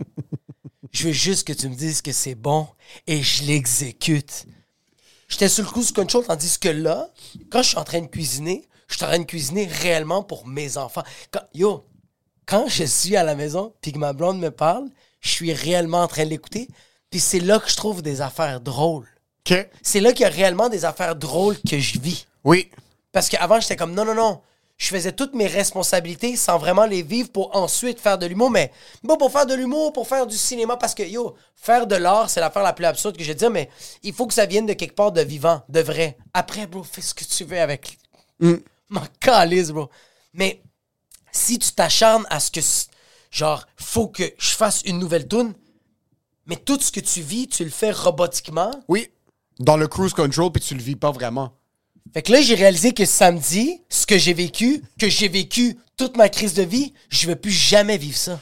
je 0.91 1.07
veux 1.07 1.13
juste 1.13 1.45
que 1.45 1.53
tu 1.53 1.69
me 1.69 1.75
dises 1.75 2.01
que 2.01 2.11
c'est 2.11 2.35
bon 2.35 2.67
et 3.05 3.21
je 3.21 3.43
l'exécute. 3.43 4.45
J'étais 5.27 5.49
sur 5.49 5.63
le 5.63 5.69
cruise 5.69 5.91
control, 5.91 6.25
tandis 6.25 6.59
que 6.59 6.69
là, 6.69 7.09
quand 7.49 7.61
je 7.61 7.69
suis 7.69 7.77
en 7.77 7.83
train 7.83 8.01
de 8.01 8.07
cuisiner, 8.07 8.67
je 8.87 8.95
suis 8.95 9.03
en 9.03 9.07
train 9.07 9.19
de 9.19 9.23
cuisiner 9.23 9.65
réellement 9.65 10.23
pour 10.23 10.47
mes 10.47 10.77
enfants. 10.77 11.03
Quand, 11.31 11.41
yo, 11.53 11.85
quand 12.45 12.67
je 12.67 12.83
suis 12.83 13.15
à 13.15 13.23
la 13.23 13.35
maison 13.35 13.73
puis 13.81 13.91
que 13.91 13.97
ma 13.97 14.13
blonde 14.13 14.39
me 14.39 14.51
parle, 14.51 14.89
je 15.21 15.29
suis 15.29 15.53
réellement 15.53 16.01
en 16.03 16.07
train 16.07 16.25
de 16.25 16.29
l'écouter. 16.29 16.67
Puis 17.09 17.19
c'est 17.19 17.39
là 17.39 17.59
que 17.59 17.69
je 17.69 17.75
trouve 17.75 18.01
des 18.01 18.21
affaires 18.21 18.61
drôles. 18.61 19.07
C'est 19.81 19.99
là 19.99 20.11
qu'il 20.11 20.21
y 20.23 20.25
a 20.25 20.29
réellement 20.29 20.69
des 20.69 20.85
affaires 20.85 21.15
drôles 21.15 21.57
que 21.69 21.79
je 21.79 21.99
vis. 21.99 22.27
Oui. 22.43 22.69
Parce 23.11 23.29
qu'avant, 23.29 23.59
j'étais 23.59 23.75
comme 23.75 23.93
non, 23.93 24.05
non, 24.05 24.15
non. 24.15 24.41
Je 24.77 24.87
faisais 24.87 25.13
toutes 25.13 25.33
mes 25.33 25.47
responsabilités 25.47 26.35
sans 26.35 26.57
vraiment 26.57 26.85
les 26.85 27.01
vivre 27.01 27.31
pour 27.31 27.55
ensuite 27.55 27.99
faire 27.99 28.17
de 28.17 28.25
l'humour. 28.25 28.51
Mais 28.51 28.71
bon, 29.03 29.15
pour 29.15 29.31
faire 29.31 29.45
de 29.45 29.53
l'humour, 29.53 29.93
pour 29.93 30.07
faire 30.07 30.27
du 30.27 30.37
cinéma, 30.37 30.75
parce 30.75 30.93
que 30.93 31.03
yo, 31.03 31.35
faire 31.55 31.87
de 31.87 31.95
l'art, 31.95 32.29
c'est 32.29 32.41
l'affaire 32.41 32.63
la 32.63 32.73
plus 32.73 32.85
absurde 32.85 33.15
que 33.15 33.23
je 33.23 33.29
vais 33.29 33.35
dire, 33.35 33.49
mais 33.49 33.69
il 34.03 34.13
faut 34.13 34.27
que 34.27 34.33
ça 34.33 34.45
vienne 34.45 34.65
de 34.65 34.73
quelque 34.73 34.95
part 34.95 35.13
de 35.13 35.21
vivant, 35.21 35.61
de 35.69 35.79
vrai. 35.79 36.17
Après, 36.33 36.67
bro, 36.67 36.83
fais 36.83 37.01
ce 37.01 37.13
que 37.13 37.23
tu 37.23 37.45
veux 37.45 37.59
avec. 37.59 37.97
M'en 38.89 39.05
calisse, 39.19 39.71
bro. 39.71 39.89
Mais 40.33 40.61
si 41.31 41.57
tu 41.57 41.71
t'acharnes 41.71 42.25
à 42.29 42.41
ce 42.41 42.51
que, 42.51 42.59
genre, 43.31 43.65
faut 43.77 44.07
que 44.07 44.23
je 44.37 44.49
fasse 44.49 44.81
une 44.83 44.99
nouvelle 44.99 45.27
tune, 45.27 45.53
mais 46.47 46.57
tout 46.57 46.79
ce 46.79 46.91
que 46.91 46.99
tu 46.99 47.21
vis, 47.21 47.47
tu 47.47 47.63
le 47.63 47.71
fais 47.71 47.91
robotiquement? 47.91 48.71
Oui. 48.89 49.09
Dans 49.59 49.77
le 49.77 49.87
cruise 49.87 50.13
control, 50.13 50.51
puis 50.51 50.61
tu 50.61 50.75
le 50.75 50.81
vis 50.81 50.97
pas 50.97 51.11
vraiment. 51.11 51.53
Fait 52.15 52.21
que 52.21 52.31
là, 52.31 52.41
j'ai 52.41 52.55
réalisé 52.55 52.93
que 52.93 53.03
samedi, 53.05 53.81
ce 53.89 54.05
que 54.07 54.17
j'ai 54.17 54.33
vécu, 54.33 54.81
que 54.97 55.09
j'ai 55.09 55.27
vécu 55.27 55.77
toute 55.97 56.15
ma 56.15 56.29
crise 56.29 56.53
de 56.53 56.63
vie, 56.63 56.93
je 57.09 57.27
veux 57.27 57.35
plus 57.35 57.51
jamais 57.51 57.97
vivre 57.97 58.17
ça. 58.17 58.39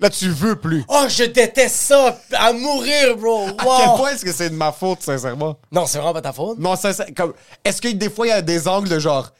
Là, 0.00 0.10
tu 0.10 0.28
veux 0.28 0.56
plus. 0.56 0.84
Oh, 0.88 1.04
je 1.08 1.22
déteste 1.24 1.76
ça 1.76 2.18
à 2.34 2.52
mourir, 2.52 3.16
bro. 3.16 3.46
À 3.46 3.52
quel 3.52 3.88
Wow. 3.90 3.96
point 3.96 4.10
est-ce 4.10 4.24
que 4.24 4.32
c'est 4.32 4.50
de 4.50 4.54
ma 4.56 4.72
faute, 4.72 5.02
sincèrement? 5.02 5.56
Non, 5.72 5.86
c'est 5.86 5.98
vraiment 5.98 6.12
pas 6.12 6.20
ta 6.20 6.32
faute. 6.32 6.58
Non, 6.58 6.74
c'est 6.76 7.14
comme. 7.14 7.32
Est-ce 7.64 7.80
que 7.80 7.88
des 7.88 8.10
fois, 8.10 8.26
il 8.26 8.30
y 8.30 8.32
a 8.32 8.42
des 8.42 8.66
angles 8.68 8.88
de 8.88 8.98
genre. 8.98 9.32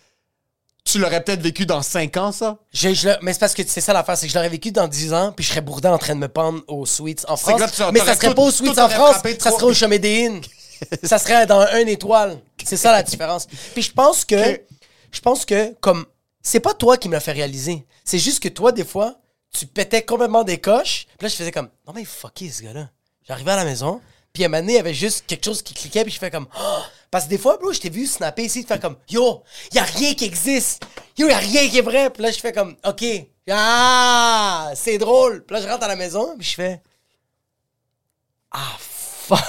Tu 0.84 0.98
l'aurais 1.00 1.22
peut-être 1.22 1.42
vécu 1.42 1.66
dans 1.66 1.82
5 1.82 2.16
ans, 2.16 2.30
ça? 2.30 2.58
Je- 2.72 2.94
je 2.94 3.08
le- 3.08 3.16
mais 3.20 3.32
c'est 3.32 3.40
parce 3.40 3.54
que 3.54 3.62
c'est 3.66 3.80
ça 3.80 3.92
l'affaire, 3.92 4.16
c'est 4.16 4.26
que 4.28 4.32
je 4.32 4.38
l'aurais 4.38 4.48
vécu 4.48 4.70
dans 4.70 4.86
10 4.86 5.12
ans, 5.12 5.32
puis 5.36 5.44
je 5.44 5.50
serais 5.50 5.60
bourdin 5.60 5.92
en 5.92 5.98
train 5.98 6.14
de 6.14 6.20
me 6.20 6.28
pendre 6.28 6.62
aux 6.68 6.86
Sweets 6.86 7.24
en 7.28 7.34
que 7.34 7.40
France. 7.40 7.60
là, 7.60 7.68
tu- 7.68 7.82
mais 7.92 7.98
ça 7.98 8.14
serait 8.14 8.28
tout- 8.28 8.34
pas 8.34 8.42
aux 8.42 8.50
Sweets 8.52 8.78
en 8.78 8.88
France, 8.88 9.16
ça 9.40 9.50
serait 9.50 9.64
au 9.64 9.74
Chemin 9.74 9.98
des 9.98 10.20
Innes. 10.20 10.40
ça 11.02 11.18
serait 11.18 11.44
dans 11.46 11.58
un 11.60 11.86
étoile. 11.86 12.38
C'est 12.66 12.76
ça 12.76 12.90
la 12.90 13.04
différence. 13.04 13.46
Puis 13.74 13.82
je 13.82 13.92
pense 13.92 14.24
que, 14.24 14.60
je 15.12 15.20
pense 15.20 15.44
que, 15.44 15.72
comme, 15.74 16.04
c'est 16.42 16.58
pas 16.58 16.74
toi 16.74 16.96
qui 16.96 17.08
me 17.08 17.14
l'a 17.14 17.20
fait 17.20 17.32
réaliser. 17.32 17.86
C'est 18.04 18.18
juste 18.18 18.42
que 18.42 18.48
toi, 18.48 18.72
des 18.72 18.84
fois, 18.84 19.20
tu 19.52 19.66
pétais 19.66 20.02
complètement 20.02 20.42
des 20.42 20.58
coches. 20.58 21.06
Puis 21.16 21.26
là, 21.26 21.28
je 21.28 21.36
faisais 21.36 21.52
comme, 21.52 21.68
non 21.86 21.92
mais 21.94 22.04
fucké 22.04 22.50
ce 22.50 22.64
gars-là. 22.64 22.90
J'arrivais 23.26 23.52
à 23.52 23.56
la 23.56 23.64
maison, 23.64 24.00
puis 24.32 24.42
à 24.42 24.46
un 24.46 24.48
moment 24.48 24.62
donné, 24.62 24.72
il 24.72 24.76
y 24.76 24.80
avait 24.80 24.94
juste 24.94 25.26
quelque 25.28 25.44
chose 25.44 25.62
qui 25.62 25.74
cliquait, 25.74 26.02
puis 26.02 26.12
je 26.12 26.18
fais 26.18 26.30
comme, 26.30 26.48
Oh! 26.60 26.80
parce 27.10 27.24
que 27.24 27.30
des 27.30 27.38
fois, 27.38 27.56
bro, 27.56 27.72
je 27.72 27.80
t'ai 27.80 27.88
vu 27.88 28.04
snapper 28.04 28.44
ici, 28.44 28.62
de 28.62 28.66
faire 28.66 28.80
comme, 28.80 28.96
yo, 29.08 29.44
y 29.72 29.78
a 29.78 29.84
rien 29.84 30.14
qui 30.14 30.24
existe. 30.24 30.84
Yo, 31.16 31.28
y 31.28 31.32
a 31.32 31.38
rien 31.38 31.68
qui 31.68 31.78
est 31.78 31.82
vrai. 31.82 32.10
Puis 32.10 32.22
là, 32.22 32.32
je 32.32 32.38
fais 32.38 32.52
comme, 32.52 32.76
ok, 32.84 33.04
ah, 33.48 34.72
c'est 34.74 34.98
drôle. 34.98 35.44
Puis 35.44 35.54
là, 35.54 35.62
je 35.62 35.68
rentre 35.68 35.84
à 35.84 35.88
la 35.88 35.96
maison, 35.96 36.36
puis 36.36 36.48
je 36.48 36.54
fais, 36.54 36.82
ah, 38.50 38.76
fuck. 38.78 39.48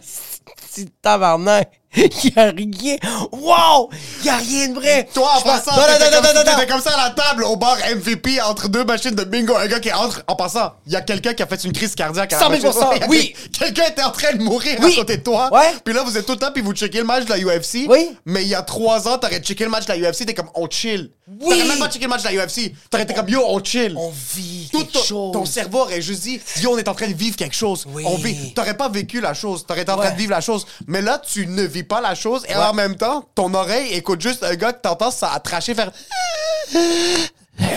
Si 0.72 0.88
tabarnak, 1.00 1.81
y 2.24 2.32
a 2.36 2.50
rien. 2.50 2.96
Wow! 3.32 3.90
Y 4.24 4.28
a 4.28 4.36
rien 4.36 4.68
de 4.68 4.74
vrai. 4.74 5.08
Toi, 5.12 5.30
en 5.36 5.40
passant, 5.42 5.72
Non, 5.76 5.82
non, 5.82 5.86
t'étais 5.92 6.10
non, 6.10 6.16
comme, 6.16 6.24
non, 6.26 6.32
non, 6.34 6.40
t'étais 6.44 6.66
non. 6.66 6.72
comme 6.72 6.80
ça 6.82 6.98
à 6.98 7.04
la 7.08 7.10
table 7.10 7.44
au 7.44 7.56
bar 7.56 7.76
MVP 7.96 8.40
entre 8.42 8.68
deux 8.68 8.84
machines 8.84 9.14
de 9.14 9.24
bingo. 9.24 9.56
Un 9.56 9.66
gars 9.66 9.80
qui 9.80 9.92
entre. 9.92 10.22
En 10.26 10.36
passant, 10.36 10.72
il 10.86 10.92
y 10.92 10.96
a 10.96 11.00
quelqu'un 11.02 11.34
qui 11.34 11.42
a 11.42 11.46
fait 11.46 11.62
une 11.64 11.72
crise 11.72 11.94
cardiaque 11.94 12.32
à 12.32 12.38
la 12.38 12.42
100 12.46 12.60
000 12.60 12.66
machine. 12.74 12.88
Il 12.96 13.00
y 13.00 13.04
a 13.04 13.08
oui. 13.08 13.34
quel- 13.58 13.72
Quelqu'un 13.74 13.90
était 13.90 14.02
en 14.02 14.10
train 14.10 14.32
de 14.34 14.42
mourir 14.42 14.78
Oui. 14.82 14.92
à 14.92 14.96
côté 14.96 15.16
de 15.18 15.22
toi. 15.22 15.48
Ouais. 15.52 15.72
Puis 15.84 15.94
là, 15.94 16.02
vous 16.02 16.16
êtes 16.16 16.26
tout 16.26 16.32
le 16.32 16.38
temps, 16.38 16.52
puis 16.52 16.62
vous 16.62 16.72
checkez 16.72 16.98
le 16.98 17.04
match 17.04 17.24
de 17.24 17.30
la 17.30 17.38
UFC. 17.38 17.86
Oui. 17.88 18.16
Mais 18.26 18.42
il 18.42 18.48
y 18.48 18.54
a 18.54 18.62
trois 18.62 19.06
ans, 19.08 19.18
t'aurais 19.18 19.40
checké 19.40 19.64
le 19.64 19.70
match 19.70 19.86
de 19.86 19.92
la 19.92 19.98
UFC, 20.10 20.24
t'es 20.26 20.34
comme, 20.34 20.48
on 20.54 20.68
chill. 20.68 21.10
Oui. 21.40 21.56
T'aurais 21.58 21.64
même 21.68 21.78
pas 21.78 21.88
checké 21.88 22.04
le 22.04 22.10
match 22.10 22.22
de 22.22 22.28
la 22.28 22.44
UFC. 22.44 22.72
T'aurais 22.90 23.04
été 23.04 23.14
comme, 23.14 23.28
yo, 23.28 23.42
on 23.46 23.62
chill. 23.62 23.94
On 23.96 24.10
vit 24.34 24.68
Tout 24.72 24.78
quelque 24.80 24.92
ton, 24.92 25.02
chose. 25.02 25.32
ton 25.32 25.44
cerveau 25.44 25.80
aurait 25.80 26.02
juste 26.02 26.22
dit, 26.22 26.40
yo, 26.60 26.72
on 26.74 26.78
est 26.78 26.88
en 26.88 26.94
train 26.94 27.08
de 27.08 27.14
vivre 27.14 27.36
quelque 27.36 27.54
chose. 27.54 27.86
Oui. 27.92 28.02
On 28.06 28.16
vit. 28.16 28.52
T'aurais 28.54 28.76
pas 28.76 28.88
vécu 28.88 29.20
la 29.20 29.32
chose. 29.34 29.64
T'aurais 29.66 29.82
été 29.82 29.92
en 29.92 29.96
train 29.96 30.06
Ouais. 30.06 30.12
de 30.12 30.18
vivre 30.18 30.30
la 30.32 30.40
chose. 30.40 30.66
Mais 30.86 31.00
là, 31.02 31.20
tu 31.24 31.46
ne 31.46 31.62
vis 31.62 31.81
pas 31.82 32.00
la 32.00 32.14
chose. 32.14 32.44
Et 32.48 32.54
Ouais. 32.54 32.62
en 32.62 32.72
même 32.74 32.96
temps, 32.96 33.24
ton 33.34 33.52
oreille 33.54 33.92
écoute 33.94 34.20
juste 34.20 34.42
un 34.42 34.54
gars 34.54 34.72
que 34.72 34.80
t'entends 34.80 35.10
ça 35.10 35.32
a 35.32 35.40
traché 35.40 35.74
faire. 35.74 35.90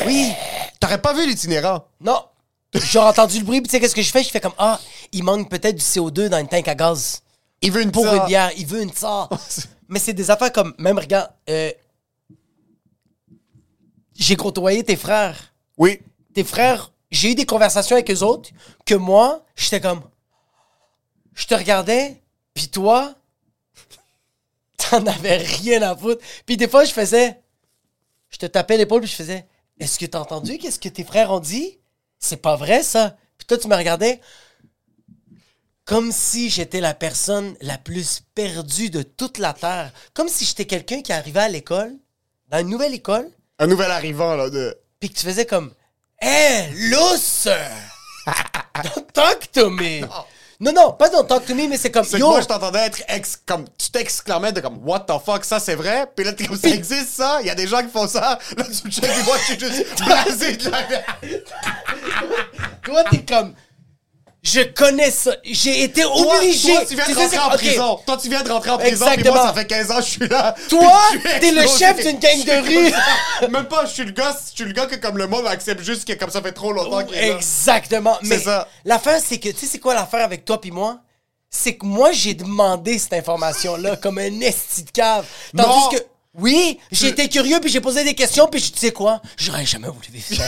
Oui. 0.06 0.32
T'aurais 0.80 1.02
pas 1.02 1.14
vu 1.14 1.26
l'itinérant. 1.28 1.86
Non. 2.02 2.24
J'ai 2.74 3.00
entendu 3.00 3.40
le 3.40 3.46
bruit, 3.46 3.62
puis 3.62 3.68
tu 3.70 3.72
sais, 3.72 3.80
qu'est-ce 3.80 3.96
que 3.96 4.02
je 4.02 4.12
fais? 4.12 4.24
Je 4.24 4.30
fais 4.30 4.42
comme, 4.42 4.54
ah, 4.58 4.80
il 5.14 5.24
manque 5.24 5.50
peut-être 5.50 5.76
du 5.76 5.84
CO2 5.84 6.28
dans 6.28 6.40
une 6.40 6.48
tank 6.48 6.68
à 6.68 6.76
gaz. 6.76 7.22
Il 7.62 7.72
veut 7.72 7.82
une 7.82 7.92
Pour 7.92 8.06
une 8.14 8.26
bière, 8.26 8.52
il 8.58 8.66
veut 8.68 8.82
une 8.82 8.90
tsar. 8.92 9.30
Mais 9.88 10.00
c'est 10.00 10.14
des 10.14 10.30
affaires 10.30 10.52
comme, 10.52 10.74
même, 10.78 10.98
regarde, 11.00 11.30
euh, 11.50 11.72
j'ai 14.18 14.36
côtoyé 14.36 14.84
tes 14.84 14.96
frères. 14.96 15.54
Oui. 15.78 16.02
Tes 16.34 16.44
frères, 16.44 16.92
j'ai 17.12 17.32
eu 17.32 17.36
des 17.36 17.46
conversations 17.46 17.96
avec 17.96 18.10
eux 18.12 18.24
autres 18.24 18.50
que 18.86 18.96
moi, 18.96 19.44
j'étais 19.56 19.80
comme, 19.80 20.02
je 21.34 21.46
te 21.46 21.56
regardais, 21.56 22.22
puis 22.54 22.68
toi, 22.68 23.14
avais 25.06 25.38
rien 25.38 25.82
à 25.82 25.96
foutre. 25.96 26.24
Puis 26.46 26.58
des 26.58 26.68
fois, 26.68 26.86
je 26.86 26.92
faisais, 26.92 27.40
je 28.30 28.38
te 28.38 28.46
tapais 28.46 28.78
l'épaule, 28.78 29.02
puis 29.02 29.10
je 29.10 29.16
faisais, 29.16 29.46
est-ce 29.80 30.00
que 30.00 30.06
t'as 30.06 30.20
entendu 30.20 30.58
qu'est-ce 30.58 30.80
que 30.80 30.90
tes 30.90 31.04
frères 31.04 31.32
ont 31.32 31.40
dit? 31.40 31.80
C'est 32.20 32.38
pas 32.42 32.56
vrai, 32.56 32.84
ça. 32.84 33.16
Puis 33.38 33.46
toi, 33.46 33.58
tu 33.58 33.68
me 33.68 33.76
regardais 33.76 34.20
comme 35.86 36.12
si 36.12 36.50
j'étais 36.50 36.82
la 36.82 36.94
personne 36.96 37.56
la 37.62 37.78
plus 37.78 38.22
perdue 38.34 38.90
de 38.90 39.04
toute 39.04 39.38
la 39.38 39.54
Terre. 39.54 39.92
Comme 40.14 40.28
si 40.30 40.44
j'étais 40.46 40.66
quelqu'un 40.66 41.02
qui 41.02 41.14
arrivait 41.14 41.42
à 41.42 41.50
l'école, 41.50 41.94
dans 42.50 42.60
une 42.60 42.70
nouvelle 42.70 42.94
école, 42.94 43.30
Un 43.60 43.68
nouvel 43.68 43.92
arrivant, 43.92 44.36
là, 44.36 44.50
de. 44.50 44.76
puis 45.00 45.10
que 45.10 45.18
tu 45.20 45.26
faisais 45.26 45.46
comme 45.46 45.74
Hé, 46.22 46.70
lousse! 46.90 47.48
Don't 48.84 49.06
talk 49.14 49.52
to 49.52 49.70
me! 49.70 50.02
Non, 50.66 50.74
non, 50.74 50.94
pas 50.94 51.10
don't 51.10 51.28
talk 51.28 51.46
to 51.46 51.54
me, 51.54 51.68
mais 51.68 51.78
c'est 51.78 51.92
comme 51.92 52.04
C'est 52.04 52.14
que 52.14 52.22
yo. 52.22 52.28
moi, 52.28 52.42
je 52.42 52.48
t'entendais 52.48 52.80
être 52.80 53.04
ex, 53.08 53.40
comme, 53.46 53.66
tu 53.78 53.92
t'exclamais 53.92 54.52
de 54.52 54.62
comme, 54.62 54.80
what 54.84 55.02
the 55.02 55.14
fuck, 55.24 55.46
ça 55.46 55.60
c'est 55.60 55.76
vrai? 55.76 56.08
Puis 56.16 56.26
là, 56.26 56.34
t'es 56.34 56.48
comme, 56.48 56.58
ça 56.58 56.70
existe 56.70 57.10
ça? 57.10 57.38
Il 57.42 57.46
y 57.48 57.52
a 57.52 57.56
des 57.56 57.68
gens 57.68 57.82
qui 57.84 57.90
font 57.90 58.08
ça? 58.08 58.40
Là, 58.58 58.64
tu 58.64 58.88
me 58.88 58.92
checkes 58.92 59.04
et 59.04 59.24
moi, 59.24 59.36
je 59.38 59.44
suis 59.44 59.60
juste 59.60 59.86
blasé 60.04 60.58
de 60.58 60.70
la 60.72 60.82
Toi, 62.84 63.04
t'es 63.12 63.24
comme. 63.24 63.54
Je 64.46 64.62
connais 64.62 65.10
ça. 65.10 65.36
J'ai 65.44 65.84
été 65.84 66.04
Toi, 66.04 66.38
obligé. 66.38 66.72
toi, 66.72 66.86
tu 66.88 66.96
viens 66.96 67.08
de 67.08 67.16
rentrer 67.16 67.40
en 67.40 67.50
prison. 67.50 68.00
Toi, 68.06 68.18
tu 68.22 68.30
viens 68.30 68.44
de 68.44 68.52
rentrer 68.52 68.70
en 68.70 68.78
prison. 68.78 69.06
Puis 69.06 69.14
Exactement. 69.16 69.36
moi, 69.36 69.48
ça 69.48 69.54
fait 69.54 69.66
15 69.66 69.92
ans 69.92 69.96
que 69.98 70.02
je 70.06 70.10
suis 70.10 70.28
là. 70.28 70.56
Toi, 70.70 71.02
t'es 71.42 71.52
le 71.52 71.62
chef 71.68 71.98
d'une 72.06 72.20
gang 72.20 72.44
de 72.44 72.68
rue. 72.68 73.50
Même 73.50 73.66
pas, 73.66 73.86
je 73.86 73.94
suis 73.94 74.06
le 74.06 74.12
gars, 74.12 74.38
je 74.52 74.56
suis 74.56 74.66
le 74.66 74.74
gars 74.74 74.86
que 74.86 74.96
comme 74.98 75.18
le 75.18 75.26
monde 75.28 75.48
accepte 75.48 75.82
juste 75.82 76.08
que 76.08 76.14
comme 76.14 76.30
ça 76.30 76.42
fait 76.44 76.52
trop 76.52 76.72
longtemps 76.72 77.04
qu'il 77.04 77.18
est 77.18 77.30
là. 77.30 77.36
Exactement. 77.38 78.18
Mais 78.22 78.38
ça. 78.40 78.68
l'affaire, 78.86 79.20
c'est 79.26 79.40
que, 79.40 79.50
tu 79.50 79.58
sais, 79.58 79.66
c'est 79.66 79.80
quoi 79.80 79.96
l'affaire 79.96 80.24
avec 80.24 80.46
toi 80.46 80.62
puis 80.62 80.70
moi? 80.72 81.00
C'est 81.50 81.76
que 81.76 81.86
moi, 81.86 82.12
j'ai 82.12 82.34
demandé 82.36 83.00
cette 83.00 83.14
information-là 83.14 83.96
comme 83.96 84.20
un 84.20 84.42
esti 84.42 84.84
de 84.84 84.92
cave. 84.92 85.26
Tandis 85.58 85.70
Non. 85.70 85.90
que, 85.90 85.98
oui, 86.38 86.80
été 86.92 87.30
curieux 87.30 87.60
puis 87.62 87.72
j'ai 87.72 87.82
posé 87.82 88.04
des 88.04 88.14
questions 88.14 88.48
puis 88.48 88.60
je 88.60 88.72
tu 88.72 88.78
sais 88.80 88.92
quoi? 88.92 89.22
J'aurais 89.38 89.66
jamais 89.66 89.88
voulu 89.88 90.08
vivre 90.12 90.36
ça. 90.36 90.44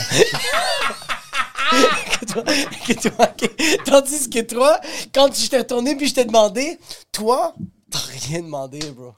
Que 2.20 2.24
toi, 2.32 2.42
que 2.86 3.08
toi, 3.08 3.26
que- 3.26 3.82
tandis 3.84 4.30
que 4.30 4.40
toi, 4.40 4.80
quand 5.14 5.34
je 5.34 5.48
t'ai 5.48 5.58
retourné 5.58 5.94
puis 5.96 6.08
je 6.08 6.14
t'ai 6.14 6.24
demandé, 6.24 6.78
toi, 7.12 7.54
t'as 7.90 7.98
rien 8.28 8.40
demandé, 8.40 8.78
bro. 8.90 9.12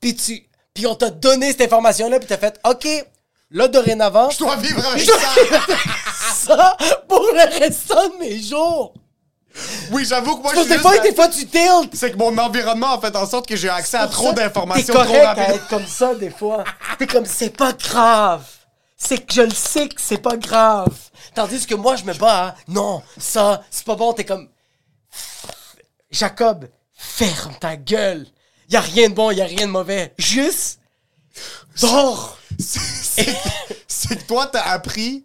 Puis 0.00 0.14
tu, 0.14 0.42
puis 0.74 0.86
on 0.86 0.94
t'a 0.94 1.10
donné 1.10 1.48
cette 1.52 1.62
information-là 1.62 2.18
puis 2.18 2.28
t'as 2.28 2.38
fait, 2.38 2.58
OK, 2.68 2.86
là, 3.50 3.68
dorénavant, 3.68 4.30
Je 4.30 4.38
dois 4.38 4.56
vivre 4.56 4.84
avec 4.86 5.04
ça. 5.04 5.14
ça 6.34 6.76
pour 7.08 7.20
le 7.20 7.58
restant 7.58 8.08
de 8.08 8.18
mes 8.18 8.40
jours. 8.40 8.94
Oui, 9.90 10.04
j'avoue 10.08 10.36
que 10.36 10.42
moi, 10.42 10.52
je 10.54 10.60
suis 10.60 10.68
des 10.68 10.78
fois, 10.78 10.96
des 11.00 11.12
fois, 11.14 11.28
tu 11.28 11.44
tiltes. 11.46 11.92
C'est 11.94 12.12
que 12.12 12.16
mon 12.16 12.36
environnement 12.38 12.94
a 12.94 13.00
fait 13.00 13.14
en 13.16 13.26
sorte 13.26 13.48
que 13.48 13.56
j'ai 13.56 13.68
accès 13.68 13.96
à 13.96 14.06
trop 14.06 14.32
d'informations 14.32 14.86
T'es 14.86 14.92
trop 14.92 15.02
correct 15.04 15.24
à 15.24 15.28
rapidement. 15.34 15.54
être 15.56 15.68
comme 15.68 15.86
ça, 15.88 16.14
des 16.14 16.30
fois. 16.30 16.62
T'es 16.98 17.06
comme, 17.08 17.26
c'est 17.26 17.50
pas 17.56 17.72
grave. 17.72 18.44
C'est 19.02 19.26
que 19.26 19.32
je 19.32 19.42
le 19.42 19.50
sais 19.50 19.88
que 19.88 20.00
c'est 20.00 20.18
pas 20.18 20.36
grave. 20.36 20.94
Tandis 21.34 21.66
que 21.66 21.74
moi, 21.74 21.96
je 21.96 22.04
me 22.04 22.12
bats, 22.12 22.48
hein. 22.48 22.54
non, 22.68 23.02
ça, 23.18 23.62
c'est 23.70 23.84
pas 23.84 23.96
bon. 23.96 24.12
T'es 24.12 24.24
comme, 24.24 24.48
Jacob, 26.10 26.68
ferme 26.92 27.54
ta 27.58 27.76
gueule. 27.76 28.26
Y 28.68 28.76
a 28.76 28.80
rien 28.80 29.08
de 29.08 29.14
bon, 29.14 29.30
y 29.30 29.40
a 29.40 29.46
rien 29.46 29.66
de 29.66 29.72
mauvais. 29.72 30.14
Juste, 30.18 30.80
dors. 31.80 32.38
C'est 32.58 33.34
c'est 33.88 34.16
que 34.16 34.24
toi, 34.24 34.46
t'as 34.46 34.62
appris 34.62 35.24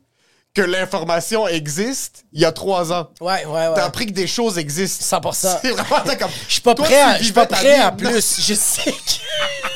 que 0.54 0.62
l'information 0.62 1.48
existe 1.48 2.26
il 2.32 2.42
y 2.42 2.46
a 2.46 2.52
trois 2.52 2.94
ans. 2.94 3.10
Ouais, 3.20 3.46
ouais, 3.46 3.68
ouais. 3.68 3.76
T'as 3.76 3.86
appris 3.86 4.06
que 4.06 4.14
des 4.14 4.28
choses 4.28 4.58
existent. 4.58 5.20
100%. 5.20 5.60
C'est 5.62 5.72
vraiment 5.72 6.02
t'as 6.04 6.16
comme. 6.16 6.32
Je 6.48 6.54
suis 6.54 6.62
pas 6.62 6.76
prêt 6.76 7.02
à, 7.02 7.18
je 7.18 7.26
suis 7.26 7.34
pas 7.34 7.46
prêt 7.46 7.76
à 7.76 7.92
plus. 7.92 8.40
Je 8.42 8.54
sais 8.54 8.92
que. 8.92 9.75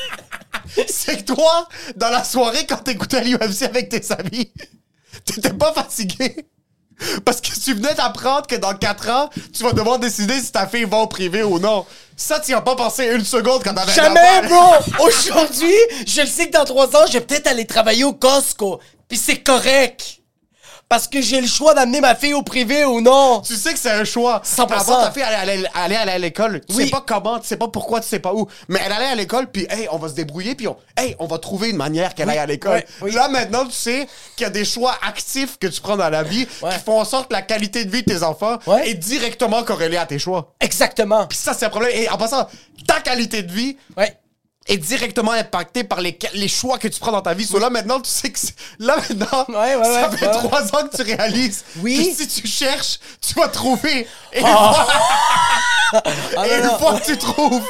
C'est 0.88 1.24
que 1.24 1.32
toi, 1.32 1.68
dans 1.96 2.10
la 2.10 2.24
soirée, 2.24 2.66
quand 2.68 2.76
t'écoutais 2.78 3.24
l'UFC 3.24 3.62
avec 3.62 3.88
tes 3.88 4.12
amis, 4.12 4.52
t'étais 5.24 5.52
pas 5.52 5.72
fatigué. 5.72 6.46
Parce 7.24 7.40
que 7.40 7.48
tu 7.58 7.74
venais 7.74 7.94
d'apprendre 7.94 8.46
que 8.46 8.56
dans 8.56 8.74
4 8.74 9.08
ans, 9.08 9.30
tu 9.54 9.62
vas 9.62 9.72
devoir 9.72 9.98
décider 9.98 10.38
si 10.38 10.52
ta 10.52 10.66
fille 10.66 10.84
va 10.84 10.98
au 10.98 11.06
privé 11.06 11.42
ou 11.42 11.58
non. 11.58 11.86
Ça, 12.16 12.40
tu 12.40 12.52
as 12.52 12.60
pas 12.60 12.76
pensé 12.76 13.06
une 13.06 13.24
seconde 13.24 13.62
quand 13.64 13.72
t'avais 13.72 13.92
Jamais, 13.92 14.42
bro! 14.46 15.06
Aujourd'hui, 15.06 15.74
je 16.06 16.20
le 16.20 16.26
sais 16.26 16.48
que 16.48 16.52
dans 16.52 16.66
trois 16.66 16.94
ans, 16.94 17.06
je 17.06 17.14
vais 17.14 17.22
peut-être 17.22 17.46
aller 17.46 17.64
travailler 17.64 18.04
au 18.04 18.12
Costco. 18.12 18.80
Puis 19.08 19.16
c'est 19.16 19.38
correct. 19.38 20.19
Parce 20.90 21.06
que 21.06 21.22
j'ai 21.22 21.40
le 21.40 21.46
choix 21.46 21.72
d'amener 21.72 22.00
ma 22.00 22.16
fille 22.16 22.34
au 22.34 22.42
privé 22.42 22.84
ou 22.84 23.00
non. 23.00 23.42
Tu 23.46 23.54
sais 23.54 23.72
que 23.72 23.78
c'est 23.78 23.92
un 23.92 24.02
choix. 24.02 24.42
100%. 24.44 24.72
Avant 24.72 25.02
ta 25.04 25.12
fille 25.12 25.22
aller, 25.22 25.64
aller, 25.72 25.94
à 25.94 26.18
l'école, 26.18 26.60
tu 26.68 26.74
Oui. 26.74 26.84
sais 26.86 26.90
pas 26.90 27.04
comment, 27.06 27.38
tu 27.38 27.46
sais 27.46 27.56
pas 27.56 27.68
pourquoi, 27.68 28.00
tu 28.00 28.08
sais 28.08 28.18
pas 28.18 28.34
où. 28.34 28.48
Mais 28.66 28.80
elle 28.84 28.90
allait 28.90 29.06
à 29.06 29.14
l'école, 29.14 29.46
puis 29.52 29.68
hey, 29.70 29.86
on 29.92 29.98
va 29.98 30.08
se 30.08 30.14
débrouiller, 30.14 30.56
puis 30.56 30.66
on, 30.66 30.76
hey, 30.96 31.14
on 31.20 31.28
va 31.28 31.38
trouver 31.38 31.68
une 31.70 31.76
manière 31.76 32.12
qu'elle 32.16 32.28
aille 32.28 32.38
à 32.38 32.46
l'école. 32.46 32.82
oui. 33.02 33.12
Là, 33.12 33.28
maintenant, 33.28 33.64
tu 33.66 33.70
sais 33.72 34.08
qu'il 34.34 34.42
y 34.42 34.46
a 34.48 34.50
des 34.50 34.64
choix 34.64 34.96
actifs 35.06 35.60
que 35.60 35.68
tu 35.68 35.80
prends 35.80 35.96
dans 35.96 36.10
la 36.10 36.24
vie 36.24 36.48
Ouais. 36.60 36.70
qui 36.72 36.80
font 36.84 36.98
en 37.00 37.04
sorte 37.04 37.28
que 37.28 37.34
la 37.34 37.42
qualité 37.42 37.84
de 37.84 37.90
vie 37.92 38.02
de 38.02 38.12
tes 38.12 38.24
enfants 38.24 38.58
Ouais. 38.66 38.90
est 38.90 38.94
directement 38.94 39.62
corrélée 39.62 39.96
à 39.96 40.06
tes 40.06 40.18
choix. 40.18 40.54
Exactement. 40.60 41.24
Puis 41.28 41.38
ça, 41.38 41.54
c'est 41.54 41.66
un 41.66 41.70
problème. 41.70 41.92
Et 41.94 42.08
en 42.08 42.18
passant, 42.18 42.48
ta 42.88 42.98
qualité 42.98 43.44
de 43.44 43.52
vie 43.52 43.76
Ouais. 43.96 44.18
Est 44.66 44.76
directement 44.76 45.32
impactée 45.32 45.84
par 45.84 46.00
les, 46.00 46.16
les 46.34 46.46
choix 46.48 46.78
que 46.78 46.86
tu 46.86 47.00
prends 47.00 47.12
dans 47.12 47.22
ta 47.22 47.34
vie. 47.34 47.44
So 47.46 47.58
là, 47.58 47.70
maintenant, 47.70 47.98
tu 48.00 48.10
sais 48.10 48.30
que... 48.30 48.38
c'est- 48.38 48.54
Là, 48.78 48.96
maintenant, 48.96 49.44
Ouais, 49.48 49.74
ouais, 49.74 49.84
ça 49.84 50.08
ouais, 50.10 50.16
fait 50.16 50.30
trois 50.30 50.62
ans 50.64 50.86
que 50.86 50.96
tu 50.96 51.02
réalises 51.02 51.64
Oui. 51.80 52.14
que 52.16 52.22
si 52.22 52.28
tu 52.28 52.46
cherches, 52.46 53.00
tu 53.26 53.34
vas 53.34 53.48
trouver. 53.48 54.06
Et 54.32 54.40
une 54.40 54.46
Oh. 54.46 54.72
fois, 54.72 54.86
Ah, 56.36 56.46
et 56.46 56.50
non, 56.50 56.56
une 56.58 56.62
non. 56.66 56.78
fois 56.78 57.00
que 57.00 57.04
tu 57.04 57.18
trouves, 57.18 57.62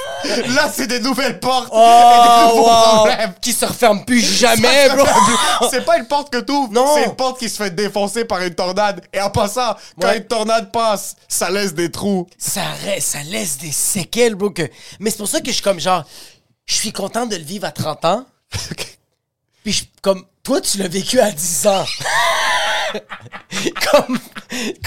là, 0.54 0.70
c'est 0.74 0.86
des 0.86 1.00
nouvelles 1.00 1.40
portes 1.40 1.68
et 1.68 1.76
des 1.76 1.78
Oh, 1.78 2.48
nouveaux 2.56 2.68
wow. 2.68 2.94
problèmes. 2.96 3.32
Qui 3.40 3.52
se 3.54 3.64
referme 3.64 4.04
plus 4.04 4.20
jamais, 4.38 4.90
bro. 4.90 5.06
C'est 5.70 5.84
pas 5.86 5.96
une 5.96 6.06
porte 6.06 6.30
que 6.30 6.38
tu 6.40 6.52
ouvres, 6.52 6.70
Non. 6.72 6.94
c'est 6.96 7.04
une 7.04 7.16
porte 7.16 7.38
qui 7.38 7.48
se 7.48 7.56
fait 7.62 7.70
défoncer 7.74 8.26
par 8.26 8.42
une 8.42 8.54
tornade. 8.54 9.00
Et 9.14 9.20
en 9.22 9.30
passant, 9.30 9.74
quand 9.98 10.12
une 10.12 10.24
tornade 10.24 10.70
passe, 10.70 11.16
ça 11.28 11.48
laisse 11.50 11.72
des 11.72 11.90
trous. 11.90 12.26
ça, 12.36 12.62
ça 12.98 13.22
laisse 13.22 13.56
des 13.56 13.72
séquelles, 13.72 14.34
bro. 14.34 14.50
Que... 14.50 14.68
Mais 14.98 15.08
c'est 15.10 15.18
pour 15.18 15.28
ça 15.28 15.40
que 15.40 15.46
je 15.46 15.52
suis 15.52 15.62
comme 15.62 15.80
genre, 15.80 16.04
je 16.66 16.74
suis 16.74 16.92
content 16.92 17.26
de 17.26 17.36
le 17.36 17.42
vivre 17.42 17.66
à 17.66 17.72
30 17.72 18.04
ans. 18.04 18.26
Puis 19.64 19.72
je- 19.72 19.84
comme, 20.02 20.24
toi, 20.42 20.60
tu 20.60 20.78
l'as 20.78 20.88
vécu 20.88 21.20
à 21.20 21.30
10 21.30 21.66
ans. 21.66 21.84
comme, 23.90 24.18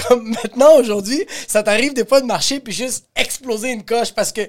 comme 0.07 0.29
maintenant, 0.29 0.75
aujourd'hui, 0.77 1.25
ça 1.47 1.63
t'arrive 1.63 1.93
des 1.93 2.05
fois 2.05 2.21
de 2.21 2.25
marcher 2.25 2.59
puis 2.59 2.73
juste 2.73 3.05
exploser 3.15 3.69
une 3.71 3.83
coche 3.83 4.11
parce 4.13 4.31
que. 4.31 4.41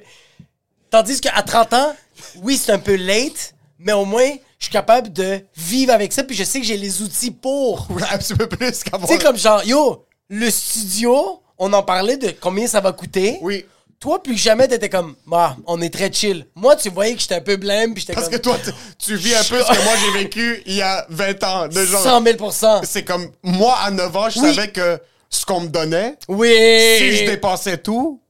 Tandis 0.90 1.20
qu'à 1.20 1.42
30 1.42 1.72
ans, 1.74 1.96
oui, 2.36 2.56
c'est 2.56 2.70
un 2.70 2.78
peu 2.78 2.94
late, 2.94 3.54
mais 3.80 3.92
au 3.92 4.04
moins, 4.04 4.30
je 4.60 4.66
suis 4.66 4.72
capable 4.72 5.12
de 5.12 5.40
vivre 5.56 5.92
avec 5.92 6.12
ça 6.12 6.22
puis 6.22 6.36
je 6.36 6.44
sais 6.44 6.60
que 6.60 6.66
j'ai 6.66 6.76
les 6.76 7.02
outils 7.02 7.32
pour. 7.32 7.88
Ouais, 7.90 8.02
un 8.10 8.18
petit 8.18 8.34
peu 8.34 8.48
plus 8.48 8.82
qu'avant. 8.84 9.06
Tu 9.06 9.14
sais, 9.14 9.18
comme 9.18 9.36
genre, 9.36 9.64
yo, 9.64 10.06
le 10.28 10.48
studio, 10.50 11.42
on 11.58 11.72
en 11.72 11.82
parlait 11.82 12.16
de 12.16 12.30
combien 12.40 12.66
ça 12.68 12.80
va 12.80 12.92
coûter. 12.92 13.38
Oui. 13.42 13.64
Toi, 14.04 14.22
plus 14.22 14.34
que 14.34 14.38
jamais, 14.40 14.68
t'étais 14.68 14.90
comme, 14.90 15.14
bah, 15.26 15.56
on 15.66 15.80
est 15.80 15.88
très 15.88 16.12
chill. 16.12 16.44
Moi, 16.56 16.76
tu 16.76 16.90
voyais 16.90 17.14
que 17.14 17.20
j'étais 17.22 17.36
un 17.36 17.40
peu 17.40 17.56
blême, 17.56 17.94
puis 17.94 18.02
j'étais 18.02 18.12
Parce 18.12 18.26
comme. 18.28 18.36
que 18.36 18.42
toi, 18.42 18.58
tu- 18.62 18.70
tu 18.98 19.16
vis 19.16 19.34
un 19.34 19.38
peu 19.44 19.62
ce 19.62 19.66
que 19.78 19.82
moi 19.82 19.94
j'ai 19.98 20.22
vécu 20.22 20.62
il 20.66 20.74
y 20.74 20.82
a 20.82 21.06
20 21.08 21.42
ans. 21.42 21.68
De 21.68 21.86
genre, 21.86 22.02
100 22.02 22.22
000 22.22 22.82
c'est 22.84 23.02
comme 23.02 23.30
moi 23.42 23.74
à 23.82 23.90
9 23.90 24.14
ans, 24.14 24.28
je 24.28 24.40
Oui. 24.40 24.54
savais 24.54 24.68
que 24.68 24.98
ce 25.30 25.46
qu'on 25.46 25.60
me 25.62 25.68
donnait, 25.68 26.16
Oui! 26.28 26.50
si 26.98 27.16
je 27.16 27.24
dépensais 27.30 27.78
tout, 27.78 28.20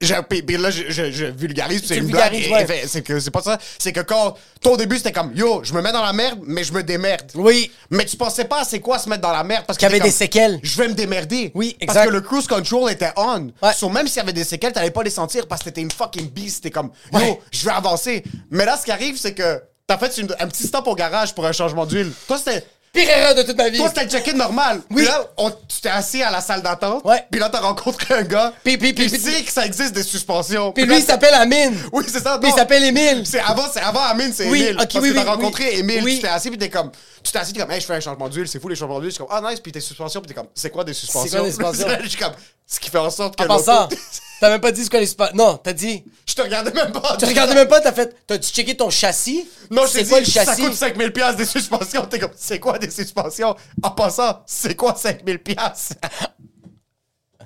puis, 0.00 0.56
là, 0.58 0.70
je, 0.70 0.82
je- 0.90 1.10
je 1.10 1.24
vulgarise, 1.26 1.82
c'est 1.86 1.96
une 1.96 2.08
blague. 2.08 2.32
ouais. 2.32 2.84
C'est 2.86 3.02
que 3.02 3.18
c'est 3.18 3.30
pas 3.30 3.40
ça. 3.40 3.58
C'est 3.78 3.92
que 3.92 4.00
quand, 4.00 4.34
toi 4.60 4.72
au 4.72 4.76
début, 4.76 4.96
c'était 4.98 5.12
comme, 5.12 5.32
yo, 5.34 5.60
je 5.64 5.72
me 5.72 5.80
mets 5.80 5.92
dans 5.92 6.02
la 6.04 6.12
merde, 6.12 6.40
mais 6.46 6.64
je 6.64 6.72
me 6.72 6.82
démerde. 6.82 7.30
Oui. 7.34 7.70
Mais 7.90 8.04
tu 8.04 8.16
pensais 8.16 8.44
pas 8.44 8.64
c'est 8.64 8.80
quoi 8.80 8.98
se 8.98 9.08
mettre 9.08 9.22
dans 9.22 9.32
la 9.32 9.42
merde 9.42 9.64
parce 9.66 9.78
Qu'il 9.78 9.88
y 9.88 9.90
avait 9.90 10.00
des 10.00 10.10
séquelles. 10.10 10.60
Je 10.62 10.76
vais 10.76 10.88
me 10.88 10.94
démerder. 10.94 11.50
Oui, 11.54 11.76
Parce 11.80 11.92
exact. 11.96 12.06
que 12.08 12.12
le 12.12 12.20
cruise 12.20 12.46
control 12.46 12.90
était 12.90 13.10
on. 13.16 13.50
Ouais. 13.62 13.72
So, 13.74 13.88
même 13.88 14.06
s'il 14.06 14.18
y 14.18 14.20
avait 14.20 14.32
des 14.34 14.44
séquelles, 14.44 14.72
t'allais 14.72 14.90
pas 14.90 15.02
les 15.02 15.10
sentir 15.10 15.46
parce 15.46 15.60
que 15.62 15.66
t'étais 15.70 15.80
une 15.80 15.90
fucking 15.90 16.28
beast. 16.30 16.62
T'es 16.64 16.70
comme, 16.70 16.90
yo, 17.12 17.18
Ouais. 17.18 17.40
je 17.50 17.64
vais 17.64 17.72
avancer. 17.72 18.22
Mais 18.50 18.64
là, 18.66 18.76
ce 18.78 18.84
qui 18.84 18.90
arrive, 18.92 19.16
c'est 19.18 19.32
que 19.34 19.62
t'as 19.86 19.96
fait 19.96 20.18
une- 20.18 20.34
un 20.38 20.46
petit 20.48 20.64
stop 20.66 20.86
au 20.88 20.94
garage 20.94 21.34
pour 21.34 21.46
un 21.46 21.52
changement 21.52 21.86
d'huile. 21.86 22.12
Toi, 22.28 22.36
c'était. 22.38 22.64
Pire 22.96 23.10
erreur 23.10 23.34
de 23.34 23.42
toute 23.42 23.56
ma 23.56 23.68
vie. 23.68 23.78
Toi, 23.78 23.88
c'était 23.88 24.04
le 24.04 24.10
check-in 24.10 24.32
normal. 24.32 24.80
Oui. 24.90 24.96
Puis 25.02 25.04
là, 25.06 25.24
on- 25.36 25.50
tu 25.50 25.80
t'es 25.82 25.88
assis 25.88 26.22
à 26.22 26.30
la 26.30 26.40
salle 26.40 26.62
d'attente. 26.62 27.04
Ouais. 27.04 27.24
Puis 27.30 27.38
là, 27.40 27.48
t'as 27.48 27.60
rencontré 27.60 28.14
un 28.14 28.22
gars. 28.22 28.52
Puis- 28.64 28.78
puis- 28.78 28.92
puis- 28.92 29.10
tu 29.10 29.18
sais 29.18 29.42
que 29.42 29.52
ça 29.52 29.64
existe 29.66 29.92
des 29.92 30.02
suspensions. 30.02 30.72
Puis 30.72 30.84
lui, 30.86 30.96
il 30.96 31.02
s'appelle 31.04 31.34
Amine. 31.34 31.76
Oui, 31.92 32.04
c'est 32.08 32.22
ça. 32.22 32.38
Puis 32.38 32.50
il 32.50 32.54
s'appelle 32.54 32.84
Émile. 32.84 33.22
C'est 33.26 33.40
avant, 33.40 33.66
c'est 33.72 33.80
avant 33.80 34.00
Amine, 34.00 34.32
c'est 34.34 34.48
Oui, 34.48 34.62
Émile. 34.62 34.76
ok, 34.80 34.88
parce 34.92 34.94
oui, 35.04 35.10
que 35.10 35.14
t'as 35.14 35.22
oui, 35.22 35.28
rencontré 35.28 35.64
oui. 35.72 35.78
Émile, 35.80 36.02
Oui. 36.04 36.14
tu 36.16 36.22
t'es 36.22 36.28
assis, 36.28 36.48
puis 36.50 36.58
t'es 36.58 36.70
comme, 36.70 36.90
tu 37.22 37.30
t'es 37.32 37.38
assis, 37.38 37.52
t'es 37.52 37.60
comme, 37.60 37.70
hey, 37.70 37.80
je 37.80 37.86
fais 37.86 37.94
un 37.94 38.00
changement 38.00 38.28
d'huile, 38.28 38.48
c'est 38.48 38.60
fou 38.60 38.68
les 38.68 38.76
changements 38.76 38.98
d'huile. 38.98 39.10
Je 39.10 39.16
suis 39.16 39.24
comme, 39.24 39.36
ah 39.36 39.50
nice, 39.50 39.60
puis 39.60 39.72
tes 39.72 39.80
suspensions, 39.80 40.20
puis 40.20 40.28
t'es 40.28 40.34
comme, 40.34 40.48
c'est 40.54 40.70
quoi 40.70 40.84
des 40.84 40.94
suspensions? 40.94 41.42
des 41.44 41.50
suspensions? 41.50 41.86
je 42.02 42.08
suis 42.08 42.18
comme, 42.18 42.32
ce 42.66 42.80
qui 42.80 42.90
fait 42.90 42.98
en 42.98 43.10
sorte 43.10 43.36
que. 43.36 43.44
En 43.44 43.46
passant, 43.46 43.88
t'as 44.40 44.48
même 44.50 44.60
pas 44.60 44.72
dit 44.72 44.84
ce 44.84 44.90
qu'on 44.90 44.98
est. 44.98 45.34
Non, 45.34 45.56
t'as 45.56 45.72
dit. 45.72 46.04
je 46.26 46.34
te 46.34 46.42
regardais 46.42 46.70
même 46.72 46.92
pas. 46.92 47.16
Tu 47.18 47.24
regardais 47.24 47.54
même 47.54 47.68
pas, 47.68 47.80
t'as 47.80 47.92
fait. 47.92 48.16
T'as-tu 48.26 48.50
checké 48.50 48.76
ton 48.76 48.90
châssis? 48.90 49.48
Non, 49.70 49.86
je 49.86 49.92
t'ai 49.92 49.98
C'est 49.98 50.04
dit, 50.04 50.10
quoi 50.10 50.20
le 50.20 50.26
ça 50.26 50.44
châssis? 50.44 50.62
coûte 50.62 50.74
5000 50.74 51.12
pièces 51.12 51.36
des 51.36 51.46
suspensions. 51.46 52.06
T'es 52.06 52.18
comme, 52.18 52.32
c'est 52.36 52.58
quoi 52.60 52.78
des 52.78 52.90
suspensions? 52.90 53.54
En 53.82 53.90
passant, 53.90 54.42
c'est 54.46 54.74
quoi 54.74 54.94
5000 54.94 55.38
pièces? 55.40 55.90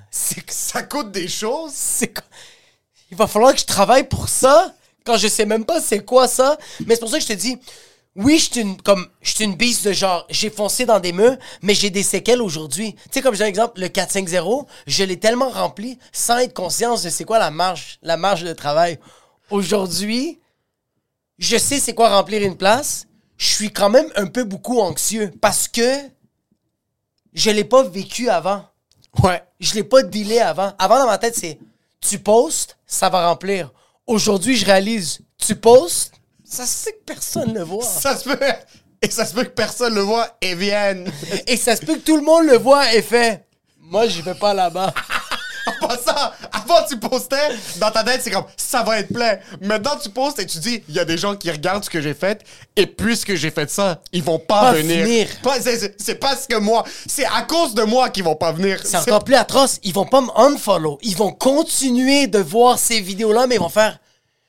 C'est 0.09 0.41
que 0.45 0.53
Ça 0.53 0.83
coûte 0.83 1.11
des 1.11 1.27
choses? 1.27 1.71
c'est 1.73 2.13
quoi? 2.13 2.23
Il 3.11 3.17
va 3.17 3.27
falloir 3.27 3.53
que 3.53 3.59
je 3.59 3.65
travaille 3.65 4.07
pour 4.07 4.27
ça? 4.29 4.73
Quand 5.05 5.17
je 5.17 5.27
sais 5.27 5.45
même 5.45 5.65
pas 5.65 5.81
c'est 5.81 6.05
quoi 6.05 6.27
ça? 6.27 6.57
Mais 6.85 6.95
c'est 6.95 6.99
pour 7.01 7.09
ça 7.09 7.17
que 7.17 7.23
je 7.23 7.27
te 7.29 7.33
dis, 7.33 7.57
oui, 8.15 8.37
je 8.39 8.51
suis 8.51 8.61
une, 8.61 8.81
comme, 8.81 9.07
je 9.21 9.35
suis 9.35 9.45
une 9.45 9.55
bise 9.55 9.83
de 9.83 9.93
genre, 9.93 10.25
j'ai 10.29 10.49
foncé 10.49 10.85
dans 10.85 10.99
des 10.99 11.13
murs, 11.13 11.37
mais 11.61 11.73
j'ai 11.73 11.89
des 11.89 12.03
séquelles 12.03 12.41
aujourd'hui. 12.41 12.93
Tu 12.95 13.01
sais, 13.11 13.21
comme 13.21 13.35
j'ai 13.35 13.45
un 13.45 13.47
exemple, 13.47 13.79
le 13.79 13.87
4-5-0, 13.87 14.65
je 14.85 15.03
l'ai 15.03 15.17
tellement 15.17 15.49
rempli 15.49 15.97
sans 16.11 16.37
être 16.39 16.53
conscience 16.53 17.03
de 17.03 17.09
c'est 17.09 17.23
quoi 17.23 17.39
la 17.39 17.51
marge, 17.51 17.99
la 18.01 18.17
marge 18.17 18.43
de 18.43 18.51
travail. 18.53 18.99
Aujourd'hui, 19.49 20.39
je 21.37 21.57
sais 21.57 21.79
c'est 21.79 21.93
quoi 21.93 22.09
remplir 22.09 22.43
une 22.43 22.57
place. 22.57 23.07
Je 23.37 23.47
suis 23.47 23.71
quand 23.71 23.89
même 23.89 24.11
un 24.15 24.27
peu 24.27 24.43
beaucoup 24.43 24.81
anxieux 24.81 25.31
parce 25.39 25.67
que 25.67 25.97
je 27.33 27.49
l'ai 27.49 27.63
pas 27.63 27.83
vécu 27.83 28.29
avant. 28.29 28.65
Ouais. 29.23 29.41
Je 29.59 29.73
l'ai 29.73 29.83
pas 29.83 30.03
dealé 30.03 30.39
avant. 30.39 30.73
Avant, 30.77 30.99
dans 30.99 31.07
ma 31.07 31.17
tête, 31.17 31.35
c'est 31.35 31.59
tu 32.01 32.19
postes, 32.19 32.77
ça 32.85 33.09
va 33.09 33.29
remplir. 33.29 33.71
Aujourd'hui, 34.05 34.57
je 34.57 34.65
réalise, 34.65 35.21
tu 35.37 35.55
postes, 35.55 36.11
ça 36.51 36.65
se 36.65 36.85
peut 36.85 36.91
que 36.91 37.03
personne 37.13 37.53
le 37.53 37.63
voit. 37.63 37.83
Ça 37.83 38.15
se 38.17 38.23
peut. 38.29 38.37
Et 39.01 39.09
ça 39.09 39.25
se 39.25 39.33
peut 39.33 39.43
que 39.45 39.49
personne 39.49 39.95
le 39.95 40.01
voit 40.01 40.27
et 40.41 40.53
vienne. 40.53 41.11
Et 41.47 41.57
ça 41.57 41.75
se 41.75 41.81
peut 41.83 41.95
que 41.95 42.01
tout 42.01 42.17
le 42.17 42.21
monde 42.23 42.45
le 42.45 42.57
voit 42.57 42.93
et 42.93 43.01
fait 43.01 43.45
Moi, 43.79 44.07
je 44.07 44.21
vais 44.21 44.35
pas 44.35 44.53
là-bas. 44.53 44.93
En 45.67 45.87
passant, 45.87 46.31
avant 46.51 46.83
tu 46.89 46.97
postais, 46.97 47.35
dans 47.77 47.91
ta 47.91 48.03
tête, 48.03 48.21
c'est 48.23 48.31
comme 48.31 48.45
ça 48.57 48.81
va 48.81 48.97
être 48.99 49.13
plein. 49.13 49.37
Maintenant, 49.61 49.95
tu 50.01 50.09
postes 50.09 50.39
et 50.39 50.45
tu 50.47 50.57
dis 50.57 50.83
il 50.89 50.95
y 50.95 50.99
a 50.99 51.05
des 51.05 51.19
gens 51.19 51.35
qui 51.35 51.51
regardent 51.51 51.83
ce 51.85 51.89
que 51.89 52.01
j'ai 52.01 52.15
fait 52.15 52.43
et 52.75 52.87
puisque 52.87 53.35
j'ai 53.35 53.51
fait 53.51 53.69
ça, 53.69 54.01
ils 54.11 54.23
vont 54.23 54.39
pas, 54.39 54.61
Pas 54.61 54.73
venir. 54.73 55.05
venir. 55.05 55.27
Pas- 55.43 55.61
c'est- 55.61 55.77
c'est 55.77 56.01
c'est 56.01 56.15
parce 56.15 56.47
que 56.47 56.55
moi, 56.57 56.83
c'est 57.05 57.25
à 57.25 57.43
cause 57.43 57.75
de 57.75 57.83
moi 57.83 58.09
qu'ils 58.09 58.23
vont 58.23 58.35
pas 58.35 58.51
venir. 58.51 58.79
C'est 58.83 58.97
encore 58.97 59.23
plus 59.23 59.35
atroce. 59.35 59.79
Ils 59.83 59.93
vont 59.93 60.07
pas 60.07 60.21
me 60.21 60.29
unfollow. 60.35 60.97
Ils 61.03 61.15
vont 61.15 61.31
continuer 61.31 62.25
de 62.25 62.39
voir 62.39 62.79
ces 62.79 62.99
vidéos-là, 62.99 63.45
mais 63.45 63.55
ils 63.55 63.61
vont 63.61 63.69
faire 63.69 63.99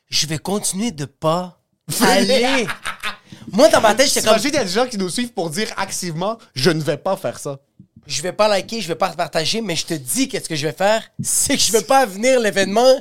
Je 0.08 0.26
vais 0.26 0.38
continuer 0.38 0.92
de 0.92 1.04
pas 1.04 1.60
aller. 2.00 2.66
Moi, 3.52 3.68
dans 3.68 3.80
ma 3.80 3.94
tête, 3.94 4.08
j'étais 4.08 4.22
comme 4.22 4.38
T'imagines, 4.38 4.50
il 4.50 4.54
y 4.54 4.58
a 4.58 4.64
des 4.64 4.70
gens 4.70 4.86
qui 4.86 4.98
nous 4.98 5.10
suivent 5.10 5.32
pour 5.32 5.50
dire 5.50 5.68
activement 5.76 6.38
je 6.54 6.70
ne 6.70 6.80
vais 6.80 6.96
pas 6.96 7.16
faire 7.16 7.38
ça. 7.38 7.60
Je 8.06 8.22
vais 8.22 8.32
pas 8.32 8.48
liker, 8.48 8.80
je 8.80 8.88
vais 8.88 8.94
pas 8.96 9.10
partager, 9.10 9.60
mais 9.60 9.76
je 9.76 9.86
te 9.86 9.94
dis 9.94 10.28
qu'est-ce 10.28 10.48
que 10.48 10.56
je 10.56 10.66
vais 10.66 10.72
faire, 10.72 11.08
c'est 11.22 11.56
que 11.56 11.62
je 11.62 11.70
vais 11.70 11.82
pas 11.82 12.04
venir 12.04 12.40
l'événement 12.40 13.00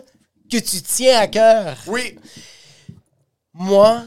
que 0.51 0.57
tu 0.57 0.81
tiens 0.81 1.19
à 1.19 1.27
cœur. 1.27 1.77
Oui. 1.87 2.19
Moi, 3.53 4.03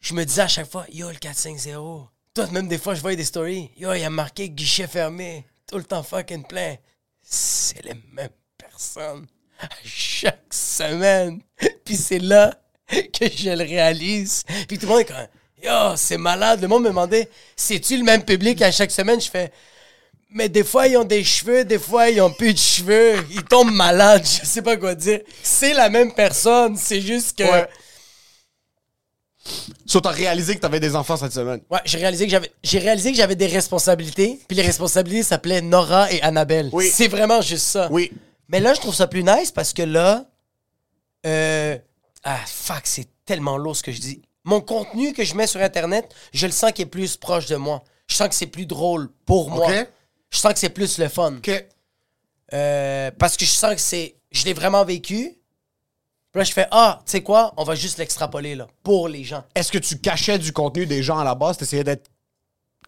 je 0.00 0.14
me 0.14 0.24
disais 0.24 0.42
à 0.42 0.48
chaque 0.48 0.70
fois, 0.70 0.84
yo, 0.92 1.08
le 1.08 1.16
4-5-0. 1.16 2.06
Toi, 2.34 2.46
même 2.52 2.68
des 2.68 2.78
fois, 2.78 2.94
je 2.94 3.00
voyais 3.00 3.16
des 3.16 3.24
stories. 3.24 3.70
Yo, 3.76 3.92
il 3.94 4.00
y 4.00 4.04
a 4.04 4.10
marqué 4.10 4.50
guichet 4.50 4.86
fermé. 4.86 5.46
Tout 5.66 5.78
le 5.78 5.84
temps 5.84 6.02
fucking 6.02 6.46
plein. 6.46 6.76
C'est 7.22 7.82
les 7.84 7.94
mêmes 8.12 8.28
personnes. 8.58 9.26
À 9.58 9.68
chaque 9.84 10.52
semaine. 10.52 11.40
Puis 11.84 11.96
c'est 11.96 12.18
là 12.18 12.54
que 13.12 13.26
je 13.34 13.50
le 13.50 13.64
réalise. 13.64 14.44
Puis 14.68 14.78
tout 14.78 14.86
le 14.86 14.92
monde 14.92 15.00
est 15.00 15.04
comme, 15.04 15.16
yo, 15.62 15.96
c'est 15.96 16.18
malade. 16.18 16.60
Le 16.60 16.68
monde 16.68 16.84
me 16.84 16.88
demandait, 16.88 17.28
c'est-tu 17.56 17.96
le 17.96 18.04
même 18.04 18.24
public 18.24 18.62
à 18.62 18.70
chaque 18.70 18.90
semaine? 18.90 19.20
Je 19.20 19.30
fais, 19.30 19.52
mais 20.30 20.48
des 20.48 20.64
fois, 20.64 20.86
ils 20.86 20.96
ont 20.96 21.04
des 21.04 21.24
cheveux, 21.24 21.64
des 21.64 21.78
fois, 21.78 22.10
ils 22.10 22.20
ont 22.20 22.32
plus 22.32 22.52
de 22.52 22.58
cheveux. 22.58 23.14
Ils 23.30 23.44
tombent 23.44 23.72
malades, 23.72 24.24
je 24.24 24.46
sais 24.46 24.62
pas 24.62 24.76
quoi 24.76 24.94
dire. 24.94 25.20
C'est 25.42 25.72
la 25.72 25.88
même 25.88 26.12
personne, 26.12 26.76
c'est 26.76 27.00
juste 27.00 27.38
que... 27.38 27.44
Ouais. 27.44 27.68
So, 29.86 30.00
t'as 30.00 30.10
réalisé 30.10 30.56
que 30.56 30.60
t'avais 30.60 30.80
des 30.80 30.96
enfants 30.96 31.16
cette 31.16 31.32
semaine? 31.32 31.60
Ouais, 31.70 31.78
j'ai 31.84 31.98
réalisé 31.98 32.24
que 32.24 32.32
j'avais 32.32 32.50
j'ai 32.64 32.80
réalisé 32.80 33.12
que 33.12 33.16
j'avais 33.16 33.36
des 33.36 33.46
responsabilités, 33.46 34.40
puis 34.48 34.56
les 34.56 34.62
responsabilités 34.64 35.22
s'appelaient 35.22 35.62
Nora 35.62 36.10
et 36.12 36.20
Annabelle. 36.20 36.68
Oui. 36.72 36.90
C'est 36.92 37.06
vraiment 37.06 37.40
juste 37.40 37.66
ça. 37.66 37.86
Oui. 37.92 38.10
Mais 38.48 38.58
là, 38.58 38.74
je 38.74 38.80
trouve 38.80 38.94
ça 38.94 39.06
plus 39.06 39.22
nice 39.22 39.52
parce 39.52 39.72
que 39.72 39.82
là 39.82 40.24
euh 41.26 41.78
ah 42.26 42.40
fuck, 42.44 42.82
c'est 42.84 43.06
tellement 43.24 43.56
lourd 43.56 43.76
ce 43.76 43.84
que 43.84 43.92
je 43.92 44.00
dis. 44.00 44.20
Mon 44.44 44.60
contenu 44.60 45.12
que 45.12 45.24
je 45.24 45.36
mets 45.36 45.46
sur 45.46 45.60
internet, 45.60 46.12
je 46.32 46.46
le 46.46 46.52
sens 46.52 46.72
qu'il 46.72 46.82
est 46.82 46.90
plus 46.90 47.16
proche 47.16 47.46
de 47.46 47.54
moi. 47.54 47.84
Je 48.08 48.16
sens 48.16 48.28
que 48.28 48.34
c'est 48.34 48.48
plus 48.48 48.66
drôle 48.66 49.08
pour 49.24 49.48
moi. 49.48 49.70
Je 50.30 50.38
sens 50.38 50.52
que 50.52 50.58
c'est 50.58 50.70
plus 50.70 50.98
le 50.98 51.08
fun. 51.08 51.36
Euh, 52.52 53.10
parce 53.16 53.36
que 53.36 53.44
je 53.44 53.50
sens 53.50 53.74
que 53.74 53.80
c'est. 53.80 54.16
Je 54.32 54.44
l'ai 54.44 54.54
vraiment 54.54 54.84
vécu. 54.84 55.38
Puis 56.32 56.40
là, 56.40 56.44
je 56.44 56.52
fais 56.52 56.66
Ah, 56.72 57.00
tu 57.06 57.12
sais 57.12 57.22
quoi, 57.22 57.54
on 57.56 57.64
va 57.64 57.76
juste 57.76 57.98
l'extrapoler 57.98 58.56
là, 58.56 58.66
pour 58.82 59.06
les 59.08 59.22
gens. 59.22 59.44
Est-ce 59.54 59.70
que 59.70 59.78
tu 59.78 59.98
cachais 59.98 60.38
du 60.38 60.52
contenu 60.52 60.84
des 60.84 61.02
gens 61.04 61.18
à 61.18 61.24
la 61.24 61.36
base? 61.36 61.56
T'essayais 61.58 61.84
d'être. 61.84 62.10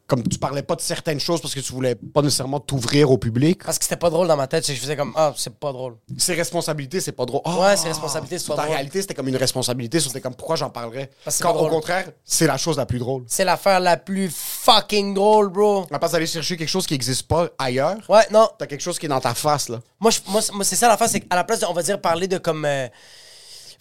Comme 0.08 0.22
tu 0.26 0.38
parlais 0.38 0.62
pas 0.62 0.74
de 0.74 0.80
certaines 0.80 1.20
choses 1.20 1.42
parce 1.42 1.54
que 1.54 1.60
tu 1.60 1.70
voulais 1.70 1.94
pas 1.94 2.22
nécessairement 2.22 2.60
t'ouvrir 2.60 3.10
au 3.10 3.18
public. 3.18 3.62
Parce 3.62 3.78
que 3.78 3.84
c'était 3.84 3.98
pas 3.98 4.08
drôle 4.08 4.26
dans 4.26 4.38
ma 4.38 4.46
tête. 4.46 4.64
c'est 4.64 4.72
que 4.72 4.76
Je 4.76 4.82
faisais 4.82 4.96
comme 4.96 5.12
Ah, 5.14 5.34
c'est 5.36 5.54
pas 5.54 5.70
drôle. 5.70 5.96
Ses 6.16 6.32
responsabilités, 6.34 7.00
c'est 7.02 7.12
pas 7.12 7.26
drôle. 7.26 7.42
Ah! 7.44 7.58
Ouais, 7.58 7.76
ses 7.76 7.88
responsabilités, 7.88 8.38
c'est 8.38 8.48
pas 8.48 8.56
ta 8.56 8.62
drôle. 8.62 8.74
réalité, 8.74 9.02
c'était 9.02 9.12
comme 9.12 9.28
une 9.28 9.36
responsabilité. 9.36 10.00
C'était 10.00 10.22
comme 10.22 10.34
pourquoi 10.34 10.56
j'en 10.56 10.70
parlerais? 10.70 11.10
Parce 11.22 11.36
que 11.36 11.42
c'est 11.46 11.52
Quand 11.52 11.54
au 11.58 11.68
contraire, 11.68 12.10
c'est 12.24 12.46
la 12.46 12.56
chose 12.56 12.78
la 12.78 12.86
plus 12.86 12.98
drôle. 12.98 13.24
C'est 13.26 13.44
l'affaire 13.44 13.80
la 13.80 13.98
plus 13.98 14.30
fucking 14.34 15.12
drôle, 15.12 15.50
bro. 15.50 15.84
À 15.90 15.98
part 15.98 16.08
d'aller 16.08 16.26
chercher 16.26 16.56
quelque 16.56 16.68
chose 16.70 16.86
qui 16.86 16.94
existe 16.94 17.28
pas 17.28 17.50
ailleurs, 17.58 17.98
Ouais, 18.08 18.26
non. 18.32 18.48
t'as 18.58 18.66
quelque 18.66 18.80
chose 18.80 18.98
qui 18.98 19.04
est 19.04 19.10
dans 19.10 19.20
ta 19.20 19.34
face, 19.34 19.68
là. 19.68 19.80
Moi, 20.00 20.10
je- 20.10 20.20
moi, 20.30 20.40
c'est- 20.40 20.52
moi, 20.52 20.64
c'est 20.64 20.76
ça 20.76 20.88
l'affaire, 20.88 21.10
c'est 21.10 21.20
qu'à 21.20 21.36
la 21.36 21.44
place, 21.44 21.60
de, 21.60 21.66
on 21.66 21.74
va 21.74 21.82
dire, 21.82 22.00
parler 22.00 22.26
de 22.28 22.38
comme. 22.38 22.64
euh, 22.64 22.88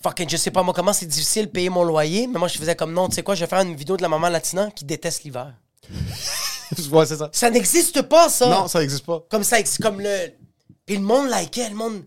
fucking, 0.03 0.29
je 0.29 0.35
sais 0.37 0.51
pas 0.51 0.61
moi 0.61 0.73
comment 0.73 0.91
c'est 0.93 1.05
difficile 1.05 1.45
de 1.45 1.51
payer 1.51 1.69
mon 1.69 1.83
loyer, 1.85 2.27
mais 2.27 2.37
moi, 2.37 2.47
je 2.49 2.57
faisais 2.57 2.75
comme 2.75 2.91
non, 2.93 3.07
tu 3.07 3.15
sais 3.15 3.23
quoi, 3.23 3.33
je 3.33 3.39
vais 3.45 3.47
faire 3.47 3.61
une 3.61 3.75
vidéo 3.75 3.95
de 3.95 4.01
la 4.01 4.09
maman 4.09 4.27
latina 4.29 4.69
qui 4.75 4.83
déteste 4.83 5.23
l'hiver. 5.23 5.53
ouais, 6.91 7.05
c'est 7.05 7.17
ça. 7.17 7.29
Ça 7.31 7.49
n'existe 7.49 8.01
pas, 8.03 8.29
ça. 8.29 8.49
Non, 8.49 8.67
ça 8.67 8.79
n'existe 8.79 9.05
pas. 9.05 9.23
Comme 9.29 9.43
ça, 9.43 9.57
comme 9.81 10.01
le. 10.01 10.31
Puis 10.85 10.95
le 10.95 11.01
monde 11.01 11.29
likait, 11.29 11.69
le 11.69 11.75
monde. 11.75 12.03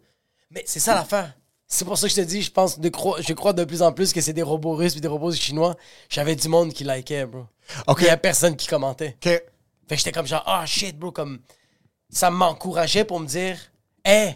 Mais 0.51 0.63
c'est 0.67 0.81
ça 0.81 0.95
l'affaire. 0.95 1.35
C'est 1.67 1.85
pour 1.85 1.97
ça 1.97 2.09
que 2.09 2.15
je 2.15 2.21
te 2.21 2.27
dis, 2.27 2.43
je 2.43 2.51
pense, 2.51 2.81
de 2.81 2.89
cro- 2.89 3.17
je 3.21 3.33
crois 3.33 3.53
de 3.53 3.63
plus 3.65 3.81
en 3.83 3.93
plus 3.93 4.13
que 4.13 4.21
c'est 4.21 4.33
des 4.33 4.43
robots 4.43 4.75
russes 4.75 4.97
et 4.97 5.01
des 5.01 5.07
robots 5.09 5.33
chinois. 5.33 5.77
J'avais 6.09 6.35
du 6.35 6.49
monde 6.49 6.73
qui 6.73 6.83
likait, 6.85 7.27
bro. 7.27 7.47
OK. 7.87 7.99
Il 8.01 8.07
y 8.07 8.11
a 8.11 8.17
personne 8.17 8.57
qui 8.57 8.67
commentait. 8.67 9.17
OK. 9.17 9.23
Fait 9.25 9.45
que 9.89 9.97
j'étais 9.97 10.13
comme 10.13 10.27
genre, 10.27 10.43
ah 10.47 10.65
shit, 10.67 10.99
bro, 10.99 11.13
comme. 11.13 11.39
Ça 12.13 12.31
m'encourageait 12.31 13.05
pour 13.05 13.21
me 13.21 13.27
dire, 13.27 13.57
hé, 14.05 14.31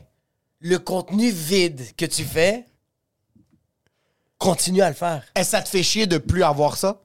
le 0.61 0.79
contenu 0.79 1.31
vide 1.31 1.83
que 1.97 2.07
tu 2.07 2.23
fais, 2.23 2.65
continue 4.39 4.83
à 4.83 4.89
le 4.89 4.95
faire. 4.95 5.25
Est-ce 5.35 5.51
que 5.53 5.57
ça 5.57 5.63
te 5.63 5.69
fait 5.69 5.83
chier 5.83 6.07
de 6.07 6.19
plus 6.19 6.43
avoir 6.45 6.77
ça? 6.77 7.01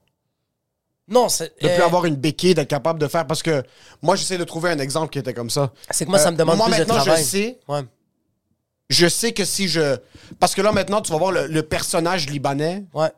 Non, 1.10 1.28
c'est. 1.28 1.52
De 1.60 1.68
plus 1.68 1.80
euh, 1.80 1.84
avoir 1.84 2.04
une 2.06 2.14
béquille, 2.16 2.54
d'être 2.54 2.68
capable 2.70 2.98
de 3.00 3.08
faire? 3.08 3.26
Parce 3.26 3.42
que 3.42 3.62
moi, 4.00 4.16
j'essaie 4.16 4.38
de 4.38 4.44
trouver 4.44 4.70
un 4.70 4.78
exemple 4.78 5.10
qui 5.10 5.18
était 5.18 5.34
comme 5.34 5.50
ça. 5.50 5.72
C'est 5.90 6.04
que 6.04 6.10
moi, 6.10 6.18
ça 6.18 6.30
me 6.30 6.36
demande 6.36 6.56
moi, 6.56 6.66
plus 6.66 6.74
de 6.76 6.78
maintenant, 6.80 6.96
travail. 7.02 7.22
je 7.24 7.28
sais, 7.28 7.58
Ouais. 7.68 7.82
je 8.88 9.08
sais 9.08 9.32
que 9.32 9.44
si 9.44 9.68
je... 9.68 9.96
Parce 10.38 10.54
que 10.54 10.62
là, 10.62 10.72
maintenant, 10.72 11.00
tu 11.02 11.10
vas 11.12 11.18
voir 11.18 11.32
le, 11.32 11.46
le 11.46 11.62
personnage 11.62 12.28
libanais, 12.30 12.84
Ouais. 12.94 13.10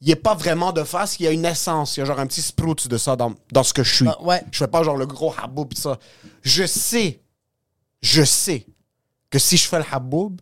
il 0.00 0.10
est 0.10 0.16
pas 0.16 0.34
vraiment 0.34 0.72
de 0.72 0.84
face, 0.84 1.18
il 1.20 1.24
y 1.24 1.26
a 1.26 1.30
une 1.30 1.44
essence, 1.46 1.96
il 1.96 2.00
y 2.00 2.02
a 2.02 2.06
genre 2.06 2.20
un 2.20 2.26
petit 2.26 2.42
sprout 2.42 2.86
de 2.86 2.98
ça 2.98 3.16
dans, 3.16 3.32
dans 3.52 3.62
ce 3.62 3.72
que 3.72 3.82
je 3.82 3.94
suis. 3.94 4.08
Ah, 4.08 4.22
ouais. 4.22 4.42
Je 4.52 4.58
fais 4.58 4.68
pas 4.68 4.82
genre 4.82 4.96
le 4.96 5.06
gros 5.06 5.34
haboub 5.42 5.66
pis 5.68 5.80
ça. 5.80 5.98
Je 6.42 6.66
sais, 6.66 7.20
je 8.02 8.22
sais 8.24 8.66
que 9.30 9.38
si 9.38 9.56
je 9.56 9.66
fais 9.68 9.78
le 9.78 9.84
haboub, 9.90 10.40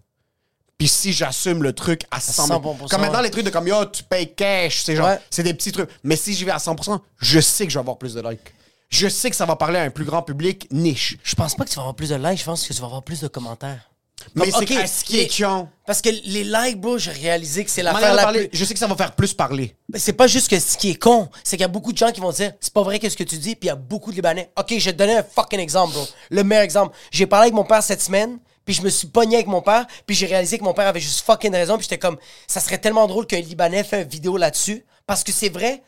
puis 0.78 0.88
si 0.88 1.12
j'assume 1.12 1.62
le 1.62 1.72
truc 1.72 2.02
à 2.10 2.20
100 2.20 2.46
000 2.48 2.60
100%, 2.60 2.88
Comme 2.90 3.00
maintenant, 3.00 3.20
les 3.20 3.30
trucs 3.30 3.44
de 3.44 3.50
comme, 3.50 3.66
yo, 3.66 3.84
tu 3.86 4.02
payes 4.02 4.34
cash, 4.34 4.82
c'est 4.84 4.96
genre, 4.96 5.08
Ouais. 5.08 5.20
c'est 5.30 5.42
des 5.42 5.54
petits 5.54 5.72
trucs. 5.72 5.88
Mais 6.02 6.16
si 6.16 6.34
j'y 6.34 6.44
vais 6.44 6.52
à 6.52 6.58
100%, 6.58 7.00
je 7.18 7.40
sais 7.40 7.64
que 7.64 7.70
je 7.72 7.78
vais 7.78 7.80
avoir 7.80 7.96
plus 7.98 8.14
de 8.14 8.20
likes. 8.20 8.52
Je 8.88 9.08
sais 9.08 9.30
que 9.30 9.36
ça 9.36 9.46
va 9.46 9.56
parler 9.56 9.78
à 9.78 9.82
un 9.82 9.90
plus 9.90 10.04
grand 10.04 10.22
public 10.22 10.68
niche. 10.70 11.16
Je 11.24 11.34
pense 11.34 11.54
pas 11.56 11.64
que 11.64 11.70
tu 11.70 11.76
vas 11.76 11.82
avoir 11.82 11.96
plus 11.96 12.10
de 12.10 12.14
likes, 12.16 12.38
je 12.38 12.44
pense 12.44 12.66
que 12.66 12.72
tu 12.72 12.80
vas 12.80 12.86
avoir 12.86 13.02
plus 13.02 13.20
de 13.20 13.28
commentaires. 13.28 13.90
Mais 14.34 14.50
c'est 14.50 14.56
ok, 14.56 14.70
à 14.72 14.86
ce 14.86 15.04
qui 15.04 15.20
est 15.20 15.30
chiant? 15.30 15.70
Parce 15.86 16.00
que 16.00 16.08
les 16.08 16.42
likes, 16.44 16.80
bro, 16.80 16.96
j'ai 16.98 17.10
réalisé 17.10 17.64
que 17.64 17.70
c'est 17.70 17.82
la 17.82 17.92
parler, 17.92 18.48
plus. 18.48 18.58
Je 18.58 18.64
sais 18.64 18.72
que 18.74 18.80
ça 18.80 18.86
va 18.86 18.96
faire 18.96 19.12
plus 19.12 19.34
parler. 19.34 19.76
Mais 19.92 19.98
c'est 19.98 20.14
pas 20.14 20.26
juste 20.26 20.48
que 20.48 20.58
ce 20.58 20.76
qui 20.76 20.90
est 20.90 20.94
con, 20.94 21.28
c'est 21.44 21.56
qu'il 21.56 21.62
y 21.62 21.64
a 21.64 21.68
beaucoup 21.68 21.92
de 21.92 21.98
gens 21.98 22.10
qui 22.10 22.20
vont 22.20 22.32
dire 22.32 22.52
c'est 22.60 22.72
pas 22.72 22.82
vrai 22.82 22.98
que 22.98 23.08
ce 23.08 23.16
que 23.16 23.24
tu 23.24 23.36
dis, 23.38 23.54
puis 23.54 23.64
il 23.64 23.66
y 23.66 23.70
a 23.70 23.76
beaucoup 23.76 24.10
de 24.10 24.16
Libanais. 24.16 24.50
Ok, 24.58 24.74
je 24.78 24.84
vais 24.84 24.92
te 24.92 24.98
donner 24.98 25.16
un 25.18 25.22
fucking 25.22 25.60
exemple, 25.60 25.92
bro. 25.94 26.06
Le 26.30 26.42
meilleur 26.44 26.64
exemple. 26.64 26.96
J'ai 27.10 27.26
parlé 27.26 27.44
avec 27.44 27.54
mon 27.54 27.64
père 27.64 27.82
cette 27.82 28.02
semaine, 28.02 28.38
puis 28.66 28.74
je 28.74 28.82
me 28.82 28.90
suis 28.90 29.06
pogné 29.06 29.36
avec 29.36 29.46
mon 29.46 29.62
père, 29.62 29.86
puis 30.04 30.14
j'ai 30.14 30.26
réalisé 30.26 30.58
que 30.58 30.64
mon 30.64 30.74
père 30.74 30.88
avait 30.88 31.00
juste 31.00 31.24
fucking 31.24 31.52
raison, 31.52 31.78
puis 31.78 31.84
j'étais 31.84 31.98
comme 31.98 32.18
ça 32.46 32.60
serait 32.60 32.78
tellement 32.78 33.06
drôle 33.06 33.26
qu'un 33.26 33.40
Libanais 33.40 33.84
fait 33.84 34.02
une 34.02 34.08
vidéo 34.08 34.36
là-dessus, 34.36 34.84
parce 35.06 35.24
que 35.24 35.32
c'est 35.32 35.48
vrai. 35.48 35.82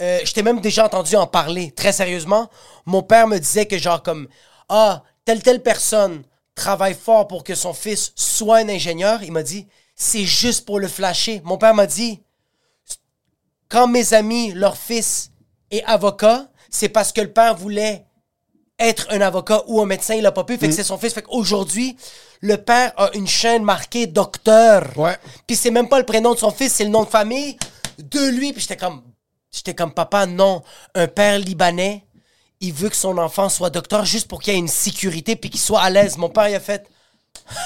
Euh, 0.00 0.18
je 0.24 0.32
t'ai 0.32 0.42
même 0.42 0.60
déjà 0.60 0.84
entendu 0.84 1.14
en 1.16 1.26
parler, 1.26 1.70
très 1.70 1.92
sérieusement. 1.92 2.50
Mon 2.86 3.02
père 3.02 3.26
me 3.28 3.38
disait 3.38 3.66
que 3.66 3.78
genre 3.78 4.02
comme 4.02 4.28
ah 4.68 5.02
telle 5.24 5.42
telle 5.42 5.62
personne 5.62 6.24
travaille 6.54 6.94
fort 6.94 7.28
pour 7.28 7.44
que 7.44 7.54
son 7.54 7.72
fils 7.72 8.12
soit 8.16 8.58
un 8.58 8.68
ingénieur. 8.68 9.22
Il 9.22 9.32
m'a 9.32 9.42
dit 9.42 9.68
c'est 9.94 10.24
juste 10.24 10.64
pour 10.64 10.80
le 10.80 10.88
flasher. 10.88 11.40
Mon 11.44 11.56
père 11.58 11.74
m'a 11.74 11.86
dit 11.86 12.20
quand 13.68 13.86
mes 13.86 14.14
amis, 14.14 14.52
leur 14.52 14.76
fils 14.76 15.30
est 15.70 15.84
avocat, 15.84 16.48
c'est 16.70 16.88
parce 16.88 17.12
que 17.12 17.20
le 17.20 17.32
père 17.32 17.54
voulait 17.54 18.06
être 18.80 19.06
un 19.10 19.20
avocat 19.20 19.62
ou 19.66 19.80
un 19.80 19.86
médecin, 19.86 20.14
il 20.14 20.26
a 20.26 20.32
pas 20.32 20.44
pu, 20.44 20.58
fait 20.58 20.68
que 20.68 20.74
c'est 20.74 20.82
son 20.82 20.98
fils. 20.98 21.14
Fait 21.14 21.22
qu'aujourd'hui, 21.22 21.96
le 22.40 22.56
père 22.56 22.92
a 22.96 23.10
une 23.14 23.28
chaîne 23.28 23.62
marquée 23.62 24.06
docteur. 24.06 24.88
Ouais. 24.96 25.16
Puis 25.46 25.54
c'est 25.56 25.70
même 25.70 25.88
pas 25.88 25.98
le 25.98 26.06
prénom 26.06 26.34
de 26.34 26.38
son 26.38 26.50
fils, 26.50 26.72
c'est 26.72 26.84
le 26.84 26.90
nom 26.90 27.04
de 27.04 27.08
famille 27.08 27.56
de 27.98 28.28
lui. 28.30 28.52
Puis 28.52 28.62
j'étais 28.62 28.76
comme, 28.76 29.02
j'étais 29.52 29.74
comme 29.74 29.92
papa, 29.92 30.26
non, 30.26 30.62
un 30.94 31.06
père 31.06 31.38
libanais, 31.38 32.04
il 32.60 32.72
veut 32.72 32.88
que 32.88 32.96
son 32.96 33.16
enfant 33.18 33.48
soit 33.48 33.70
docteur 33.70 34.04
juste 34.04 34.26
pour 34.26 34.40
qu'il 34.42 34.54
y 34.54 34.56
ait 34.56 34.60
une 34.60 34.68
sécurité 34.68 35.36
puis 35.36 35.50
qu'il 35.50 35.60
soit 35.60 35.80
à 35.80 35.90
l'aise. 35.90 36.16
Mon 36.16 36.28
père, 36.28 36.48
il 36.48 36.54
a 36.54 36.60
fait, 36.60 36.86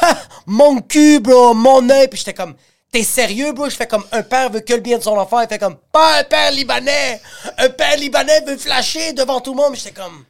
Ha! 0.01 0.17
mon 0.47 0.81
cul, 0.81 1.21
bro, 1.21 1.55
mon 1.55 1.89
œil. 1.91 2.09
Puis 2.09 2.19
j'étais 2.19 2.35
comme, 2.35 2.55
t'es 2.91 3.03
sérieux, 3.03 3.53
bro? 3.53 3.69
Je 3.69 3.77
fais 3.77 3.87
comme, 3.87 4.05
un 4.13 4.23
père 4.23 4.51
veut 4.51 4.61
que 4.61 4.75
le 4.75 4.81
bien 4.81 4.99
de 4.99 5.03
son 5.03 5.17
enfant. 5.17 5.41
Il 5.41 5.49
fait 5.49 5.59
comme, 5.59 5.77
pas 5.93 6.21
un 6.21 6.25
père 6.25 6.51
libanais. 6.53 7.21
Un 7.59 7.69
père 7.71 7.97
libanais 7.97 8.41
veut 8.47 8.57
flasher 8.57 9.13
devant 9.13 9.41
tout 9.41 9.53
le 9.53 9.57
monde. 9.57 9.75
J'étais 9.75 9.93
comme. 9.93 10.25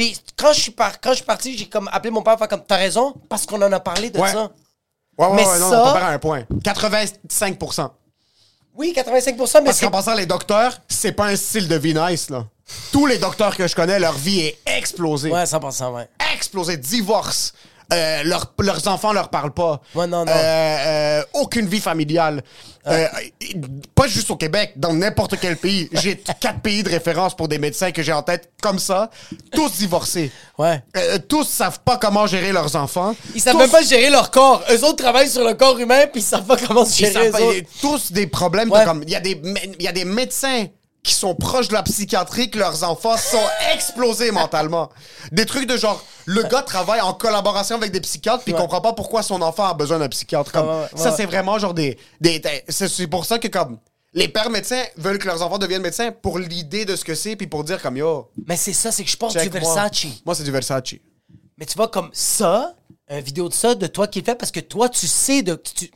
Puis 0.00 0.16
quand 0.34 0.54
je 0.54 0.60
suis, 0.60 0.70
par- 0.70 0.98
quand 0.98 1.10
je 1.10 1.16
suis 1.16 1.24
parti, 1.26 1.58
j'ai 1.58 1.68
comme 1.68 1.86
appelé 1.92 2.10
mon 2.10 2.22
père, 2.22 2.38
faire 2.38 2.48
comme, 2.48 2.62
t'as 2.66 2.76
raison, 2.78 3.12
parce 3.28 3.44
qu'on 3.44 3.60
en 3.60 3.70
a 3.70 3.80
parlé 3.80 4.08
de 4.08 4.18
Ouais. 4.18 4.32
ça. 4.32 4.50
Ouais, 5.18 5.26
ouais, 5.26 5.34
Mais 5.36 5.46
ouais, 5.46 5.58
non, 5.58 5.68
ça- 5.70 5.92
père 5.92 6.04
a 6.04 6.08
un 6.12 6.18
point. 6.18 6.44
85%. 6.64 7.90
Oui, 8.74 8.94
85%, 8.96 9.60
mais 9.60 9.66
Parce 9.66 9.80
qu'en 9.80 9.90
passant, 9.90 10.14
les 10.14 10.24
docteurs, 10.24 10.80
c'est 10.88 11.12
pas 11.12 11.26
un 11.26 11.36
style 11.36 11.68
de 11.68 11.76
vie 11.76 11.92
nice, 11.92 12.30
là. 12.30 12.46
Tous 12.92 13.04
les 13.04 13.18
docteurs 13.18 13.54
que 13.54 13.68
je 13.68 13.74
connais, 13.76 13.98
leur 13.98 14.14
vie 14.14 14.40
est 14.40 14.58
explosée. 14.64 15.30
Ouais, 15.30 15.44
100%, 15.44 15.92
ouais. 15.92 16.08
Explosée. 16.34 16.78
Divorce. 16.78 17.52
Euh, 17.92 18.22
leur- 18.24 18.52
leurs 18.60 18.86
enfants 18.88 19.12
leur 19.12 19.28
parlent 19.30 19.52
pas. 19.54 19.80
Ouais, 19.94 20.06
non, 20.06 20.24
non. 20.24 20.30
Euh, 20.32 20.36
euh, 20.36 21.22
aucune 21.34 21.66
vie 21.66 21.80
familiale. 21.80 22.42
Euh, 22.86 23.06
pas 23.94 24.06
juste 24.06 24.30
au 24.30 24.36
Québec, 24.36 24.72
dans 24.76 24.92
n'importe 24.94 25.34
quel 25.40 25.56
pays. 25.56 25.88
J'ai 25.92 26.16
quatre 26.16 26.60
pays 26.60 26.82
de 26.82 26.88
référence 26.88 27.36
pour 27.36 27.48
des 27.48 27.58
médecins 27.58 27.90
que 27.90 28.02
j'ai 28.02 28.12
en 28.12 28.22
tête 28.22 28.50
comme 28.62 28.78
ça. 28.78 29.10
Tous 29.52 29.70
divorcés. 29.72 30.30
Ouais. 30.56 30.82
Euh, 30.96 31.18
tous 31.18 31.44
savent 31.46 31.80
pas 31.80 31.98
comment 31.98 32.26
gérer 32.26 32.52
leurs 32.52 32.76
enfants. 32.76 33.14
Ils 33.34 33.40
savent 33.40 33.54
Tous- 33.54 33.58
même 33.60 33.70
pas 33.70 33.82
gérer 33.82 34.08
leur 34.08 34.30
corps. 34.30 34.62
Eux 34.70 34.82
autres 34.84 35.02
travaillent 35.02 35.28
sur 35.28 35.44
le 35.46 35.54
corps 35.54 35.78
humain, 35.78 36.06
puis 36.10 36.20
ils 36.22 36.24
savent 36.24 36.44
pas 36.46 36.56
comment 36.56 36.84
se 36.86 36.92
Ils 37.02 37.06
gérer 37.12 37.30
savent 37.32 37.42
eux 37.42 37.62
pas- 37.62 37.68
tous 37.82 38.12
des 38.12 38.26
problèmes. 38.26 38.70
Ouais. 38.70 38.84
Il 39.02 39.10
y, 39.10 39.16
a 39.16 39.20
des 39.20 39.40
il 39.78 39.82
y 39.84 39.88
a 39.88 39.92
des 39.92 40.04
médecins 40.06 40.66
qui 41.02 41.14
sont 41.14 41.34
proches 41.34 41.68
de 41.68 41.72
la 41.74 41.82
psychiatrie 41.82 42.50
que 42.50 42.58
leurs 42.58 42.84
enfants 42.84 43.16
sont 43.16 43.42
explosés 43.74 44.30
mentalement. 44.32 44.90
Des 45.32 45.46
trucs 45.46 45.66
de 45.66 45.76
genre, 45.76 46.02
le 46.26 46.42
gars 46.42 46.62
travaille 46.62 47.00
en 47.00 47.14
collaboration 47.14 47.76
avec 47.76 47.90
des 47.92 48.00
psychiatres 48.02 48.42
puis 48.44 48.52
il 48.52 48.54
Ouais. 48.54 48.60
comprend 48.60 48.80
pas 48.82 48.92
pourquoi 48.92 49.22
son 49.22 49.40
enfant 49.40 49.64
a 49.64 49.74
besoin 49.74 49.98
d'un 49.98 50.08
psychiatre. 50.08 50.52
Comme, 50.52 50.66
Ouais, 50.68 50.74
ouais, 50.74 50.80
ouais, 50.82 50.88
ça, 51.02 51.12
c'est 51.16 51.24
vraiment 51.26 51.58
genre 51.58 51.72
des... 51.74 51.96
des, 52.20 52.38
des- 52.38 52.64
c'est 52.68 53.06
pour 53.06 53.24
ça 53.24 53.38
que 53.38 53.48
comme... 53.48 53.78
Les 54.12 54.26
pères 54.28 54.50
médecins 54.50 54.82
veulent 54.96 55.18
que 55.18 55.26
leurs 55.26 55.40
enfants 55.40 55.56
deviennent 55.58 55.82
médecins 55.82 56.10
pour 56.10 56.38
l'idée 56.40 56.84
de 56.84 56.96
ce 56.96 57.04
que 57.04 57.14
c'est 57.14 57.36
puis 57.36 57.46
pour 57.46 57.62
dire 57.62 57.80
comme 57.80 57.96
yo, 57.96 58.28
Mais 58.46 58.56
c'est 58.56 58.72
ça, 58.72 58.90
c'est 58.90 59.04
que 59.04 59.10
je 59.10 59.16
check 59.16 59.50
du 59.52 59.60
moi. 59.60 59.74
Versace. 59.74 60.06
Moi, 60.26 60.34
c'est 60.34 60.42
du 60.42 60.50
Versace. 60.50 60.94
Mais 61.56 61.64
tu 61.64 61.76
vois, 61.76 61.86
comme 61.88 62.10
ça, 62.12 62.74
une 63.08 63.20
vidéo 63.20 63.48
de 63.48 63.54
ça, 63.54 63.76
de 63.76 63.86
toi 63.86 64.08
qui 64.08 64.18
le 64.18 64.24
fait, 64.24 64.34
parce 64.34 64.50
que 64.50 64.58
toi, 64.58 64.88
tu 64.88 65.06
sais 65.06 65.42
de. 65.42 65.54
Tu, 65.54 65.92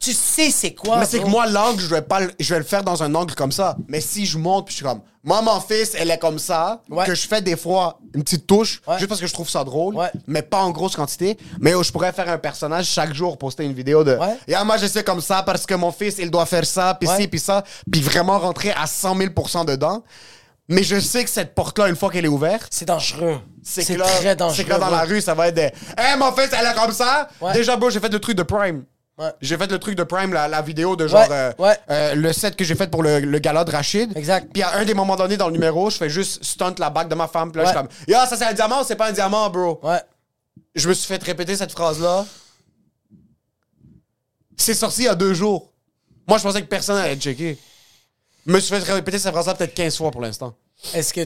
tu 0.00 0.12
sais 0.12 0.50
c'est 0.50 0.74
quoi. 0.74 0.98
Mais 0.98 1.06
c'est 1.06 1.20
que 1.20 1.26
moi, 1.26 1.46
l'angle, 1.46 1.80
je 1.80 1.88
vais 1.88 2.02
pas 2.02 2.20
le- 2.20 2.32
je 2.38 2.52
vais 2.54 2.58
le 2.60 2.64
faire 2.64 2.84
dans 2.84 3.02
un 3.02 3.14
angle 3.14 3.34
comme 3.34 3.52
ça. 3.52 3.76
Mais 3.88 4.00
si 4.00 4.26
je 4.26 4.38
monte, 4.38 4.66
puis 4.66 4.72
je 4.72 4.76
suis 4.76 4.84
comme, 4.86 5.00
moi, 5.24 5.42
mon 5.42 5.60
fils, 5.60 5.92
elle 5.98 6.10
est 6.10 6.18
comme 6.18 6.38
ça, 6.38 6.82
Ouais. 6.88 7.04
que 7.04 7.14
je 7.14 7.26
fais 7.26 7.42
des 7.42 7.56
fois 7.56 7.98
une 8.14 8.22
petite 8.22 8.46
touche, 8.46 8.80
Ouais. 8.86 8.96
juste 8.98 9.08
parce 9.08 9.20
que 9.20 9.26
je 9.26 9.32
trouve 9.32 9.48
ça 9.50 9.64
drôle, 9.64 9.96
Ouais. 9.96 10.10
mais 10.26 10.42
pas 10.42 10.62
en 10.62 10.70
grosse 10.70 10.94
quantité. 10.96 11.36
Mais 11.60 11.74
oh, 11.74 11.82
je 11.82 11.90
pourrais 11.90 12.12
faire 12.12 12.28
un 12.28 12.38
personnage 12.38 12.86
chaque 12.86 13.12
jour, 13.12 13.36
poster 13.36 13.64
une 13.64 13.72
vidéo 13.74 14.04
de, 14.04 14.16
Ouais. 14.16 14.36
et 14.46 14.54
moi, 14.64 14.76
je 14.76 14.86
sais 14.86 15.02
comme 15.02 15.20
ça 15.20 15.42
parce 15.42 15.66
que 15.66 15.74
mon 15.74 15.90
fils, 15.92 16.16
il 16.18 16.30
doit 16.30 16.46
faire 16.46 16.64
ça, 16.64 16.94
puis 16.98 17.08
Ouais. 17.08 17.16
ci, 17.16 17.28
puis 17.28 17.40
ça, 17.40 17.64
puis 17.90 18.00
vraiment 18.00 18.38
rentrer 18.38 18.70
à 18.72 18.86
100 18.86 19.14
000% 19.16 19.64
dedans. 19.64 20.02
Mais 20.70 20.82
je 20.82 21.00
sais 21.00 21.24
que 21.24 21.30
cette 21.30 21.54
porte-là, 21.54 21.88
une 21.88 21.96
fois 21.96 22.10
qu'elle 22.10 22.26
est 22.26 22.28
ouverte, 22.28 22.68
C'est 22.70 22.84
dangereux. 22.84 23.40
c'est 23.62 23.82
C'est 23.82 23.94
que 23.94 23.98
là, 24.00 24.04
très 24.06 24.36
dangereux. 24.36 24.54
c'est 24.56 24.64
que 24.64 24.68
là, 24.70 24.78
dans 24.78 24.90
la 24.90 25.00
rue, 25.02 25.20
ça 25.22 25.32
va 25.34 25.48
être 25.48 25.54
des 25.54 25.72
Hey, 25.96 26.16
mon 26.18 26.30
fils, 26.32 26.50
elle 26.52 26.66
est 26.66 26.74
comme 26.74 26.92
ça! 26.92 27.28
Ouais. 27.40 27.54
Déjà, 27.54 27.74
bro, 27.76 27.88
j'ai 27.90 28.00
fait 28.00 28.10
le 28.12 28.20
truc 28.20 28.36
de 28.36 28.42
Prime. 28.42 28.84
Ouais. 29.18 29.30
J'ai 29.40 29.56
fait 29.56 29.70
le 29.70 29.78
truc 29.78 29.96
de 29.96 30.04
Prime, 30.04 30.32
la, 30.32 30.46
la 30.46 30.62
vidéo 30.62 30.94
de 30.94 31.08
genre. 31.08 31.20
Ouais, 31.20 31.26
euh, 31.32 31.52
ouais. 31.58 31.76
euh, 31.90 32.14
le 32.14 32.32
set 32.32 32.54
que 32.54 32.64
j'ai 32.64 32.74
fait 32.76 32.88
pour 32.90 33.02
le, 33.02 33.18
le 33.20 33.38
gala 33.40 33.64
de 33.64 33.70
Rachid. 33.72 34.16
Exact. 34.16 34.48
Puis 34.52 34.62
à 34.62 34.76
un 34.76 34.84
des 34.84 34.94
moments 34.94 35.16
donnés 35.16 35.36
dans 35.36 35.46
le 35.48 35.52
numéro, 35.54 35.90
je 35.90 35.96
fais 35.96 36.08
juste 36.08 36.44
stunt 36.44 36.74
la 36.78 36.88
bague 36.90 37.08
de 37.08 37.14
ma 37.16 37.26
femme. 37.26 37.50
Puis 37.50 37.60
là, 37.60 37.64
je 37.66 37.70
suis 37.70 37.78
comme 37.78 37.88
Yo, 38.06 38.14
ça 38.28 38.36
c'est 38.36 38.44
un 38.44 38.52
diamant 38.52 38.84
c'est 38.84 38.94
pas 38.96 39.08
un 39.08 39.12
diamant, 39.12 39.50
bro? 39.50 39.80
Ouais. 39.82 40.00
Je 40.74 40.88
me 40.88 40.94
suis 40.94 41.06
fait 41.08 41.22
répéter 41.22 41.56
cette 41.56 41.72
phrase-là. 41.72 42.24
C'est 44.56 44.74
sorti 44.74 45.02
il 45.02 45.04
y 45.06 45.08
a 45.08 45.14
deux 45.14 45.34
jours. 45.34 45.72
Moi, 46.26 46.38
je 46.38 46.42
pensais 46.42 46.60
que 46.62 46.66
personne 46.66 46.96
allait 46.96 47.16
checker. 47.16 47.58
Je 48.46 48.52
me 48.52 48.60
suis 48.60 48.74
fait 48.74 48.92
répéter 48.92 49.18
cette 49.18 49.32
phrase-là 49.32 49.54
peut-être 49.54 49.74
15 49.74 49.96
fois 49.96 50.10
pour 50.10 50.20
l'instant. 50.20 50.54
Est-ce 50.94 51.12
que. 51.12 51.22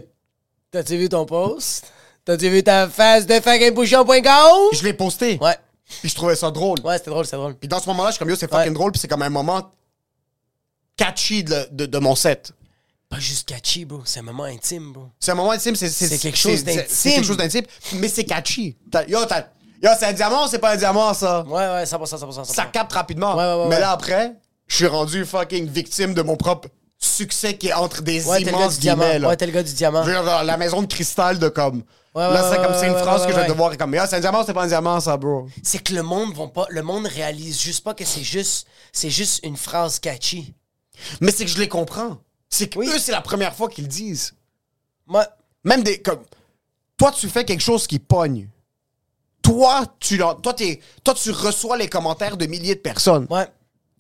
T'as-tu 0.71 0.97
vu 0.97 1.09
ton 1.09 1.27
post? 1.27 1.93
T'as-tu 2.25 2.49
vu 2.49 2.63
ta 2.63 2.89
face 2.89 3.27
de 3.27 3.35
fuckingbouchon.com? 3.35 4.69
Je 4.73 4.83
l'ai 4.85 4.95
posté. 4.95 5.39
Ouais. 5.41 5.57
Puis 6.01 6.09
je 6.11 6.15
trouvais 6.15 6.37
ça 6.37 6.51
drôle. 6.51 6.79
Ouais, 6.85 6.99
c'était 6.99 7.11
drôle, 7.11 7.25
c'était 7.25 7.37
drôle. 7.37 7.55
Puis 7.55 7.69
dans 7.69 7.81
ce 7.81 7.87
moment-là, 7.89 8.11
je 8.11 8.15
suis 8.15 8.19
comme 8.19 8.31
yo, 8.31 8.37
c'est 8.37 8.51
fucking 8.51 8.69
Ouais. 8.69 8.75
drôle. 8.75 8.93
Puis 8.93 9.01
c'est 9.01 9.09
comme 9.09 9.23
un 9.23 9.29
moment 9.31 9.73
catchy 10.97 11.45
de, 11.45 11.69
de- 11.71 11.87
de 11.87 11.99
mon 11.99 12.15
set. 12.15 12.53
Pas 13.09 13.19
juste 13.19 13.49
catchy, 13.49 13.85
bro. 13.85 14.03
C'est 14.05 14.21
un 14.21 14.23
moment 14.23 14.45
intime, 14.45 14.93
bro. 14.93 15.09
C'est 15.21 15.33
un 15.33 15.35
moment 15.35 15.51
intime, 15.53 15.77
c'est 15.77 15.89
C'est 15.89 16.19
quelque 16.19 16.37
chose 16.39 16.65
d'intime. 16.65 16.85
C'est 16.89 17.13
quelque 17.15 17.27
chose 17.27 17.37
d'intime, 17.37 17.65
mais 17.95 18.09
c'est 18.09 18.25
catchy. 18.25 18.77
Yo, 19.09 19.25
t'as- 19.27 19.49
yo, 19.83 19.91
c'est 19.99 20.07
un 20.07 20.13
diamant, 20.13 20.45
ou 20.47 20.49
c'est 20.49 20.59
pas 20.59 20.73
un 20.73 20.77
diamant, 20.77 21.13
ça? 21.13 21.43
Ouais, 21.43 21.53
ouais, 21.53 21.87
100%, 21.87 22.17
100%. 22.17 22.45
100%. 22.45 22.55
Ça 22.55 22.65
capte 22.67 22.93
rapidement. 22.93 23.37
Ouais, 23.37 23.45
ouais, 23.45 23.63
ouais, 23.65 23.69
mais 23.69 23.81
là, 23.81 23.91
après, 23.93 24.33
je 24.67 24.77
suis 24.77 24.87
rendu 24.87 25.25
fucking 25.27 25.69
victime 25.69 26.15
de 26.15 26.23
mon 26.23 26.37
propre 26.37 26.69
succès 26.99 27.57
qui 27.59 27.69
est 27.69 27.73
entre 27.75 28.01
des 28.03 28.25
immenses 28.41 28.79
guillemets. 28.79 29.19
là. 29.19 29.29
Ouais, 29.29 29.37
t'es 29.37 29.45
le 29.47 29.53
gars 29.53 29.63
du 29.63 29.73
diamant. 29.75 30.05
La 30.05 30.57
maison 30.57 30.81
de 30.83 30.87
cristal 30.87 31.39
de 31.39 31.49
comme. 31.49 31.83
Ouais, 32.15 32.23
là, 32.29 32.51
c'est 32.51 32.57
comme 32.63 32.75
c'est 32.79 32.89
une 32.89 32.99
phrase 32.99 33.25
que 33.27 33.33
je 33.33 33.37
vais 33.41 33.47
devoir 33.47 33.77
comme. 33.79 33.95
Yo, 33.95 34.03
c'est 34.07 34.17
un 34.17 34.21
diamant, 34.21 34.45
c'est 34.45 34.53
pas 34.53 34.65
un 34.65 34.69
diamant, 34.69 35.01
ça, 35.01 35.17
bro. 35.17 35.47
C'est 35.63 35.83
que 35.83 35.95
le 35.95 36.03
monde 36.03 36.35
vont 36.35 36.49
pas. 36.49 36.67
Le 36.69 36.83
monde 36.83 37.07
réalise 37.07 37.59
juste 37.61 37.83
pas 37.83 37.95
que 37.95 38.05
c'est 38.05 38.23
juste. 38.23 38.67
C'est 38.93 39.09
juste 39.09 39.41
une 39.45 39.57
phrase 39.57 39.99
catchy. 39.99 40.53
Mais 41.23 41.31
c'est 41.33 41.45
que 41.47 41.51
je 41.51 41.59
les 41.59 41.69
comprends. 41.69 42.19
C'est 42.51 42.69
que 42.69 42.79
Oui. 42.79 42.87
eux, 42.89 42.99
c'est 42.99 43.13
la 43.13 43.23
première 43.23 43.55
fois 43.55 43.69
qu'ils 43.71 43.85
le 43.85 43.89
disent. 43.89 44.35
Moi. 45.07 45.27
Même 45.65 45.83
des. 45.83 46.03
Comme, 46.03 46.21
toi, 46.99 47.13
tu 47.13 47.29
fais 47.31 47.45
quelque 47.47 47.63
chose 47.63 47.87
qui 47.87 47.99
pogne. 47.99 48.49
Toi, 49.43 49.85
tu, 49.99 50.19
toi, 50.19 50.55
t'es- 50.55 50.81
toi, 51.03 51.15
tu 51.15 51.31
reçois 51.31 51.77
les 51.77 51.89
commentaires 51.89 52.37
de 52.37 52.47
milliers 52.47 52.75
de 52.77 52.81
personnes. 52.81 53.27
Ouais. 53.31 53.47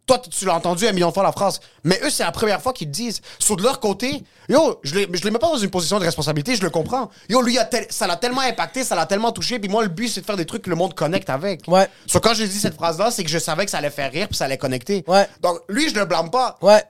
Toi, 0.07 0.19
tu- 0.19 0.45
l'as 0.45 0.55
entendu 0.55 0.87
un 0.87 0.93
million 0.93 1.09
de 1.09 1.15
fois 1.15 1.23
la 1.23 1.31
phrase. 1.31 1.61
Mais 1.85 2.01
eux, 2.03 2.11
c'est 2.11 2.25
la 2.25 2.33
première 2.33 2.61
fois 2.61 2.73
qu'ils 2.73 2.89
le 2.89 2.93
disent. 2.93 3.21
Sur 3.39 3.57
de 3.57 3.63
leur 3.63 3.79
côté, 3.79 4.25
yo, 4.49 4.81
je 4.83 4.95
les, 4.97 5.09
je 5.13 5.23
les 5.23 5.31
mets 5.31 5.39
pas 5.39 5.47
dans 5.47 5.57
une 5.59 5.71
position 5.71 5.99
de 6.01 6.05
responsabilité, 6.05 6.57
je 6.57 6.63
le 6.63 6.71
comprends. 6.71 7.09
Yo, 7.29 7.41
lui, 7.41 7.57
a 7.59 7.65
tel- 7.65 7.87
ça 7.89 8.09
l'a 8.09 8.17
tellement 8.17 8.41
impacté, 8.41 8.83
ça 8.83 8.97
l'a 8.97 9.07
tellement 9.07 9.31
touché. 9.31 9.61
Puis 9.61 9.69
moi, 9.69 9.83
le 9.85 9.89
but, 9.89 10.09
c'est 10.09 10.21
de 10.23 10.27
faire 10.27 10.37
des 10.37 10.45
trucs 10.45 10.63
que 10.63 10.71
le 10.71 10.77
monde 10.77 10.95
connecte 10.95 11.31
avec. 11.31 11.63
Ouais. 11.69 11.89
So, 12.09 12.19
quand 12.19 12.35
j'ai 12.35 12.49
dit 12.49 12.59
cette 12.59 12.75
phrase-là, 12.75 13.11
c'est 13.13 13.23
que 13.23 13.31
je 13.31 13.39
savais 13.39 13.65
que 13.65 13.71
ça 13.71 13.79
allait 13.79 13.91
faire 13.91 14.11
rire 14.11 14.27
puis 14.27 14.37
ça 14.37 14.47
allait 14.47 14.59
connecter. 14.59 15.05
Ouais. 15.07 15.29
Donc, 15.41 15.61
lui, 15.69 15.89
je 15.89 15.95
le 15.95 16.05
blâme 16.05 16.31
pas. 16.31 16.59
Ouais. 16.63 16.83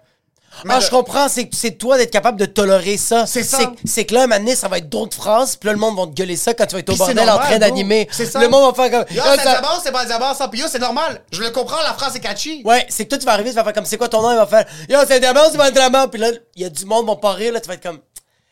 Ah, 0.68 0.80
je 0.80 0.90
comprends, 0.90 1.28
c'est 1.28 1.48
c'est 1.52 1.72
toi 1.72 1.96
d'être 1.96 2.10
capable 2.10 2.38
de 2.38 2.44
tolérer 2.46 2.96
ça. 2.96 3.26
C'est 3.26 3.42
ça. 3.42 3.58
C'est 3.84 4.04
que 4.04 4.14
là, 4.14 4.22
un 4.22 4.26
moment 4.26 4.38
donné, 4.38 4.54
ça 4.54 4.68
va 4.68 4.78
être 4.78 4.88
d'autres 4.88 5.16
phrases, 5.16 5.56
puis 5.56 5.66
là, 5.66 5.72
le 5.72 5.78
monde 5.78 5.96
va 5.96 6.06
te 6.06 6.10
gueuler 6.12 6.36
ça 6.36 6.54
quand 6.54 6.66
tu 6.66 6.74
vas 6.74 6.80
être 6.80 6.88
au 6.90 6.92
Puis 6.92 6.98
c'est 6.98 7.14
bordel 7.14 7.22
en 7.24 7.26
normal, 7.32 7.46
train 7.48 7.58
bro. 7.58 7.68
d'animer. 7.68 8.08
C'est 8.12 8.26
ça. 8.26 8.38
Le 8.40 8.48
monde 8.48 8.74
va 8.74 8.82
faire 8.88 8.90
comme. 9.06 9.16
Yo, 9.16 9.22
c'est 9.22 9.28
un 9.30 9.36
ça- 9.36 9.50
diamant, 9.60 9.68
c'est 9.82 9.92
pas 9.92 10.02
un 10.02 10.06
diamant, 10.06 10.34
ça. 10.34 10.48
Puis 10.48 10.60
yo, 10.60 10.66
c'est 10.70 10.78
normal. 10.78 11.22
Je 11.32 11.40
le 11.42 11.50
comprends, 11.50 11.82
la 11.82 11.94
phrase 11.94 12.14
est 12.16 12.20
catchy. 12.20 12.62
Ouais, 12.64 12.86
c'est 12.88 13.04
que 13.04 13.10
toi, 13.10 13.18
tu 13.18 13.24
vas 13.26 13.32
arriver, 13.32 13.50
tu 13.50 13.56
vas 13.56 13.64
faire 13.64 13.72
comme 13.72 13.86
c'est 13.86 13.96
quoi 13.98 14.08
ton 14.08 14.22
nom, 14.22 14.30
il 14.32 14.36
va 14.36 14.46
faire 14.46 14.66
Yo, 14.88 14.98
c'est 15.06 15.16
un 15.16 15.20
diamant, 15.20 15.40
c'est 15.50 15.56
pas 15.58 15.66
un 15.68 15.70
diamant. 15.70 16.06
Puis 16.08 16.20
là, 16.20 16.28
il 16.56 16.62
y 16.62 16.64
a 16.64 16.68
du 16.70 16.84
monde 16.84 17.06
vont 17.06 17.16
pas 17.16 17.32
rire, 17.32 17.52
là, 17.52 17.60
tu 17.60 17.68
vas 17.68 17.74
être 17.74 17.82
comme. 17.82 17.98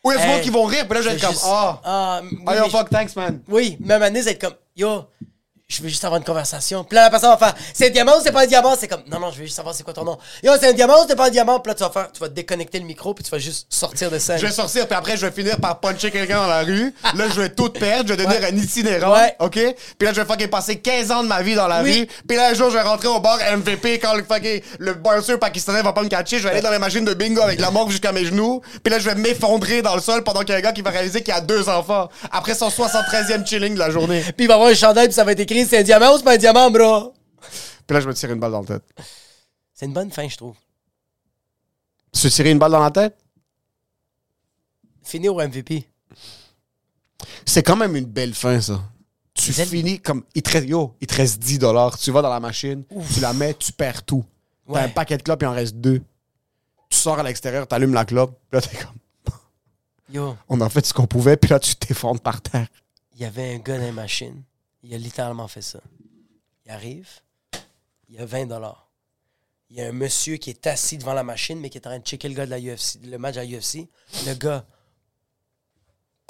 Ou 0.03 0.11
il 0.11 0.15
y 0.15 0.17
a 0.17 0.21
du 0.21 0.27
Hey, 0.27 0.33
monde 0.33 0.41
qui 0.43 0.49
vont 0.49 0.63
rire, 0.63 0.85
puis 0.87 0.95
là, 0.97 1.01
je 1.03 1.09
vais 1.09 1.15
être 1.15 1.21
comme, 1.21 1.31
juste- 1.31 1.45
ah. 1.47 1.79
Ah, 1.85 2.21
oui, 2.23 2.37
Ah, 2.47 2.55
yo, 2.55 2.63
mais- 2.63 2.69
fuck, 2.71 2.89
thanks, 2.89 3.15
man. 3.15 3.39
Oui, 3.47 3.77
moment 3.79 3.99
donné, 3.99 4.19
ça 4.19 4.25
va 4.25 4.31
être 4.31 4.41
comme 4.41 4.55
Yo, 4.75 5.03
je 5.71 5.81
veux 5.81 5.89
juste 5.89 6.03
avoir 6.05 6.17
une 6.19 6.25
conversation. 6.25 6.83
Puis 6.83 6.95
là, 6.95 7.03
la 7.03 7.09
personne 7.09 7.29
va 7.29 7.37
faire 7.37 7.55
C'est 7.73 7.87
un 7.87 7.89
diamant 7.89 8.17
ou 8.17 8.21
c'est 8.23 8.31
pas 8.31 8.43
un 8.43 8.47
diamant? 8.47 8.75
C'est 8.79 8.87
comme 8.87 9.03
Non, 9.09 9.19
non, 9.19 9.31
je 9.31 9.37
veux 9.37 9.43
juste 9.45 9.55
savoir 9.55 9.73
c'est 9.73 9.83
quoi 9.83 9.93
ton 9.93 10.03
nom. 10.03 10.17
Yo, 10.43 10.51
c'est 10.59 10.69
un 10.69 10.73
diamant 10.73 11.03
ou 11.03 11.05
c'est 11.07 11.15
pas 11.15 11.27
un 11.27 11.29
diamant? 11.29 11.59
Puis 11.59 11.69
là, 11.69 11.75
tu 11.75 11.83
vas 11.83 11.89
faire 11.89 12.11
Tu 12.11 12.19
vas 12.19 12.27
déconnecter 12.29 12.79
le 12.79 12.85
micro, 12.85 13.13
puis 13.13 13.23
tu 13.23 13.31
vas 13.31 13.39
juste 13.39 13.67
sortir 13.69 14.11
de 14.11 14.19
scène. 14.19 14.37
Je 14.37 14.45
vais 14.45 14.51
sortir, 14.51 14.85
puis 14.87 14.95
après, 14.95 15.15
je 15.17 15.25
vais 15.25 15.31
finir 15.31 15.57
par 15.59 15.79
puncher 15.79 16.11
quelqu'un 16.11 16.37
dans 16.37 16.47
la 16.47 16.63
rue. 16.63 16.93
Là, 17.15 17.25
je 17.33 17.41
vais 17.41 17.49
tout 17.49 17.69
perdre, 17.69 18.09
je 18.09 18.13
vais 18.13 18.17
devenir 18.23 18.41
Ouais. 18.41 18.51
un 18.51 18.55
itinérant. 18.57 19.13
Ouais. 19.13 19.35
OK? 19.39 19.53
Puis 19.53 20.07
là, 20.07 20.13
je 20.13 20.21
vais 20.21 20.25
fucking 20.25 20.47
passer 20.49 20.77
15 20.79 21.11
ans 21.11 21.23
de 21.23 21.27
ma 21.27 21.41
vie 21.41 21.55
dans 21.55 21.67
la 21.67 21.81
Oui. 21.83 22.01
rue. 22.01 22.07
Puis 22.27 22.37
là, 22.37 22.49
un 22.49 22.53
jour, 22.53 22.69
je 22.69 22.75
vais 22.75 22.81
rentrer 22.81 23.07
au 23.07 23.19
bar 23.19 23.37
MVP 23.39 23.99
quand 23.99 24.13
le 24.15 24.23
fucking 24.23 24.61
le 24.79 24.93
bouncer 24.95 25.37
pakistanais 25.37 25.81
va 25.81 25.93
pas 25.93 26.03
me 26.03 26.09
catcher. 26.09 26.37
Je 26.39 26.43
vais 26.43 26.49
aller 26.51 26.61
dans 26.61 26.71
les 26.71 26.79
machines 26.79 27.05
de 27.05 27.13
bingo 27.13 27.41
avec 27.41 27.59
la 27.59 27.71
morgue 27.71 27.91
jusqu'à 27.91 28.11
mes 28.11 28.25
genoux. 28.25 28.61
Puis 28.83 28.91
là, 28.91 28.99
je 28.99 29.09
vais 29.09 29.15
m'effondrer 29.15 29.81
dans 29.81 29.95
le 29.95 30.01
sol 30.01 30.23
pendant 30.23 30.41
qu'il 30.41 30.49
y 30.49 30.53
a 30.53 30.57
un 30.57 30.61
gars 30.61 30.71
qui 30.73 30.81
va 30.81 30.89
réaliser 30.89 31.21
qu'il 31.21 31.33
a 31.33 31.41
deux 31.41 31.69
enfants. 31.69 32.09
Après 32.31 32.53
son 32.55 32.69
73e 32.69 33.45
chilling 33.45 33.73
de 33.73 33.79
la 33.79 33.89
journée. 33.89 34.21
Puis 34.21 34.45
il 34.45 34.47
va 34.47 34.55
avoir 34.55 34.69
un 34.69 34.73
chandail, 34.73 35.07
puis 35.07 35.13
ça 35.15 35.23
va 35.23 35.31
être 35.31 35.39
écrit 35.39 35.60
C'est 35.65 35.79
un 35.79 35.83
diamant 35.83 36.13
ou 36.13 36.17
c'est 36.17 36.23
pas 36.23 36.33
un 36.33 36.37
diamant, 36.37 36.69
bro? 36.71 37.13
Puis 37.87 37.93
là, 37.95 37.99
je 38.01 38.07
me 38.07 38.13
tire 38.13 38.31
une 38.31 38.39
balle 38.39 38.51
dans 38.51 38.61
la 38.61 38.67
tête. 38.67 38.83
C'est 39.73 39.85
une 39.85 39.93
bonne 39.93 40.11
fin, 40.11 40.27
je 40.27 40.37
trouve. 40.37 40.55
Se 42.13 42.27
tirer 42.27 42.51
une 42.51 42.59
balle 42.59 42.71
dans 42.71 42.79
la 42.83 42.91
tête? 42.91 43.17
Fini 45.03 45.29
au 45.29 45.35
MVP. 45.35 45.87
C'est 47.45 47.63
quand 47.63 47.75
même 47.75 47.95
une 47.95 48.05
belle 48.05 48.33
fin, 48.33 48.59
ça. 48.61 48.81
Tu 49.33 49.51
finis 49.53 49.99
comme. 49.99 50.23
Il 50.35 50.41
te 50.43 50.51
reste, 50.51 50.67
yo, 50.67 50.95
il 51.01 51.07
te 51.07 51.15
reste 51.15 51.39
10 51.39 51.59
dollars. 51.59 51.97
Tu 51.97 52.11
vas 52.11 52.21
dans 52.21 52.29
la 52.29 52.39
machine, 52.39 52.83
tu 53.13 53.19
la 53.21 53.33
mets, 53.33 53.53
tu 53.53 53.71
perds 53.71 54.03
tout. 54.03 54.23
T'as 54.67 54.73
Ouais. 54.73 54.79
un 54.81 54.89
paquet 54.89 55.17
de 55.17 55.23
clopes, 55.23 55.41
il 55.41 55.47
en 55.47 55.53
reste 55.53 55.75
deux. 55.75 56.01
Tu 56.89 56.97
sors 56.97 57.17
à 57.19 57.23
l'extérieur, 57.23 57.67
t'allumes 57.67 57.93
la 57.93 58.05
clope, 58.05 58.37
puis 58.49 58.59
là, 58.59 58.67
t'es 58.67 58.77
comme. 58.77 58.95
Yo, 60.13 60.35
On 60.49 60.59
a 60.61 60.69
fait 60.69 60.85
ce 60.85 60.93
qu'on 60.93 61.07
pouvait, 61.07 61.37
puis 61.37 61.49
là, 61.49 61.59
tu 61.59 61.75
t'effondres 61.75 62.19
par 62.21 62.41
terre. 62.41 62.67
il 63.15 63.21
y 63.21 63.25
avait 63.25 63.55
un 63.55 63.57
gars 63.59 63.77
dans 63.79 63.85
la 63.85 63.91
machine. 63.93 64.43
Il 64.83 64.93
a 64.93 64.97
littéralement 64.97 65.47
fait 65.47 65.61
ça. 65.61 65.79
Il 66.65 66.71
arrive, 66.71 67.09
il 68.09 68.15
y 68.15 68.19
a 68.19 68.25
20 68.25 68.47
dollars. 68.47 68.89
Il 69.69 69.77
y 69.77 69.81
a 69.81 69.87
un 69.87 69.93
monsieur 69.93 70.37
qui 70.37 70.49
est 70.49 70.67
assis 70.67 70.97
devant 70.97 71.13
la 71.13 71.23
machine, 71.23 71.59
mais 71.59 71.69
qui 71.69 71.77
est 71.77 71.87
en 71.87 71.91
train 71.91 71.99
de 71.99 72.05
checker 72.05 72.27
le 72.27 72.35
gars 72.35 72.45
de 72.45 72.51
la 72.51 72.59
UFC, 72.59 72.99
le 73.03 73.17
match 73.17 73.37
à 73.37 73.45
UFC. 73.45 73.87
Le 74.25 74.33
gars 74.33 74.65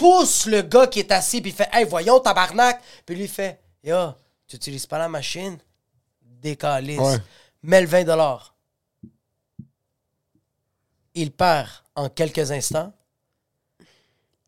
pousse 0.02 0.48
le 0.48 0.64
gars 0.64 0.88
qui 0.88 1.00
est 1.00 1.12
assis, 1.12 1.42
puis 1.42 1.52
il 1.52 1.56
fait 1.56 1.70
Hey, 1.72 1.86
voyons, 1.86 2.20
tabarnak! 2.20 2.82
Puis 3.06 3.16
lui, 3.16 3.24
il 3.24 3.30
fait 3.30 3.62
Yo, 3.84 4.12
tu 4.48 4.56
utilises 4.56 4.86
pas 4.86 4.98
la 4.98 5.08
machine? 5.08 5.58
Décalisse. 6.22 7.00
Ouais. 7.00 7.18
Mets 7.64 7.82
le 7.82 7.88
20 7.88 8.04
dollars. 8.04 8.56
Il 11.14 11.32
perd 11.32 11.70
en 11.96 12.10
quelques 12.10 12.52
instants. 12.52 12.94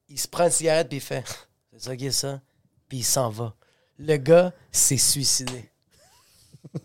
Il 0.07 0.19
se 0.19 0.27
prend 0.27 0.45
une 0.45 0.51
cigarette, 0.51 0.87
puis 0.87 0.97
il 0.97 1.01
fait 1.01 1.23
C'est 1.71 1.81
ça 1.81 1.95
qui 1.95 2.07
est 2.07 2.11
ça? 2.11 2.41
Puis 2.87 2.99
il 2.99 3.03
s'en 3.03 3.29
va. 3.29 3.55
Le 3.99 4.17
gars 4.17 4.51
s'est 4.71 4.97
suicidé. 4.97 5.69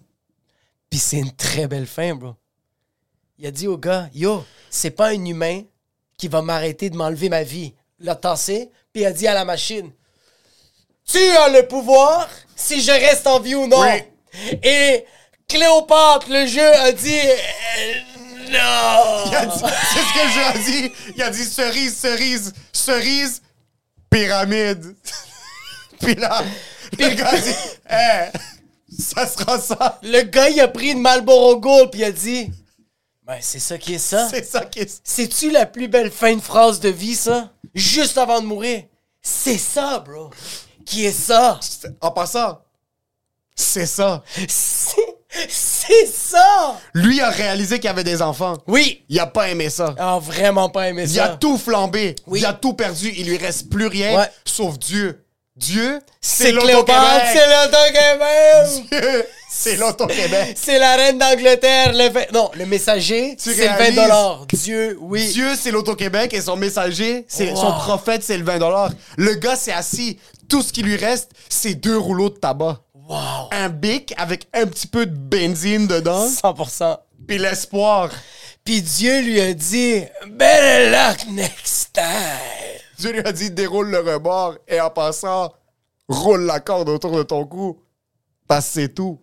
Puis 0.90 0.98
c'est 0.98 1.18
une 1.18 1.34
très 1.34 1.66
belle 1.66 1.86
fin, 1.86 2.14
bro. 2.14 2.34
Il 3.38 3.46
a 3.46 3.50
dit 3.50 3.66
au 3.68 3.76
gars, 3.78 4.09
yo, 4.14 4.44
c'est 4.70 4.90
pas 4.90 5.09
un 5.09 5.24
humain 5.24 5.62
qui 6.16 6.28
va 6.28 6.42
m'arrêter 6.42 6.90
de 6.90 6.96
m'enlever 6.96 7.28
ma 7.28 7.42
vie. 7.42 7.74
l'a 8.00 8.14
tassé, 8.16 8.70
puis 8.92 9.02
il 9.02 9.06
a 9.06 9.12
dit 9.12 9.26
à 9.26 9.34
la 9.34 9.44
machine 9.44 9.90
Tu 11.04 11.18
as 11.18 11.48
le 11.48 11.66
pouvoir 11.66 12.28
si 12.56 12.80
je 12.82 12.90
reste 12.90 13.26
en 13.26 13.40
vie 13.40 13.54
ou 13.54 13.66
non. 13.66 13.80
Oui. 13.80 14.02
Et 14.62 15.04
Cléopâtre, 15.48 16.26
le 16.30 16.46
jeu, 16.46 16.74
a 16.76 16.92
dit 16.92 17.18
euh, 17.18 17.94
Non 18.50 19.24
Il 19.30 19.34
a 19.36 19.46
dit- 19.46 19.59
C'est 19.61 20.00
ce 20.00 20.14
que 20.14 20.26
le 20.26 20.32
jeu 20.32 20.44
a 20.44 20.59
dit. 20.59 20.92
Il 21.16 21.22
a 21.22 21.30
dit 21.30 21.44
cerise, 21.44 21.96
cerise, 21.96 22.52
cerise, 22.72 23.42
pyramide. 24.11 24.94
Puis 26.00 26.14
là, 26.16 26.44
le 26.99 27.14
gars 27.14 27.28
a 27.30 27.38
dit 27.38 28.38
ça 28.99 29.26
sera 29.26 29.59
ça. 29.61 29.99
Le 30.03 30.22
gars, 30.22 30.49
il 30.49 30.61
a 30.61 30.68
pris 30.68 30.88
une 30.90 31.01
Marlboro 31.01 31.59
Gold, 31.61 31.90
puis 31.90 32.01
il 32.01 32.05
a 32.05 32.12
dit 32.12 32.51
Ben, 33.26 33.36
c'est 33.40 33.59
ça 33.59 33.78
qui 33.78 33.94
est 33.94 33.99
ça. 33.99 34.28
C'est 34.28 34.44
ça 34.44 34.64
qui 34.64 34.80
est. 34.80 35.01
C'est-tu 35.05 35.51
la 35.51 35.66
plus 35.66 35.88
belle 35.88 36.11
fin 36.11 36.34
de 36.34 36.40
phrase 36.40 36.80
de 36.80 36.88
vie, 36.88 37.14
ça? 37.14 37.51
Juste 37.74 38.18
avant 38.18 38.40
de 38.40 38.46
mourir. 38.46 38.84
C'est 39.22 39.59
ça, 39.59 39.99
bro. 40.01 40.30
Qui 40.86 41.05
est 41.05 41.12
ça? 41.12 41.61
En 42.01 42.11
passant, 42.11 42.61
c'est 43.55 43.86
ça. 43.86 44.22
C'est 45.49 46.07
ça! 46.07 46.80
Lui 46.94 47.20
a 47.20 47.28
réalisé 47.28 47.76
qu'il 47.76 47.84
y 47.84 47.88
avait 47.88 48.03
des 48.05 48.22
enfants. 48.22 48.57
Oui! 48.66 49.05
Il 49.11 49.20
a 49.20 49.26
pas 49.26 49.51
aimé 49.51 49.68
ça. 49.68 49.94
Ah, 49.99 50.18
vraiment 50.18 50.70
pas 50.70 50.88
aimé 50.88 51.05
Il 51.07 51.20
a 51.20 51.26
ça. 51.28 51.36
tout 51.36 51.59
flambé. 51.59 52.14
Oui. 52.26 52.40
Il 52.40 52.46
a 52.46 52.55
tout 52.55 52.72
perdu. 52.72 53.12
Il 53.14 53.26
lui 53.28 53.36
reste 53.36 53.68
plus 53.68 53.86
rien 53.88 54.18
Ouais. 54.18 54.30
sauf 54.46 54.78
Dieu. 54.78 55.22
Dieu, 55.59 55.98
C'est 56.20 56.52
Cléopâtre, 56.52 57.26
c'est 57.32 57.46
l'Auto-Québec! 57.46 58.86
Dieu, 58.90 59.26
c'est 59.50 59.76
l'Auto-Québec. 59.76 60.56
C'est 60.61 60.78
la 60.78 60.94
reine 60.96 61.18
d'Angleterre. 61.18 61.92
Le 61.92 62.32
Non, 62.32 62.50
le 62.54 62.64
messager, 62.64 63.34
c'est 63.38 63.56
le 63.56 63.66
20 63.66 63.74
réalises? 63.76 64.46
Dieu, 64.52 64.96
oui. 65.00 65.28
Dieu, 65.32 65.56
c'est 65.61 65.72
l'Auto-Québec 65.72 66.32
et 66.32 66.40
son 66.40 66.56
messager, 66.56 67.24
c'est 67.28 67.50
Wow. 67.50 67.56
son 67.56 67.72
prophète, 67.72 68.22
c'est 68.22 68.38
le 68.38 68.44
20 68.44 68.59
Le 69.16 69.34
gars 69.34 69.56
s'est 69.56 69.72
assis. 69.72 70.18
Tout 70.48 70.62
ce 70.62 70.72
qui 70.72 70.82
lui 70.82 70.96
reste, 70.96 71.32
c'est 71.48 71.74
deux 71.74 71.98
rouleaux 71.98 72.30
de 72.30 72.38
tabac. 72.38 72.78
Wow! 73.09 73.48
Un 73.50 73.68
bic 73.68 74.14
avec 74.16 74.46
un 74.54 74.66
petit 74.66 74.86
peu 74.86 75.06
de 75.06 75.16
benzine 75.16 75.86
dedans, 75.86 76.28
100%. 76.28 76.98
puis 77.26 77.38
l'espoir. 77.38 78.11
Puis 78.64 78.80
Dieu 78.82 79.20
lui 79.22 79.40
a 79.40 79.54
dit 79.54 80.04
Better 80.28 80.90
luck 80.90 81.26
next 81.30 81.90
time. 81.94 82.68
Dieu 82.99 83.12
lui 83.12 83.20
a 83.20 83.32
dit 83.32 83.51
déroule 83.51 83.90
le 83.90 84.01
rebord 84.01 84.57
et 84.66 84.80
en 84.80 84.90
passant, 84.90 85.53
roule 86.09 86.42
la 86.42 86.61
corde 86.61 86.88
autour 86.88 87.16
de 87.16 87.22
ton 87.22 87.46
cou. 87.46 87.80
Parce 88.46 88.66
que 88.66 88.72
c'est 88.72 88.94
tout. 88.94 89.20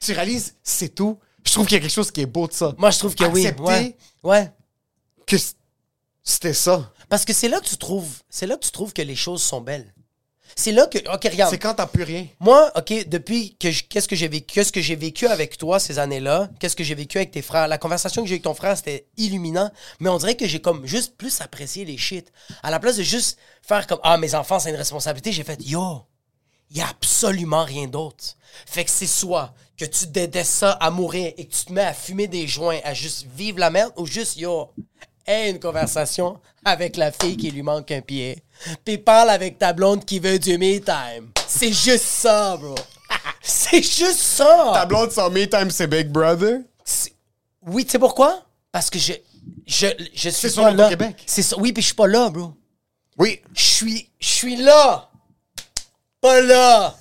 Tu 0.00 0.12
réalises, 0.12 0.56
c'est 0.62 0.94
tout. 0.94 1.18
Je 1.44 1.52
trouve 1.52 1.66
qu'il 1.66 1.76
y 1.76 1.78
a 1.78 1.80
quelque 1.80 1.92
chose 1.92 2.10
qui 2.10 2.20
est 2.20 2.26
beau 2.26 2.46
de 2.46 2.52
ça. 2.52 2.74
Moi, 2.78 2.90
je 2.90 2.98
trouve 2.98 3.14
que 3.14 3.24
oui. 3.24 3.46
Ouais. 3.58 3.96
ouais. 4.22 4.52
que 5.26 5.36
c'était 6.22 6.54
ça. 6.54 6.92
Parce 7.08 7.24
que 7.24 7.32
c'est 7.32 7.48
là 7.48 7.60
que 7.60 7.66
tu 7.66 7.76
trouves, 7.76 8.22
c'est 8.28 8.46
là 8.46 8.56
que 8.56 8.64
tu 8.64 8.70
trouves 8.70 8.92
que 8.92 9.02
les 9.02 9.16
choses 9.16 9.42
sont 9.42 9.60
belles. 9.60 9.92
C'est 10.56 10.72
là 10.72 10.86
que, 10.86 10.98
ok, 10.98 11.24
regarde. 11.24 11.50
C'est 11.50 11.58
quand 11.58 11.74
t'as 11.74 11.86
plus 11.86 12.02
rien. 12.02 12.26
Moi, 12.40 12.70
ok, 12.76 13.08
depuis 13.08 13.56
que 13.58 13.68
qu'est-ce 13.88 14.08
que 14.08 14.16
j'ai 14.16 14.28
vécu, 14.28 14.54
qu'est-ce 14.54 14.72
que 14.72 14.80
j'ai 14.80 14.96
vécu 14.96 15.26
avec 15.26 15.56
toi 15.56 15.78
ces 15.80 15.98
années-là, 15.98 16.48
qu'est-ce 16.58 16.76
que 16.76 16.84
j'ai 16.84 16.94
vécu 16.94 17.18
avec 17.18 17.30
tes 17.30 17.42
frères, 17.42 17.68
la 17.68 17.78
conversation 17.78 18.22
que 18.22 18.28
j'ai 18.28 18.34
eu 18.34 18.36
avec 18.36 18.44
ton 18.44 18.54
frère, 18.54 18.76
c'était 18.76 19.06
illuminant. 19.16 19.70
Mais 20.00 20.08
on 20.08 20.18
dirait 20.18 20.36
que 20.36 20.46
j'ai 20.46 20.60
comme 20.60 20.86
juste 20.86 21.16
plus 21.16 21.40
apprécié 21.40 21.84
les 21.84 21.96
shit. 21.96 22.32
À 22.62 22.70
la 22.70 22.80
place 22.80 22.96
de 22.96 23.02
juste 23.02 23.38
faire 23.62 23.86
comme 23.86 24.00
ah 24.02 24.18
mes 24.18 24.34
enfants 24.34 24.58
c'est 24.58 24.70
une 24.70 24.76
responsabilité, 24.76 25.32
j'ai 25.32 25.44
fait 25.44 25.60
yo, 25.62 26.02
il 26.70 26.78
y 26.78 26.80
a 26.80 26.88
absolument 26.88 27.64
rien 27.64 27.86
d'autre. 27.86 28.36
Fait 28.66 28.84
que 28.84 28.90
c'est 28.90 29.06
soit 29.06 29.54
que 29.76 29.84
tu 29.84 30.06
détestes 30.06 30.52
ça 30.52 30.72
à 30.72 30.90
mourir 30.90 31.32
et 31.36 31.46
que 31.46 31.52
tu 31.52 31.64
te 31.64 31.72
mets 31.72 31.82
à 31.82 31.94
fumer 31.94 32.28
des 32.28 32.46
joints, 32.46 32.78
à 32.84 32.94
juste 32.94 33.26
vivre 33.36 33.58
la 33.58 33.70
merde, 33.70 33.92
ou 33.96 34.06
juste 34.06 34.36
yo, 34.36 34.72
aie 35.26 35.50
une 35.50 35.60
conversation 35.60 36.40
avec 36.64 36.96
la 36.96 37.12
fille 37.12 37.36
qui 37.36 37.50
lui 37.50 37.62
manque 37.62 37.90
un 37.90 38.00
pied. 38.00 38.42
Puis 38.84 38.98
parle 38.98 39.30
avec 39.30 39.58
ta 39.58 39.72
blonde 39.72 40.04
qui 40.04 40.18
veut 40.18 40.38
du 40.38 40.56
me 40.58 40.78
time. 40.78 41.30
C'est 41.46 41.72
juste 41.72 42.04
ça, 42.04 42.56
bro. 42.56 42.74
C'est 43.42 43.82
juste 43.82 44.18
ça. 44.20 44.70
Ta 44.74 44.86
blonde 44.86 45.10
sans 45.12 45.30
me 45.30 45.44
time, 45.46 45.70
c'est 45.70 45.86
Big 45.86 46.08
Brother? 46.08 46.60
Oui, 47.66 47.84
tu 47.84 47.92
sais 47.92 47.98
pourquoi? 47.98 48.42
Parce 48.70 48.88
que 48.88 48.98
je, 48.98 49.12
je, 49.66 49.86
je 50.14 50.28
suis 50.30 50.50
pas 50.50 50.70
là. 50.70 50.88
Québec. 50.88 51.16
C'est 51.26 51.42
ça. 51.42 51.56
Oui, 51.58 51.72
puis 51.72 51.82
je 51.82 51.86
suis 51.86 51.94
pas 51.94 52.06
là, 52.06 52.30
bro. 52.30 52.54
Oui. 53.18 53.40
Je 53.54 53.62
suis, 53.62 54.10
je 54.18 54.28
suis 54.28 54.56
là. 54.56 55.08
Pas 56.20 56.40
là. 56.40 56.94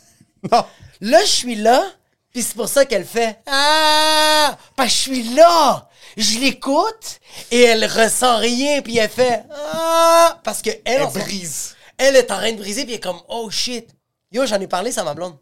Non. 0.52 0.66
Là, 1.02 1.20
je 1.22 1.32
suis 1.32 1.56
là, 1.56 1.84
puis 2.32 2.42
c'est 2.44 2.56
pour 2.56 2.70
ça 2.70 2.86
qu'elle 2.86 3.06
fait 3.06 3.40
Ah! 3.48 4.58
Parce 4.76 4.90
que 4.90 4.96
je 4.96 5.00
suis 5.00 5.24
là! 5.36 5.88
Je 6.18 6.40
l'écoute 6.40 7.20
et 7.52 7.62
elle 7.62 7.86
ressent 7.86 8.38
rien, 8.38 8.82
puis 8.82 8.98
elle 8.98 9.10
fait 9.10 9.44
Ah! 9.52 10.40
Parce 10.44 10.62
que 10.62 10.70
elle, 10.86 11.02
Elle 11.02 11.08
brise. 11.22 11.76
elle 11.98 12.16
est 12.16 12.32
en 12.32 12.38
train 12.38 12.52
de 12.52 12.58
briser, 12.58 12.84
puis 12.84 12.94
elle 12.94 12.98
est 12.98 13.02
comme 13.04 13.22
Oh 13.30 13.50
shit! 13.50 13.90
Yo, 14.32 14.46
j'en 14.46 14.60
ai 14.60 14.68
parlé, 14.68 14.92
ça 14.92 15.04
ma 15.04 15.14
blonde. 15.14 15.38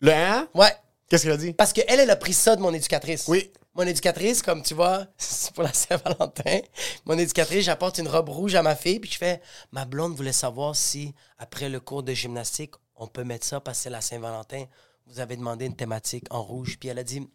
Le 0.00 0.12
hein? 0.12 0.48
Ouais. 0.54 0.72
Qu'est-ce 1.08 1.22
qu'elle 1.24 1.32
a 1.32 1.36
dit? 1.36 1.52
Parce 1.52 1.72
qu'elle, 1.72 2.00
elle 2.00 2.10
a 2.10 2.16
pris 2.16 2.32
ça 2.32 2.56
de 2.56 2.60
mon 2.62 2.72
éducatrice. 2.74 3.24
Oui. 3.28 3.50
Mon 3.74 3.82
éducatrice, 3.82 4.42
comme 4.42 4.62
tu 4.62 4.72
vois, 4.74 5.06
c'est 5.18 5.52
pour 5.52 5.62
la 5.62 5.72
Saint-Valentin. 5.72 6.60
Mon 7.04 7.18
éducatrice, 7.18 7.64
j'apporte 7.66 7.98
une 7.98 8.08
robe 8.08 8.30
rouge 8.30 8.54
à 8.54 8.62
ma 8.62 8.74
fille, 8.74 9.00
puis 9.00 9.10
je 9.10 9.18
fais 9.18 9.40
Ma 9.70 9.84
blonde 9.84 10.16
voulait 10.16 10.32
savoir 10.32 10.74
si, 10.74 11.14
après 11.38 11.68
le 11.68 11.78
cours 11.80 12.02
de 12.02 12.12
gymnastique, 12.14 12.72
on 12.96 13.06
peut 13.06 13.24
mettre 13.24 13.44
ça 13.46 13.60
parce 13.60 13.78
que 13.78 13.82
c'est 13.84 13.90
la 13.90 14.00
Saint-Valentin. 14.00 14.64
Vous 15.06 15.20
avez 15.20 15.36
demandé 15.36 15.66
une 15.66 15.76
thématique 15.76 16.24
en 16.30 16.42
rouge, 16.42 16.78
puis 16.80 16.88
elle 16.88 16.98
a 16.98 17.04
dit 17.04 17.28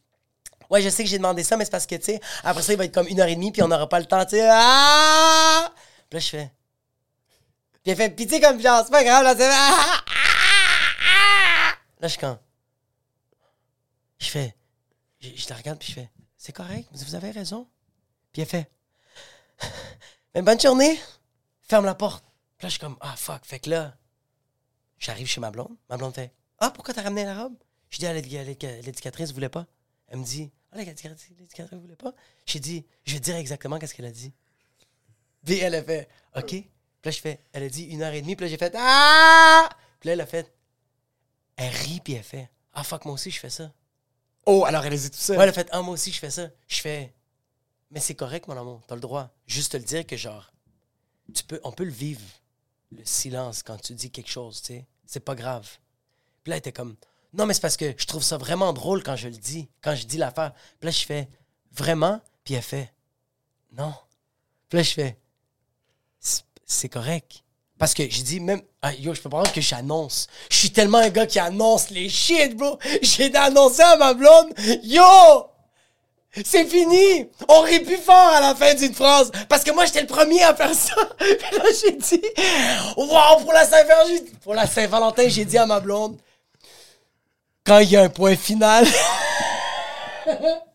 Ouais, 0.71 0.81
je 0.81 0.89
sais 0.89 1.03
que 1.03 1.09
j'ai 1.09 1.17
demandé 1.17 1.43
ça, 1.43 1.57
mais 1.57 1.65
c'est 1.65 1.71
parce 1.71 1.85
que, 1.85 1.95
tu 1.95 2.05
sais, 2.05 2.19
après 2.43 2.63
ça, 2.63 2.71
il 2.73 2.77
va 2.77 2.85
être 2.85 2.93
comme 2.93 3.07
une 3.07 3.19
heure 3.19 3.27
et 3.27 3.35
demie, 3.35 3.51
puis 3.51 3.61
on 3.61 3.67
n'aura 3.67 3.87
pas 3.89 3.99
le 3.99 4.05
temps, 4.05 4.23
tu 4.25 4.37
sais. 4.37 4.47
Ah! 4.49 5.71
Puis 6.09 6.17
là, 6.17 6.19
je 6.19 6.29
fais. 6.29 6.51
Puis 7.83 7.91
elle 7.91 7.97
fait 7.97 8.09
pitié 8.09 8.39
comme 8.39 8.59
genre, 8.61 8.83
c'est 8.85 8.91
pas 8.91 9.03
grave, 9.03 9.23
là, 9.23 9.35
c'est. 9.37 9.49
Là, 11.99 12.03
je 12.03 12.07
suis 12.07 12.19
quand. 12.19 12.39
Je 14.19 14.27
fais. 14.29 14.55
Je, 15.19 15.49
la 15.49 15.55
regarde, 15.55 15.77
puis 15.77 15.89
je 15.89 15.93
fais 15.93 16.09
C'est 16.37 16.53
correct, 16.53 16.87
vous 16.91 17.15
avez 17.15 17.31
raison. 17.31 17.67
Puis 18.31 18.41
elle 18.41 18.47
fait 18.47 18.71
Mais 20.33 20.41
bonne 20.41 20.59
journée. 20.59 20.99
Ferme 21.67 21.85
la 21.85 21.95
porte. 21.95 22.23
Puis 22.57 22.65
là, 22.65 22.69
je 22.69 22.71
suis 22.71 22.79
comme 22.79 22.97
Ah, 23.01 23.15
fuck. 23.17 23.45
Fait 23.45 23.59
que 23.59 23.69
là, 23.69 23.93
j'arrive 24.97 25.27
chez 25.27 25.41
ma 25.41 25.51
blonde. 25.51 25.75
Ma 25.89 25.97
blonde 25.97 26.15
fait 26.15 26.33
Ah, 26.59 26.71
pourquoi 26.71 26.93
t'as 26.93 27.01
ramené 27.03 27.25
la 27.25 27.43
robe? 27.43 27.55
Je 27.89 27.97
dis 27.99 28.07
à 28.07 28.13
l'édu- 28.13 28.37
à 28.37 28.43
l'édu- 28.43 28.81
l'éducatrice, 28.83 29.33
voulait 29.33 29.49
pas? 29.49 29.65
Elle 30.07 30.19
me 30.19 30.23
dit 30.25 30.51
Ah, 30.71 30.77
l'éducatrice, 30.77 31.29
l'éducatrice 31.37 31.79
voulait 31.79 31.95
pas. 31.95 32.13
J'ai 32.45 32.59
dit 32.59 32.85
Je 33.03 33.13
vais 33.13 33.19
dire 33.19 33.35
exactement 33.35 33.77
qu'est-ce 33.79 33.93
qu'elle 33.93 34.05
a 34.05 34.11
dit. 34.11 34.33
Puis 35.45 35.57
elle 35.57 35.75
a 35.75 35.83
fait 35.83 36.07
OK. 36.35 36.47
Puis 36.47 36.69
là, 37.03 37.11
je 37.11 37.19
fais 37.19 37.39
Elle 37.51 37.63
a 37.63 37.69
dit 37.69 37.83
une 37.85 38.01
heure 38.01 38.13
et 38.13 38.21
demie. 38.21 38.35
Puis 38.35 38.45
là, 38.45 38.49
j'ai 38.49 38.57
fait 38.57 38.73
Ah 38.77 39.69
Puis 39.99 40.07
là, 40.07 40.13
elle 40.13 40.21
a 40.21 40.25
fait 40.25 40.53
Elle 41.55 41.73
rit, 41.73 42.01
puis 42.03 42.13
elle 42.13 42.23
fait 42.23 42.49
Ah, 42.73 42.83
fuck, 42.83 43.05
moi 43.05 43.15
aussi, 43.15 43.31
je 43.31 43.39
fais 43.39 43.49
ça. 43.49 43.73
Oh, 44.45 44.65
alors 44.65 44.85
elle 44.85 44.93
a 44.93 44.97
dit 44.97 45.09
tout 45.11 45.17
ça. 45.17 45.33
Ouais, 45.33 45.43
elle 45.43 45.49
a 45.49 45.53
fait 45.53 45.67
Ah, 45.71 45.81
moi 45.81 45.93
aussi, 45.93 46.11
je 46.11 46.19
fais 46.19 46.31
ça. 46.31 46.49
Je 46.67 46.81
fais 46.81 47.13
Mais 47.89 47.99
c'est 47.99 48.15
correct, 48.15 48.47
mon 48.47 48.57
amour. 48.57 48.81
T'as 48.87 48.95
le 48.95 49.01
droit. 49.01 49.29
Juste 49.47 49.73
te 49.73 49.77
le 49.77 49.83
dire 49.83 50.05
que, 50.05 50.15
genre, 50.15 50.53
tu 51.33 51.43
peux, 51.43 51.59
on 51.63 51.71
peut 51.71 51.83
le 51.83 51.91
vivre, 51.91 52.21
le 52.91 53.03
silence, 53.03 53.63
quand 53.63 53.77
tu 53.77 53.93
dis 53.93 54.09
quelque 54.11 54.29
chose, 54.29 54.61
tu 54.61 54.73
sais. 54.73 54.85
C'est 55.05 55.19
pas 55.19 55.35
grave. 55.35 55.67
Puis 56.43 56.51
là, 56.51 56.55
elle 56.55 56.59
était 56.59 56.71
comme 56.71 56.95
Non, 57.33 57.45
mais 57.45 57.53
c'est 57.53 57.61
parce 57.61 57.77
que 57.77 57.93
je 57.97 58.05
trouve 58.05 58.23
ça 58.23 58.37
vraiment 58.37 58.73
drôle 58.73 59.03
quand 59.03 59.15
je 59.15 59.27
le 59.29 59.35
dis, 59.35 59.69
quand 59.81 59.95
je 59.95 60.05
dis 60.05 60.17
l'affaire. 60.17 60.51
Puis 60.79 60.87
là, 60.87 60.91
je 60.91 61.05
fais 61.05 61.27
Vraiment? 61.73 62.19
Puis 62.43 62.55
elle 62.55 62.61
fait 62.61 62.91
Non. 63.77 63.93
Puis 64.69 64.77
là, 64.77 64.83
je 64.83 64.91
fais 64.91 65.17
C'est- 66.65 66.89
correct. 66.89 67.43
Parce 67.77 67.93
que 67.93 68.03
j'ai 68.09 68.23
dit 68.23 68.39
même. 68.39 68.61
Ah, 68.81 68.93
yo, 68.93 69.13
je 69.13 69.21
peux 69.21 69.29
pas 69.29 69.43
dire 69.43 69.53
que 69.53 69.61
j'annonce. 69.61 70.27
Je 70.49 70.55
suis 70.57 70.71
tellement 70.71 70.99
un 70.99 71.09
gars 71.09 71.25
qui 71.25 71.39
annonce 71.39 71.89
les 71.89 72.07
shit, 72.09 72.55
bro. 72.55 72.77
J'ai 73.01 73.35
annoncé 73.35 73.81
à 73.81 73.97
ma 73.97 74.13
blonde. 74.13 74.53
Yo! 74.83 75.03
C'est 76.45 76.65
fini! 76.65 77.27
On 77.49 77.61
rit 77.61 77.81
plus 77.81 77.97
fort 77.97 78.15
à 78.15 78.39
la 78.39 78.55
fin 78.55 78.73
d'une 78.75 78.93
phrase. 78.93 79.31
Parce 79.49 79.63
que 79.65 79.71
moi, 79.71 79.85
j'étais 79.85 80.01
le 80.01 80.07
premier 80.07 80.41
à 80.43 80.55
faire 80.55 80.73
ça. 80.73 80.95
Puis 81.17 81.57
là, 81.57 81.63
j'ai 81.81 81.91
dit. 81.93 82.21
Wow, 82.95 83.41
pour 83.41 83.51
la 83.51 83.65
Saint-Valentin, 83.65 84.23
pour 84.41 84.53
la 84.53 84.67
Saint-Valentin, 84.67 85.27
j'ai 85.27 85.43
dit 85.45 85.57
à 85.57 85.65
ma 85.65 85.79
blonde. 85.81 86.17
Quand 87.65 87.79
il 87.79 87.91
y 87.91 87.97
a 87.97 88.03
un 88.03 88.09
point 88.09 88.35
final. 88.35 88.85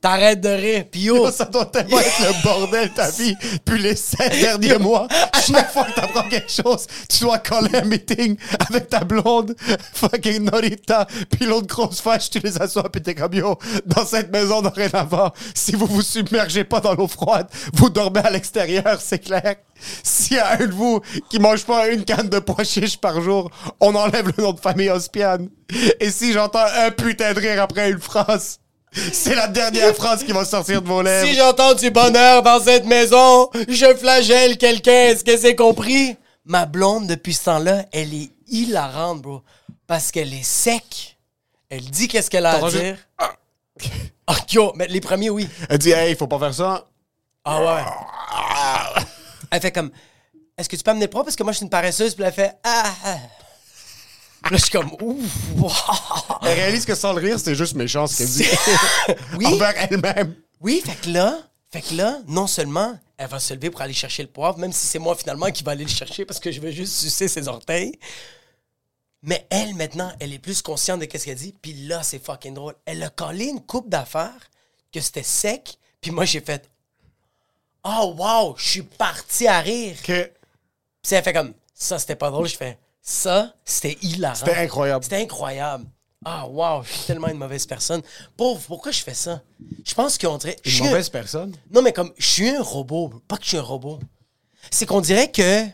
T'arrêtes 0.00 0.40
de 0.40 0.48
rire. 0.48 0.84
Puis 0.90 1.02
yo. 1.02 1.30
Ça 1.30 1.46
doit 1.46 1.66
tellement 1.66 1.98
être 1.98 2.20
le 2.20 2.42
bordel 2.42 2.90
ta 2.92 3.10
vie 3.10 3.34
depuis 3.52 3.82
les 3.82 3.96
sept 3.96 4.30
derniers 4.40 4.78
mois. 4.78 5.08
Chaque 5.46 5.72
fois 5.72 5.84
que 5.84 5.94
t'apprends 5.94 6.28
quelque 6.28 6.50
chose, 6.50 6.86
tu 7.08 7.24
dois 7.24 7.38
coller 7.38 7.76
un 7.76 7.84
meeting 7.84 8.36
avec 8.68 8.88
ta 8.88 9.00
blonde, 9.00 9.54
fucking 9.94 10.44
Norita, 10.44 11.06
puis 11.30 11.46
l'autre 11.46 11.66
grosse 11.66 12.00
fâche, 12.00 12.30
tu 12.30 12.38
les 12.38 12.60
assois, 12.60 12.90
puis 12.90 13.02
t'es 13.02 13.14
comme 13.14 13.34
yo, 13.34 13.58
dans 13.84 14.06
cette 14.06 14.32
maison 14.32 14.62
dorénavant, 14.62 15.32
si 15.54 15.72
vous 15.72 15.86
vous 15.86 16.02
submergez 16.02 16.64
pas 16.64 16.80
dans 16.80 16.94
l'eau 16.94 17.08
froide, 17.08 17.48
vous 17.74 17.90
dormez 17.90 18.20
à 18.20 18.30
l'extérieur, 18.30 19.00
c'est 19.00 19.18
clair. 19.18 19.56
S'il 20.02 20.36
y 20.36 20.40
a 20.40 20.52
un 20.52 20.66
de 20.66 20.72
vous 20.72 21.00
qui 21.28 21.38
mange 21.38 21.64
pas 21.64 21.88
une 21.88 22.04
canne 22.04 22.28
de 22.28 22.38
pois 22.38 22.64
chiches 22.64 22.96
par 22.96 23.20
jour, 23.20 23.50
on 23.80 23.94
enlève 23.94 24.32
le 24.36 24.42
nom 24.42 24.52
de 24.52 24.60
famille 24.60 24.90
Ospian. 24.90 25.48
Et 26.00 26.10
si 26.10 26.32
j'entends 26.32 26.64
un 26.76 26.90
putain 26.90 27.32
de 27.34 27.40
rire 27.40 27.62
après 27.62 27.90
une 27.90 28.00
phrase, 28.00 28.60
C'est 29.12 29.34
la 29.34 29.48
dernière 29.48 29.94
phrase 29.94 30.22
qui 30.22 30.32
va 30.32 30.44
sortir 30.44 30.80
de 30.80 30.86
vos 30.86 31.02
lèvres. 31.02 31.26
Si 31.26 31.34
j'entends 31.34 31.74
du 31.74 31.90
bonheur 31.90 32.42
dans 32.42 32.60
cette 32.60 32.84
maison, 32.84 33.50
je 33.68 33.94
flagelle 33.96 34.56
quelqu'un. 34.56 35.06
Est-ce 35.06 35.24
que 35.24 35.36
c'est 35.36 35.56
compris? 35.56 36.16
Ma 36.44 36.66
blonde, 36.66 37.06
depuis 37.06 37.34
ce 37.34 37.44
temps-là, 37.44 37.86
elle 37.92 38.14
est 38.14 38.30
hilarante, 38.48 39.22
bro. 39.22 39.42
Parce 39.86 40.12
qu'elle 40.12 40.32
est 40.32 40.44
sec. 40.44 41.18
Elle 41.70 41.90
dit 41.90 42.06
qu'est-ce 42.06 42.30
qu'elle 42.30 42.46
a 42.46 42.64
à 42.64 42.70
dire. 42.70 42.96
Ah, 44.26 44.36
yo, 44.50 44.72
mais 44.76 44.86
les 44.86 45.00
premiers, 45.00 45.30
oui. 45.30 45.48
Elle 45.68 45.78
dit, 45.78 45.90
hey, 45.90 46.14
faut 46.14 46.26
pas 46.26 46.38
faire 46.38 46.54
ça. 46.54 46.86
Ah 47.44 47.60
ouais. 47.60 49.02
Elle 49.50 49.60
fait 49.60 49.72
comme, 49.72 49.90
est-ce 50.56 50.68
que 50.68 50.76
tu 50.76 50.82
peux 50.82 50.90
amener 50.90 51.06
le 51.06 51.10
propre? 51.10 51.26
Parce 51.26 51.36
que 51.36 51.42
moi, 51.42 51.52
je 51.52 51.58
suis 51.58 51.64
une 51.64 51.70
paresseuse. 51.70 52.14
Puis 52.14 52.24
elle 52.24 52.32
fait, 52.32 52.54
ah. 52.62 52.84
ah. 53.04 53.16
Là, 54.50 54.56
je 54.56 54.62
suis 54.62 54.70
comme, 54.70 54.92
ouf. 55.00 55.30
wow. 55.56 55.70
Elle 56.42 56.58
réalise 56.58 56.84
que 56.84 56.94
sans 56.94 57.12
le 57.12 57.20
rire, 57.20 57.38
c'est 57.40 57.54
juste 57.54 57.74
méchant 57.74 58.06
ce 58.06 58.18
qu'elle 58.18 58.28
dit. 58.28 58.46
Oui. 59.38 59.46
Envers 59.46 59.74
elle-même. 59.76 60.34
Oui, 60.60 60.82
fait 60.84 60.94
que 61.00 61.10
là, 61.10 61.38
fait 61.70 61.82
que 61.82 61.94
là, 61.94 62.20
non 62.26 62.46
seulement 62.46 62.98
elle 63.16 63.28
va 63.28 63.38
se 63.38 63.54
lever 63.54 63.70
pour 63.70 63.80
aller 63.80 63.94
chercher 63.94 64.22
le 64.22 64.28
poivre, 64.28 64.58
même 64.58 64.72
si 64.72 64.86
c'est 64.86 64.98
moi 64.98 65.14
finalement 65.14 65.50
qui 65.50 65.62
va 65.62 65.72
aller 65.72 65.84
le 65.84 65.90
chercher 65.90 66.24
parce 66.24 66.40
que 66.40 66.50
je 66.50 66.60
veux 66.60 66.70
juste 66.70 66.94
sucer 66.94 67.28
ses 67.28 67.48
orteils. 67.48 67.98
Mais 69.22 69.46
elle, 69.50 69.74
maintenant, 69.74 70.12
elle 70.20 70.32
est 70.34 70.38
plus 70.38 70.60
consciente 70.60 71.00
de 71.00 71.04
ce 71.10 71.24
qu'elle 71.24 71.36
dit. 71.36 71.54
Puis 71.62 71.72
là, 71.72 72.02
c'est 72.02 72.22
fucking 72.22 72.54
drôle. 72.54 72.74
Elle 72.84 73.02
a 73.02 73.08
collé 73.08 73.46
une 73.46 73.60
coupe 73.60 73.88
d'affaires 73.88 74.50
que 74.92 75.00
c'était 75.00 75.22
sec. 75.22 75.78
Puis 76.00 76.10
moi, 76.10 76.24
j'ai 76.26 76.40
fait 76.40 76.68
Oh, 77.84 78.14
wow, 78.18 78.54
je 78.58 78.68
suis 78.68 78.82
parti 78.82 79.46
à 79.46 79.60
rire. 79.60 79.96
Que 80.02 80.30
Puis 81.02 81.14
elle 81.14 81.22
fait 81.24 81.32
comme 81.32 81.54
Ça, 81.74 81.98
c'était 81.98 82.16
pas 82.16 82.30
drôle. 82.30 82.46
Je 82.48 82.56
fais 82.56 82.78
Ça, 83.06 83.52
c'était 83.66 83.98
hilarant. 84.00 84.34
C'était 84.34 84.54
incroyable. 84.56 85.04
C'était 85.04 85.22
incroyable. 85.22 85.84
Ah, 86.24 86.46
wow, 86.48 86.82
je 86.82 86.90
suis 86.90 87.04
tellement 87.06 87.28
une 87.28 87.36
mauvaise 87.36 87.66
personne. 87.66 88.00
Pauvre, 88.34 88.62
pourquoi 88.66 88.90
je 88.92 89.02
fais 89.02 89.12
ça? 89.12 89.42
Je 89.86 89.92
pense 89.92 90.16
qu'on 90.16 90.38
dirait. 90.38 90.56
je 90.64 90.78
une 90.78 90.86
un- 90.86 90.88
mauvaise 90.88 91.10
personne? 91.10 91.54
non, 91.70 91.82
mais 91.82 91.92
comme, 91.92 92.14
je 92.16 92.26
suis 92.26 92.48
un 92.48 92.62
robot. 92.62 93.10
Pas 93.28 93.36
que 93.36 93.42
je 93.44 93.48
suis 93.50 93.58
un 93.58 93.62
robot. 93.62 94.00
C'est 94.70 94.86
qu'on 94.86 95.02
dirait 95.02 95.30
que. 95.30 95.66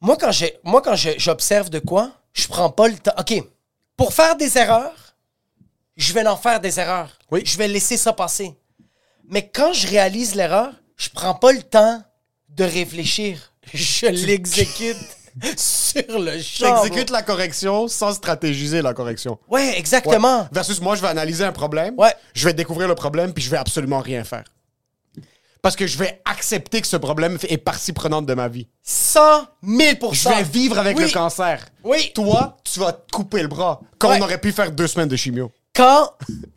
Moi, 0.00 0.16
quand 0.16 0.32
j'ai- 0.32 0.58
moi, 0.64 0.80
quand 0.80 0.96
j'observe 0.96 1.68
de 1.68 1.80
quoi, 1.80 2.12
je 2.32 2.48
prends 2.48 2.70
pas 2.70 2.88
le 2.88 2.96
temps. 2.98 3.12
OK. 3.18 3.34
Pour 3.94 4.14
faire 4.14 4.36
des 4.36 4.56
erreurs, 4.56 5.14
je 5.98 6.14
vais 6.14 6.26
en 6.26 6.38
faire 6.38 6.58
des 6.60 6.80
erreurs. 6.80 7.18
Oui. 7.30 7.42
Je 7.44 7.58
vais 7.58 7.68
laisser 7.68 7.98
ça 7.98 8.14
passer. 8.14 8.58
Mais 9.28 9.46
quand 9.50 9.74
je 9.74 9.86
réalise 9.86 10.34
l'erreur, 10.34 10.72
je 10.96 11.10
prends 11.10 11.34
pas 11.34 11.52
le 11.52 11.62
temps 11.62 12.02
de 12.48 12.64
réfléchir. 12.64 13.52
Je 13.74 14.06
l'exécute 14.06 14.96
sur 15.56 16.18
le 16.18 16.40
champ. 16.40 16.82
J'exécute 16.84 17.10
la 17.10 17.22
correction 17.22 17.88
sans 17.88 18.12
stratégiser 18.12 18.82
la 18.82 18.94
correction. 18.94 19.38
Ouais, 19.48 19.78
exactement. 19.78 20.40
Ouais. 20.42 20.48
Versus 20.52 20.80
moi, 20.80 20.96
je 20.96 21.02
vais 21.02 21.08
analyser 21.08 21.44
un 21.44 21.52
problème. 21.52 21.94
Ouais. 21.98 22.14
Je 22.34 22.44
vais 22.46 22.52
découvrir 22.54 22.88
le 22.88 22.94
problème, 22.94 23.32
puis 23.32 23.42
je 23.42 23.50
vais 23.50 23.56
absolument 23.56 24.00
rien 24.00 24.24
faire. 24.24 24.44
Parce 25.62 25.76
que 25.76 25.86
je 25.86 25.98
vais 25.98 26.22
accepter 26.24 26.80
que 26.80 26.86
ce 26.86 26.96
problème 26.96 27.36
est 27.42 27.58
partie 27.58 27.92
prenante 27.92 28.24
de 28.24 28.32
ma 28.32 28.48
vie. 28.48 28.66
100 28.82 29.20
000% 29.66 30.14
Je 30.14 30.28
vais 30.30 30.42
vivre 30.42 30.78
avec 30.78 30.96
Oui. 30.96 31.04
le 31.04 31.10
cancer. 31.10 31.66
Oui. 31.84 32.12
Toi, 32.14 32.56
tu 32.64 32.80
vas 32.80 32.92
te 32.92 33.10
couper 33.12 33.42
le 33.42 33.48
bras. 33.48 33.80
Ouais. 34.02 34.16
on 34.18 34.22
aurait 34.22 34.40
pu 34.40 34.52
faire 34.52 34.72
deux 34.72 34.86
semaines 34.86 35.08
de 35.08 35.16
chimio. 35.16 35.52
Quand, 35.80 36.12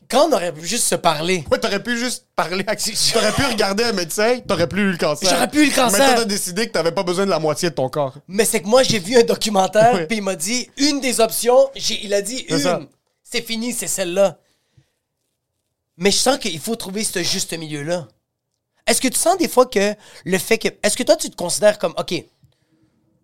quand 0.09 0.27
on 0.27 0.33
aurait 0.33 0.51
pu 0.53 0.65
juste 0.65 0.83
se 0.83 0.95
parler. 0.95 1.45
Ouais, 1.49 1.57
t'aurais 1.59 1.81
pu 1.81 1.97
juste 1.97 2.27
parler. 2.35 2.63
à- 2.67 2.75
T'aurais 2.75 3.31
pu 3.31 3.45
regarder 3.45 3.85
un 3.85 3.93
médecin, 3.93 4.39
t'aurais 4.45 4.67
plus 4.67 4.81
eu 4.81 4.91
le 4.91 4.97
cancer. 4.97 5.29
J'aurais 5.29 5.49
plus 5.49 5.63
eu 5.63 5.69
le 5.69 5.75
cancer. 5.75 5.97
Toi, 6.05 6.15
t'as 6.17 6.25
décidé 6.25 6.67
que 6.67 6.73
t'avais 6.73 6.91
pas 6.91 7.03
besoin 7.03 7.25
de 7.25 7.29
la 7.29 7.39
moitié 7.39 7.69
de 7.69 7.75
ton 7.75 7.87
corps. 7.89 8.15
Mais 8.27 8.43
c'est 8.43 8.61
que 8.61 8.67
moi, 8.67 8.83
j'ai 8.83 8.99
vu 8.99 9.15
un 9.17 9.23
documentaire, 9.23 10.07
puis 10.07 10.17
il 10.17 10.23
m'a 10.23 10.35
dit 10.35 10.69
une 10.77 10.99
des 10.99 11.21
options. 11.21 11.69
il 11.75 12.13
a 12.13 12.21
dit 12.21 12.45
une. 12.49 12.87
C'est 13.23 13.41
fini, 13.41 13.71
c'est 13.73 13.87
celle-là. 13.87 14.37
Mais 15.97 16.11
je 16.11 16.17
sens 16.17 16.37
qu'il 16.37 16.59
faut 16.59 16.75
trouver 16.75 17.03
ce 17.03 17.23
juste 17.23 17.57
milieu-là. 17.57 18.07
Est-ce 18.85 18.99
que 18.99 19.07
tu 19.07 19.17
sens 19.17 19.37
des 19.37 19.47
fois 19.47 19.65
que 19.67 19.95
le 20.25 20.37
fait 20.37 20.57
que. 20.57 20.67
Est-ce 20.83 20.97
que 20.97 21.03
toi, 21.03 21.15
tu 21.15 21.29
te 21.29 21.35
considères 21.35 21.79
comme. 21.79 21.93
OK. 21.97 22.13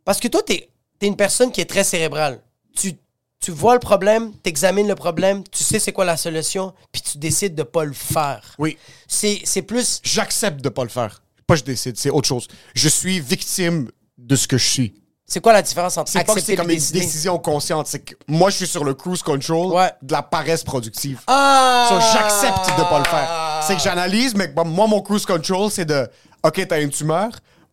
Parce 0.06 0.20
que 0.20 0.28
toi, 0.30 0.42
t'es 0.44 0.70
es 1.02 1.08
une 1.08 1.18
personne 1.18 1.52
qui 1.52 1.62
est 1.62 1.70
très 1.70 1.84
cérébrale. 1.84 2.42
Tu, 2.76 2.94
tu 3.40 3.52
vois 3.52 3.74
le 3.74 3.80
problème, 3.80 4.34
t'examines 4.44 4.88
le 4.88 4.96
problème, 4.96 5.44
tu 5.52 5.64
sais 5.64 5.80
c'est 5.80 5.94
quoi 5.94 6.06
la 6.06 6.18
solution, 6.18 6.74
puis 6.92 7.02
tu 7.02 7.18
décides 7.18 7.56
de 7.56 7.64
pas 7.64 7.86
le 7.86 7.94
faire. 7.94 8.54
Oui. 8.58 8.78
C'est 9.08 9.62
plus. 9.62 10.02
J'accepte 10.04 10.62
de 10.62 10.70
pas 10.70 10.84
le 10.84 10.90
faire. 10.90 11.22
Pas 11.48 11.56
je 11.56 11.64
décide, 11.64 11.98
c'est 11.98 12.10
autre 12.10 12.28
chose. 12.28 12.48
Je 12.76 12.90
suis 12.90 13.20
victime 13.20 13.90
de 14.18 14.36
ce 14.36 14.48
que 14.48 14.58
je 14.58 14.68
suis. 14.68 14.94
C'est 15.26 15.42
quoi 15.42 15.54
la 15.54 15.62
différence 15.62 15.96
entre 15.98 16.12
C'est 16.12 16.20
pas 16.20 16.26
que 16.26 16.32
accepter 16.32 16.54
c'est 16.54 16.58
comme 16.58 16.72
une 16.72 16.78
décision 16.78 17.38
consciente. 17.38 17.86
C'est 17.86 18.00
que 18.00 18.16
moi, 18.28 18.50
je 18.50 18.58
suis 18.58 18.68
sur 18.68 18.84
le 18.84 18.96
cruise 18.96 19.22
control 19.22 19.72
Ouais. 19.74 19.92
de 20.02 20.12
la 20.12 20.24
paresse 20.24 20.64
productive. 20.64 21.20
Ah! 21.28 21.86
So, 21.88 22.00
j'accepte 22.00 22.78
de 22.78 22.84
pas 22.84 22.98
le 22.98 23.06
faire. 23.06 23.64
C'est 23.66 23.76
que 23.76 23.82
j'analyse, 23.82 24.34
mais 24.34 24.52
moi, 24.66 24.88
mon 24.88 25.02
cruise 25.02 25.28
control, 25.28 25.70
c'est 25.70 25.86
de 25.86 26.08
OK, 26.44 26.66
t'as 26.68 26.82
une 26.82 26.90
tumeur, 26.90 27.30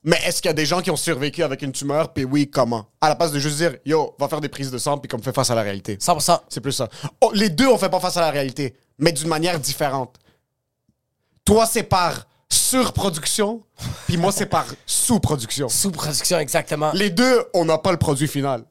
mais 0.07 0.16
est-ce 0.24 0.40
qu'il 0.40 0.48
y 0.48 0.50
a 0.50 0.54
des 0.54 0.64
gens 0.64 0.80
qui 0.80 0.90
ont 0.92 0.96
survécu 0.96 1.42
avec 1.42 1.62
une 1.62 1.72
tumeur, 1.72 2.12
puis 2.12 2.24
oui, 2.24 2.48
comment? 2.48 2.86
À 3.00 3.09
la 3.09 3.16
place 3.16 3.32
de 3.32 3.40
juste 3.40 3.57
dire 3.57 3.74
Yo, 3.84 4.14
va 4.20 4.28
faire 4.28 4.40
des 4.40 4.48
prises 4.48 4.70
de 4.70 4.78
sang, 4.78 4.98
puis 4.98 5.09
comme 5.09 5.20
fait 5.20 5.34
face 5.34 5.50
à 5.50 5.57
la 5.57 5.62
réalité. 5.62 5.96
100%. 5.96 6.42
C'est 6.48 6.61
plus 6.61 6.70
ça. 6.70 6.88
Oh, 7.20 7.32
les 7.34 7.50
deux, 7.50 7.66
on 7.66 7.76
fait 7.76 7.88
pas 7.88 7.98
face 7.98 8.16
à 8.16 8.20
la 8.20 8.30
réalité, 8.30 8.76
mais 9.00 9.11
d'une 9.11 9.26
manière 9.26 9.59
différente. 9.59 10.16
Toi, 11.44 11.66
c'est 11.66 11.82
par 11.82 12.28
surproduction, 12.48 13.64
puis 14.07 14.16
moi, 14.16 14.30
c'est 14.30 14.46
par 14.46 14.66
sous-production. 14.86 15.68
Sous-production, 15.68 16.38
exactement. 16.38 16.92
Les 16.94 17.11
deux, 17.11 17.44
on 17.52 17.64
n'a 17.64 17.78
pas 17.78 17.90
le 17.90 17.98
produit 17.98 18.28
final. 18.28 18.62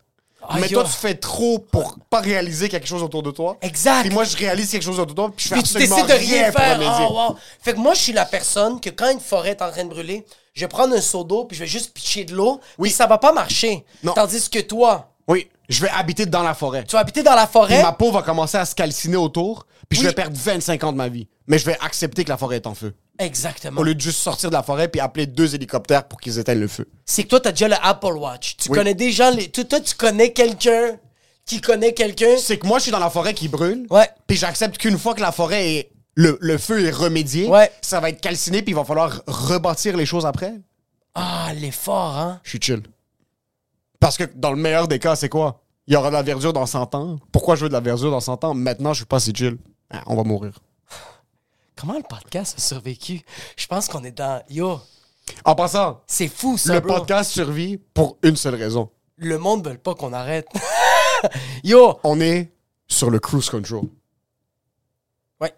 Ah, 0.49 0.57
mais 0.59 0.67
yo. 0.67 0.81
toi, 0.81 0.83
tu 0.89 0.95
fais 0.97 1.15
trop 1.15 1.59
pour 1.59 1.95
pas 2.09 2.19
réaliser 2.21 2.69
quelque 2.69 2.87
chose 2.87 3.01
autour 3.03 3.23
de 3.23 3.31
toi. 3.31 3.57
Exact. 3.61 4.01
Puis 4.01 4.09
moi, 4.11 4.23
je 4.23 4.35
réalise 4.37 4.69
quelque 4.71 4.83
chose 4.83 4.99
autour 4.99 5.07
de 5.07 5.13
toi, 5.13 5.31
puis 5.35 5.43
je 5.43 5.49
fais 5.49 5.55
Puis 5.55 5.63
tu 5.63 5.77
absolument 5.77 5.95
décides 6.07 6.09
de 6.09 6.33
rien 6.33 6.51
pour 6.51 6.61
faire. 6.61 6.73
remédier. 6.79 7.05
Oh, 7.09 7.13
wow. 7.29 7.35
Fait 7.61 7.73
que 7.73 7.79
moi, 7.79 7.93
je 7.93 7.99
suis 8.01 8.13
la 8.13 8.25
personne 8.25 8.79
que 8.79 8.89
quand 8.89 9.11
une 9.11 9.19
forêt 9.19 9.51
est 9.51 9.61
en 9.61 9.71
train 9.71 9.83
de 9.83 9.89
brûler, 9.89 10.25
je 10.53 10.61
vais 10.61 10.67
prendre 10.67 10.95
un 10.95 11.01
seau 11.01 11.23
d'eau, 11.23 11.45
puis 11.45 11.57
je 11.57 11.63
vais 11.63 11.69
juste 11.69 11.93
pitcher 11.93 12.23
de 12.25 12.33
l'eau, 12.33 12.59
Oui. 12.77 12.89
puis 12.89 12.95
ça 12.95 13.07
va 13.07 13.17
pas 13.17 13.33
marcher. 13.33 13.83
Non. 14.03 14.13
Tandis 14.13 14.49
que 14.49 14.59
toi, 14.59 15.09
Oui, 15.27 15.49
je 15.67 15.81
vais 15.81 15.89
habiter 15.89 16.25
dans 16.25 16.43
la 16.43 16.53
forêt. 16.53 16.83
tu 16.85 16.93
vas 16.95 16.99
habiter 17.01 17.23
dans 17.23 17.35
la 17.35 17.47
forêt. 17.47 17.81
ma 17.81 17.91
peau 17.91 18.11
va 18.11 18.21
commencer 18.21 18.57
à 18.57 18.65
se 18.65 18.75
calciner 18.75 19.17
autour, 19.17 19.65
puis 19.89 19.99
Oui. 19.99 20.03
je 20.03 20.09
vais 20.09 20.13
perdre 20.15 20.35
25 20.37 20.83
ans 20.83 20.91
de 20.91 20.97
ma 20.97 21.09
vie. 21.09 21.27
Mais 21.47 21.57
je 21.57 21.65
vais 21.65 21.77
accepter 21.81 22.23
que 22.23 22.29
la 22.29 22.37
forêt 22.37 22.55
est 22.57 22.67
en 22.67 22.73
feu. 22.75 22.93
Exactement. 23.19 23.79
Au 23.79 23.83
lieu 23.83 23.95
de 23.95 24.01
juste 24.01 24.17
sortir 24.19 24.49
de 24.49 24.55
la 24.55 24.63
forêt 24.63 24.87
puis 24.87 24.99
appeler 24.99 25.25
deux 25.27 25.55
hélicoptères 25.55 26.07
pour 26.07 26.19
qu'ils 26.19 26.37
éteignent 26.39 26.59
le 26.59 26.67
feu. 26.67 26.87
C'est 27.05 27.23
que 27.23 27.29
toi, 27.29 27.39
t'as 27.39 27.51
déjà 27.51 27.67
le 27.67 27.75
Apple 27.81 28.17
Watch. 28.17 28.57
Tu 28.57 28.69
Oui. 28.69 28.77
connais 28.77 28.93
déjà 28.95 29.31
les. 29.31 29.49
Toi, 29.49 29.63
toi, 29.63 29.79
tu 29.79 29.95
connais 29.95 30.33
quelqu'un 30.33 30.97
qui 31.45 31.61
connaît 31.61 31.93
quelqu'un. 31.93 32.35
C'est 32.37 32.57
que 32.57 32.65
moi, 32.67 32.79
je 32.79 32.83
suis 32.83 32.91
dans 32.91 32.99
la 32.99 33.09
forêt 33.09 33.33
qui 33.33 33.47
brûle. 33.47 33.85
Ouais. 33.89 34.09
Puis 34.27 34.35
j'accepte 34.37 34.77
qu'une 34.77 34.97
fois 34.97 35.13
que 35.13 35.21
la 35.21 35.31
forêt 35.31 35.75
est. 35.75 35.91
Le, 36.17 36.37
le 36.39 36.57
feu 36.57 36.85
est 36.85 36.91
remédié, 36.91 37.47
Ouais. 37.49 37.69
ça 37.81 37.99
va 37.99 38.09
être 38.09 38.21
calciné, 38.21 38.61
puis 38.61 38.71
il 38.71 38.75
va 38.75 38.85
falloir 38.85 39.21
rebâtir 39.27 39.97
les 39.97 40.05
choses 40.05 40.25
après. 40.25 40.53
Ah, 41.13 41.51
l'effort, 41.55 42.17
hein? 42.17 42.39
Je 42.43 42.49
suis 42.51 42.59
chill. 42.61 42.83
Parce 43.99 44.17
que 44.17 44.23
dans 44.35 44.51
le 44.51 44.57
meilleur 44.57 44.87
des 44.87 44.97
cas, 44.99 45.15
c'est 45.15 45.29
quoi? 45.29 45.61
Il 45.87 45.93
y 45.93 45.97
aura 45.97 46.09
de 46.09 46.13
la 46.15 46.21
verdure 46.23 46.53
dans 46.53 46.65
100 46.65 46.95
ans. 46.95 47.19
Pourquoi 47.31 47.55
je 47.55 47.63
veux 47.63 47.67
de 47.69 47.73
la 47.73 47.79
verdure 47.81 48.11
dans 48.11 48.19
100 48.21 48.43
ans? 48.45 48.53
Maintenant, 48.53 48.93
je 48.93 48.99
suis 48.99 49.05
pas 49.05 49.19
si 49.19 49.33
chill. 49.33 49.57
Ah, 49.89 50.03
on 50.07 50.15
va 50.15 50.23
mourir. 50.23 50.59
Comment 51.75 51.97
le 51.97 52.03
podcast 52.03 52.55
a 52.57 52.61
survécu? 52.61 53.21
Je 53.57 53.67
pense 53.67 53.87
qu'on 53.87 54.03
est 54.03 54.11
dans. 54.11 54.41
Yo, 54.49 54.79
En 55.43 55.55
passant, 55.55 56.01
c'est 56.07 56.27
fou, 56.27 56.57
ça, 56.57 56.73
le 56.75 56.79
bro. 56.79 56.95
podcast 56.95 57.31
survit 57.31 57.77
pour 57.93 58.17
une 58.23 58.35
seule 58.35 58.55
raison. 58.55 58.89
Le 59.17 59.37
monde 59.37 59.67
veut 59.67 59.77
pas 59.77 59.93
qu'on 59.95 60.13
arrête. 60.13 60.47
Yo, 61.63 61.99
On 62.03 62.19
est 62.19 62.51
sur 62.87 63.09
le 63.09 63.19
cruise 63.19 63.49
control. 63.49 63.85
Ouais. 65.41 65.53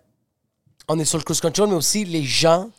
On 0.88 0.98
est 1.00 1.06
sur 1.06 1.18
le 1.18 1.24
cruise 1.24 1.40
control, 1.42 1.70
mais 1.70 1.76
aussi 1.76 2.06
les 2.06 2.24
gens, 2.24 2.70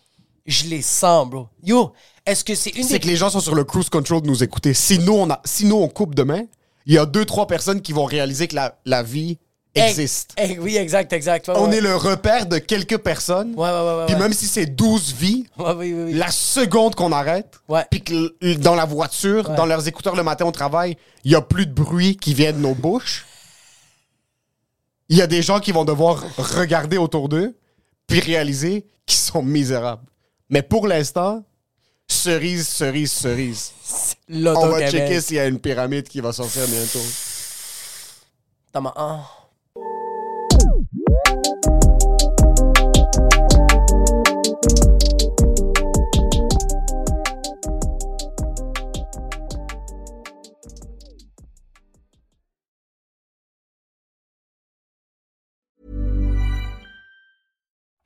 je 0.46 0.66
les 0.66 0.82
sens, 0.82 1.28
bro. 1.28 1.48
Yo, 1.62 1.92
est-ce 2.26 2.44
que 2.44 2.54
c'est 2.54 2.70
une 2.70 2.84
C'est 2.84 2.94
des... 2.94 3.00
que 3.00 3.06
les 3.06 3.16
gens 3.16 3.30
sont 3.30 3.40
sur 3.40 3.54
le 3.54 3.64
cruise 3.64 3.88
control 3.88 4.22
de 4.22 4.26
nous 4.26 4.42
écouter. 4.42 4.74
Si 4.74 4.98
nous, 4.98 5.14
on, 5.14 5.30
a, 5.30 5.40
si 5.44 5.64
nous, 5.64 5.76
on 5.76 5.88
coupe 5.88 6.14
demain, 6.14 6.44
il 6.86 6.94
y 6.94 6.98
a 6.98 7.06
deux, 7.06 7.24
trois 7.24 7.46
personnes 7.46 7.82
qui 7.82 7.92
vont 7.92 8.04
réaliser 8.04 8.48
que 8.48 8.54
la, 8.56 8.78
la 8.84 9.02
vie 9.02 9.38
existe. 9.78 10.32
Eh, 10.36 10.52
eh, 10.52 10.58
oui, 10.58 10.76
exact, 10.76 11.12
exact. 11.12 11.48
Ouais, 11.48 11.54
On 11.56 11.68
ouais. 11.70 11.76
est 11.76 11.80
le 11.80 11.94
repère 11.96 12.46
de 12.46 12.58
quelques 12.58 12.98
personnes. 12.98 13.54
Ouais, 13.56 13.68
Puis 14.06 14.16
même 14.16 14.32
si 14.32 14.46
c'est 14.46 14.66
12 14.66 15.14
vies, 15.14 15.46
oui, 15.58 15.92
oui, 15.94 16.12
la 16.14 16.30
seconde 16.30 16.94
qu'on 16.94 17.12
arrête, 17.12 17.60
puis 17.90 18.02
que 18.02 18.54
dans 18.56 18.74
la 18.74 18.84
voiture, 18.84 19.50
dans 19.50 19.66
leurs 19.66 19.86
écouteurs 19.88 20.16
le 20.16 20.22
matin 20.22 20.44
au 20.46 20.52
travail, 20.52 20.96
il 21.24 21.32
y 21.32 21.34
a 21.34 21.40
plus 21.42 21.66
de 21.66 21.72
bruit 21.72 22.16
qui 22.16 22.34
vient 22.34 22.52
de 22.52 22.58
nos 22.58 22.74
bouches. 22.74 23.24
Il 25.08 25.16
y 25.16 25.22
a 25.22 25.26
des 25.26 25.40
gens 25.42 25.58
qui 25.60 25.72
vont 25.72 25.84
devoir 25.84 26.22
regarder 26.36 26.98
autour 26.98 27.28
d'eux, 27.28 27.56
puis 28.06 28.20
réaliser 28.20 28.86
qu'ils 29.06 29.18
sont 29.18 29.42
misérables. 29.42 30.02
Mais 30.50 30.62
pour 30.62 30.86
l'instant, 30.86 31.44
cerise, 32.06 32.66
cerise, 32.68 33.12
cerise. 33.12 33.72
On 34.30 34.68
va 34.68 34.90
checker 34.90 35.20
s'il 35.20 35.36
y 35.36 35.40
a 35.40 35.46
une 35.46 35.58
pyramide 35.58 36.08
qui 36.08 36.20
va 36.20 36.32
sortir 36.32 36.66
bientôt. 36.66 37.00
T'as 38.72 38.80
ma- 38.80 38.94